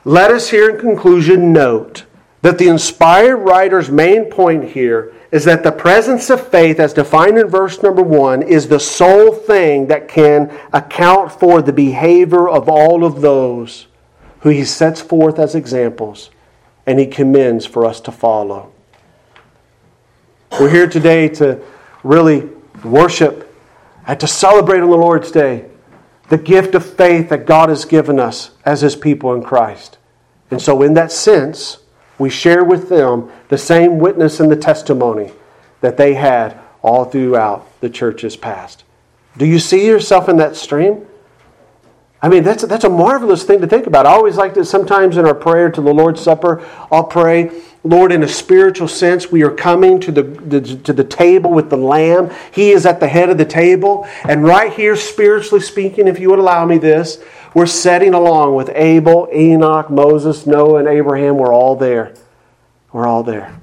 let 0.07 0.31
us 0.31 0.49
here 0.49 0.71
in 0.71 0.81
conclusion 0.81 1.53
note 1.53 2.07
that 2.41 2.57
the 2.57 2.69
inspired 2.69 3.37
writer's 3.37 3.91
main 3.91 4.31
point 4.31 4.71
here 4.71 5.14
is 5.35 5.45
that 5.45 5.65
the 5.65 5.73
presence 5.73 6.31
of 6.31 6.47
faith, 6.47 6.79
as 6.79 6.93
defined 6.93 7.37
in 7.37 7.49
verse 7.49 7.83
number 7.83 8.05
1, 8.05 8.45
is 8.45 8.69
the 8.69 8.79
sole 8.79 9.33
thing 9.33 9.89
that 9.89 10.07
can 10.07 10.57
account 10.73 11.33
for 11.33 11.61
the 11.61 11.73
behavior 11.73 12.49
of 12.49 12.69
all 12.69 13.05
of 13.05 13.21
those 13.21 13.89
who 14.43 14.51
he 14.51 14.65
sets 14.65 15.01
forth 15.01 15.41
as 15.41 15.57
examples 15.57 16.31
and 16.87 17.01
he 17.01 17.07
commends 17.07 17.67
for 17.67 17.85
us 17.85 18.01
to 18.01 18.13
follow. 18.13 18.71
We're 20.53 20.71
here 20.71 20.89
today 20.89 21.29
to 21.31 21.61
really 22.05 22.49
worship 22.85 23.53
and 24.07 24.21
to 24.21 24.29
celebrate 24.29 24.83
on 24.83 24.91
the 24.91 24.97
Lord's 24.97 25.33
Day 25.33 25.65
the 26.29 26.39
gift 26.39 26.77
of 26.77 26.87
faith 26.87 27.29
that 27.31 27.45
God 27.45 27.71
has 27.71 27.85
given 27.85 28.21
us 28.21 28.53
as 28.65 28.83
His 28.83 28.95
people 28.95 29.35
in 29.35 29.43
Christ. 29.43 29.99
And 30.53 30.63
so, 30.63 30.81
in 30.83 30.95
that 30.95 31.11
sense, 31.11 31.79
we 32.19 32.31
share 32.31 32.65
with 32.65 32.89
them 32.89 33.31
the 33.49 33.59
same 33.59 33.99
witness 33.99 34.41
and 34.41 34.51
the 34.51 34.57
testimony 34.57 35.33
that 35.81 35.97
they 35.97 36.15
had 36.15 36.59
all 36.83 37.05
throughout 37.05 37.69
the 37.81 37.91
church's 37.91 38.37
past. 38.37 38.85
Do 39.37 39.47
you 39.47 39.59
see 39.59 39.87
yourself 39.87 40.29
in 40.29 40.37
that 40.37 40.57
stream? 40.57 41.07
I 42.25 42.29
mean, 42.31 42.43
that's, 42.43 42.65
that's 42.65 42.85
a 42.85 42.89
marvelous 42.89 43.43
thing 43.43 43.61
to 43.61 43.67
think 43.67 43.87
about. 43.87 44.07
I 44.07 44.13
always 44.13 44.37
like 44.37 44.55
to, 44.55 44.65
sometimes 44.65 45.19
in 45.19 45.27
our 45.27 45.35
prayer 45.35 45.71
to 45.71 45.81
the 45.83 45.93
Lord's 45.93 46.23
Supper, 46.23 46.67
I'll 46.91 47.05
pray, 47.05 47.51
Lord, 47.83 48.13
in 48.13 48.23
a 48.23 48.29
spiritual 48.29 48.89
sense, 48.89 49.31
we 49.31 49.43
are 49.43 49.51
coming 49.51 50.01
to 50.01 50.11
the, 50.11 50.23
the, 50.23 50.63
to 50.63 50.95
the 50.95 51.05
table 51.05 51.51
with 51.51 51.69
the 51.69 51.77
Lamb. 51.77 52.31
He 52.51 52.71
is 52.71 52.87
at 52.87 52.99
the 52.99 53.09
head 53.09 53.29
of 53.29 53.37
the 53.37 53.45
table. 53.45 54.09
And 54.27 54.43
right 54.43 54.73
here, 54.73 54.97
spiritually 54.97 55.61
speaking, 55.61 56.09
if 56.09 56.19
you 56.19 56.31
would 56.31 56.39
allow 56.39 56.65
me 56.65 56.79
this, 56.79 57.23
we're 57.53 57.67
setting 57.67 58.15
along 58.15 58.55
with 58.55 58.71
Abel, 58.71 59.29
Enoch, 59.31 59.91
Moses, 59.91 60.47
Noah, 60.47 60.79
and 60.79 60.89
Abraham. 60.89 61.37
We're 61.37 61.53
all 61.53 61.77
there. 61.77 62.15
We're 62.91 63.07
all 63.07 63.23
there. 63.23 63.61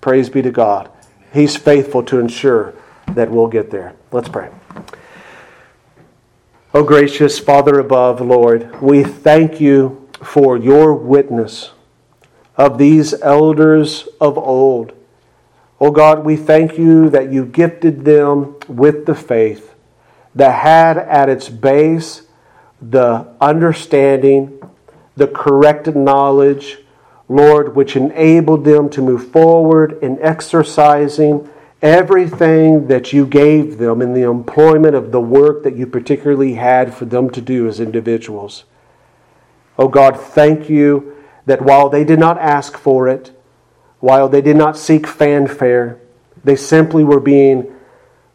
Praise 0.00 0.30
be 0.30 0.40
to 0.42 0.52
God. 0.52 0.88
He's 1.34 1.56
faithful 1.56 2.04
to 2.04 2.20
ensure 2.20 2.74
that 3.08 3.28
we'll 3.28 3.48
get 3.48 3.72
there. 3.72 3.96
Let's 4.12 4.28
pray. 4.28 4.50
Oh, 6.74 6.84
gracious 6.84 7.38
Father 7.38 7.80
above, 7.80 8.20
Lord, 8.20 8.82
we 8.82 9.02
thank 9.02 9.58
you 9.58 10.06
for 10.22 10.58
your 10.58 10.94
witness 10.94 11.70
of 12.58 12.76
these 12.76 13.18
elders 13.22 14.06
of 14.20 14.36
old. 14.36 14.92
Oh 15.80 15.90
God, 15.90 16.26
we 16.26 16.36
thank 16.36 16.76
you 16.76 17.08
that 17.08 17.32
you 17.32 17.46
gifted 17.46 18.04
them 18.04 18.56
with 18.68 19.06
the 19.06 19.14
faith 19.14 19.74
that 20.34 20.60
had 20.60 20.98
at 20.98 21.30
its 21.30 21.48
base 21.48 22.24
the 22.82 23.26
understanding, 23.40 24.60
the 25.16 25.26
correct 25.26 25.86
knowledge, 25.96 26.80
Lord, 27.30 27.76
which 27.76 27.96
enabled 27.96 28.66
them 28.66 28.90
to 28.90 29.00
move 29.00 29.32
forward 29.32 29.98
in 30.02 30.20
exercising 30.20 31.48
everything 31.80 32.88
that 32.88 33.12
you 33.12 33.26
gave 33.26 33.78
them 33.78 34.02
in 34.02 34.12
the 34.12 34.22
employment 34.22 34.94
of 34.94 35.12
the 35.12 35.20
work 35.20 35.62
that 35.62 35.76
you 35.76 35.86
particularly 35.86 36.54
had 36.54 36.92
for 36.94 37.04
them 37.04 37.30
to 37.30 37.40
do 37.40 37.68
as 37.68 37.78
individuals. 37.78 38.64
Oh 39.78 39.88
God, 39.88 40.18
thank 40.18 40.68
you 40.68 41.16
that 41.46 41.62
while 41.62 41.88
they 41.88 42.04
did 42.04 42.18
not 42.18 42.38
ask 42.38 42.76
for 42.76 43.08
it, 43.08 43.30
while 44.00 44.28
they 44.28 44.40
did 44.40 44.56
not 44.56 44.76
seek 44.76 45.06
fanfare, 45.06 46.00
they 46.42 46.56
simply 46.56 47.04
were 47.04 47.20
being 47.20 47.72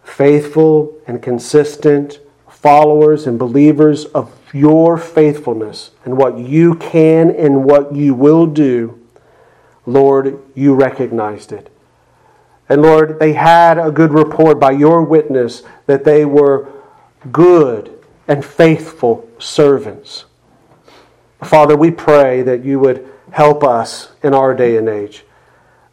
faithful 0.03 0.97
and 1.05 1.21
consistent 1.21 2.19
followers 2.49 3.27
and 3.27 3.37
believers 3.37 4.05
of 4.05 4.31
your 4.53 4.97
faithfulness 4.97 5.91
and 6.05 6.15
what 6.17 6.37
you 6.37 6.75
can 6.75 7.29
and 7.31 7.65
what 7.65 7.93
you 7.93 8.13
will 8.13 8.45
do. 8.45 8.99
Lord, 9.85 10.41
you 10.55 10.73
recognized 10.73 11.51
it. 11.51 11.72
And 12.69 12.81
Lord, 12.81 13.19
they 13.19 13.33
had 13.33 13.77
a 13.77 13.91
good 13.91 14.13
report 14.13 14.59
by 14.59 14.71
your 14.71 15.03
witness 15.03 15.63
that 15.85 16.03
they 16.03 16.25
were 16.25 16.69
good 17.31 17.99
and 18.27 18.43
faithful 18.43 19.27
servants. 19.37 20.25
Father, 21.41 21.75
we 21.75 21.91
pray 21.91 22.41
that 22.41 22.63
you 22.63 22.79
would 22.79 23.07
help 23.31 23.63
us 23.63 24.11
in 24.23 24.33
our 24.33 24.53
day 24.53 24.77
and 24.77 24.87
age. 24.87 25.25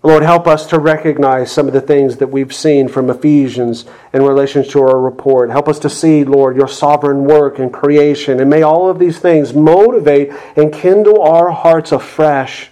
Lord, 0.02 0.22
help 0.22 0.46
us 0.46 0.66
to 0.68 0.78
recognize 0.78 1.52
some 1.52 1.66
of 1.66 1.74
the 1.74 1.80
things 1.80 2.16
that 2.18 2.28
we've 2.28 2.54
seen 2.54 2.88
from 2.88 3.10
Ephesians 3.10 3.84
in 4.14 4.22
relation 4.22 4.66
to 4.68 4.80
our 4.80 4.98
report. 4.98 5.50
Help 5.50 5.68
us 5.68 5.78
to 5.80 5.90
see, 5.90 6.24
Lord, 6.24 6.56
your 6.56 6.68
sovereign 6.68 7.24
work 7.24 7.58
in 7.58 7.68
creation. 7.68 8.40
And 8.40 8.48
may 8.48 8.62
all 8.62 8.88
of 8.88 8.98
these 8.98 9.18
things 9.18 9.52
motivate 9.52 10.32
and 10.56 10.72
kindle 10.72 11.20
our 11.20 11.50
hearts 11.50 11.92
afresh. 11.92 12.70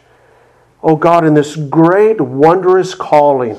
Oh 0.83 0.97
God, 0.97 1.27
in 1.27 1.35
this 1.35 1.55
great, 1.55 2.19
wondrous 2.19 2.95
calling 2.95 3.59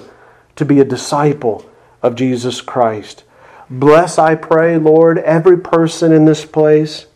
to 0.59 0.65
be 0.65 0.79
a 0.79 0.85
disciple 0.85 1.69
of 2.01 2.15
Jesus 2.15 2.61
Christ. 2.61 3.23
Bless, 3.69 4.17
I 4.17 4.35
pray, 4.35 4.77
Lord, 4.77 5.17
every 5.17 5.57
person 5.57 6.11
in 6.11 6.25
this 6.25 6.45
place 6.45 7.07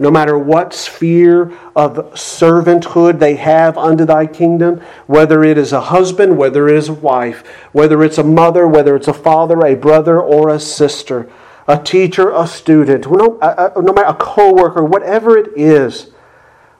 no 0.00 0.10
matter 0.10 0.36
what 0.36 0.72
sphere 0.72 1.52
of 1.76 1.94
servanthood 2.14 3.18
they 3.18 3.36
have 3.36 3.76
under 3.76 4.06
thy 4.06 4.26
kingdom, 4.26 4.80
whether 5.06 5.44
it 5.44 5.58
is 5.58 5.74
a 5.74 5.80
husband, 5.82 6.38
whether 6.38 6.66
it 6.68 6.76
is 6.76 6.88
a 6.88 6.94
wife, 6.94 7.46
whether 7.72 8.02
it's 8.02 8.16
a 8.16 8.24
mother, 8.24 8.66
whether 8.66 8.96
it's 8.96 9.08
a 9.08 9.12
father, 9.12 9.60
a 9.60 9.76
brother, 9.76 10.18
or 10.18 10.48
a 10.48 10.58
sister, 10.58 11.30
a 11.68 11.78
teacher, 11.78 12.30
a 12.30 12.46
student, 12.46 13.10
no, 13.10 13.38
no 13.76 13.92
matter 13.92 14.08
a 14.08 14.14
co 14.14 14.54
worker, 14.54 14.82
whatever 14.82 15.36
it 15.36 15.50
is, 15.54 16.10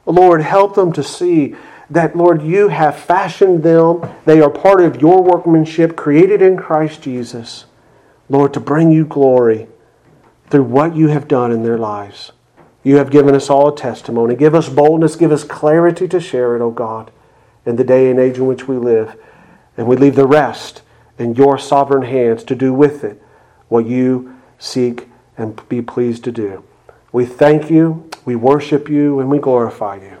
Lord, 0.07 0.41
help 0.41 0.73
them 0.73 0.91
to 0.93 1.03
see 1.03 1.55
that, 1.91 2.15
Lord, 2.15 2.41
you 2.41 2.69
have 2.69 2.97
fashioned 2.97 3.63
them. 3.63 4.09
They 4.25 4.41
are 4.41 4.49
part 4.49 4.81
of 4.81 5.01
your 5.01 5.21
workmanship 5.21 5.97
created 5.97 6.41
in 6.41 6.57
Christ 6.57 7.01
Jesus, 7.01 7.65
Lord, 8.29 8.53
to 8.53 8.59
bring 8.59 8.91
you 8.91 9.05
glory 9.05 9.67
through 10.49 10.63
what 10.63 10.95
you 10.95 11.09
have 11.09 11.27
done 11.27 11.51
in 11.51 11.63
their 11.63 11.77
lives. 11.77 12.31
You 12.83 12.95
have 12.95 13.11
given 13.11 13.35
us 13.35 13.49
all 13.49 13.67
a 13.67 13.75
testimony. 13.75 14.35
Give 14.35 14.55
us 14.55 14.69
boldness, 14.69 15.17
give 15.17 15.31
us 15.31 15.43
clarity 15.43 16.07
to 16.07 16.19
share 16.19 16.55
it, 16.55 16.61
O 16.61 16.71
God, 16.71 17.11
in 17.65 17.75
the 17.75 17.83
day 17.83 18.09
and 18.09 18.19
age 18.19 18.37
in 18.37 18.47
which 18.47 18.67
we 18.67 18.77
live. 18.77 19.15
And 19.77 19.85
we 19.85 19.97
leave 19.97 20.15
the 20.15 20.25
rest 20.25 20.81
in 21.19 21.35
your 21.35 21.57
sovereign 21.57 22.03
hands 22.03 22.43
to 22.45 22.55
do 22.55 22.73
with 22.73 23.03
it 23.03 23.21
what 23.67 23.85
you 23.85 24.37
seek 24.57 25.07
and 25.37 25.61
be 25.69 25.81
pleased 25.81 26.23
to 26.23 26.31
do. 26.31 26.63
We 27.11 27.25
thank 27.25 27.69
you, 27.69 28.09
we 28.23 28.35
worship 28.35 28.89
you, 28.89 29.19
and 29.19 29.29
we 29.29 29.39
glorify 29.39 29.95
you. 29.95 30.20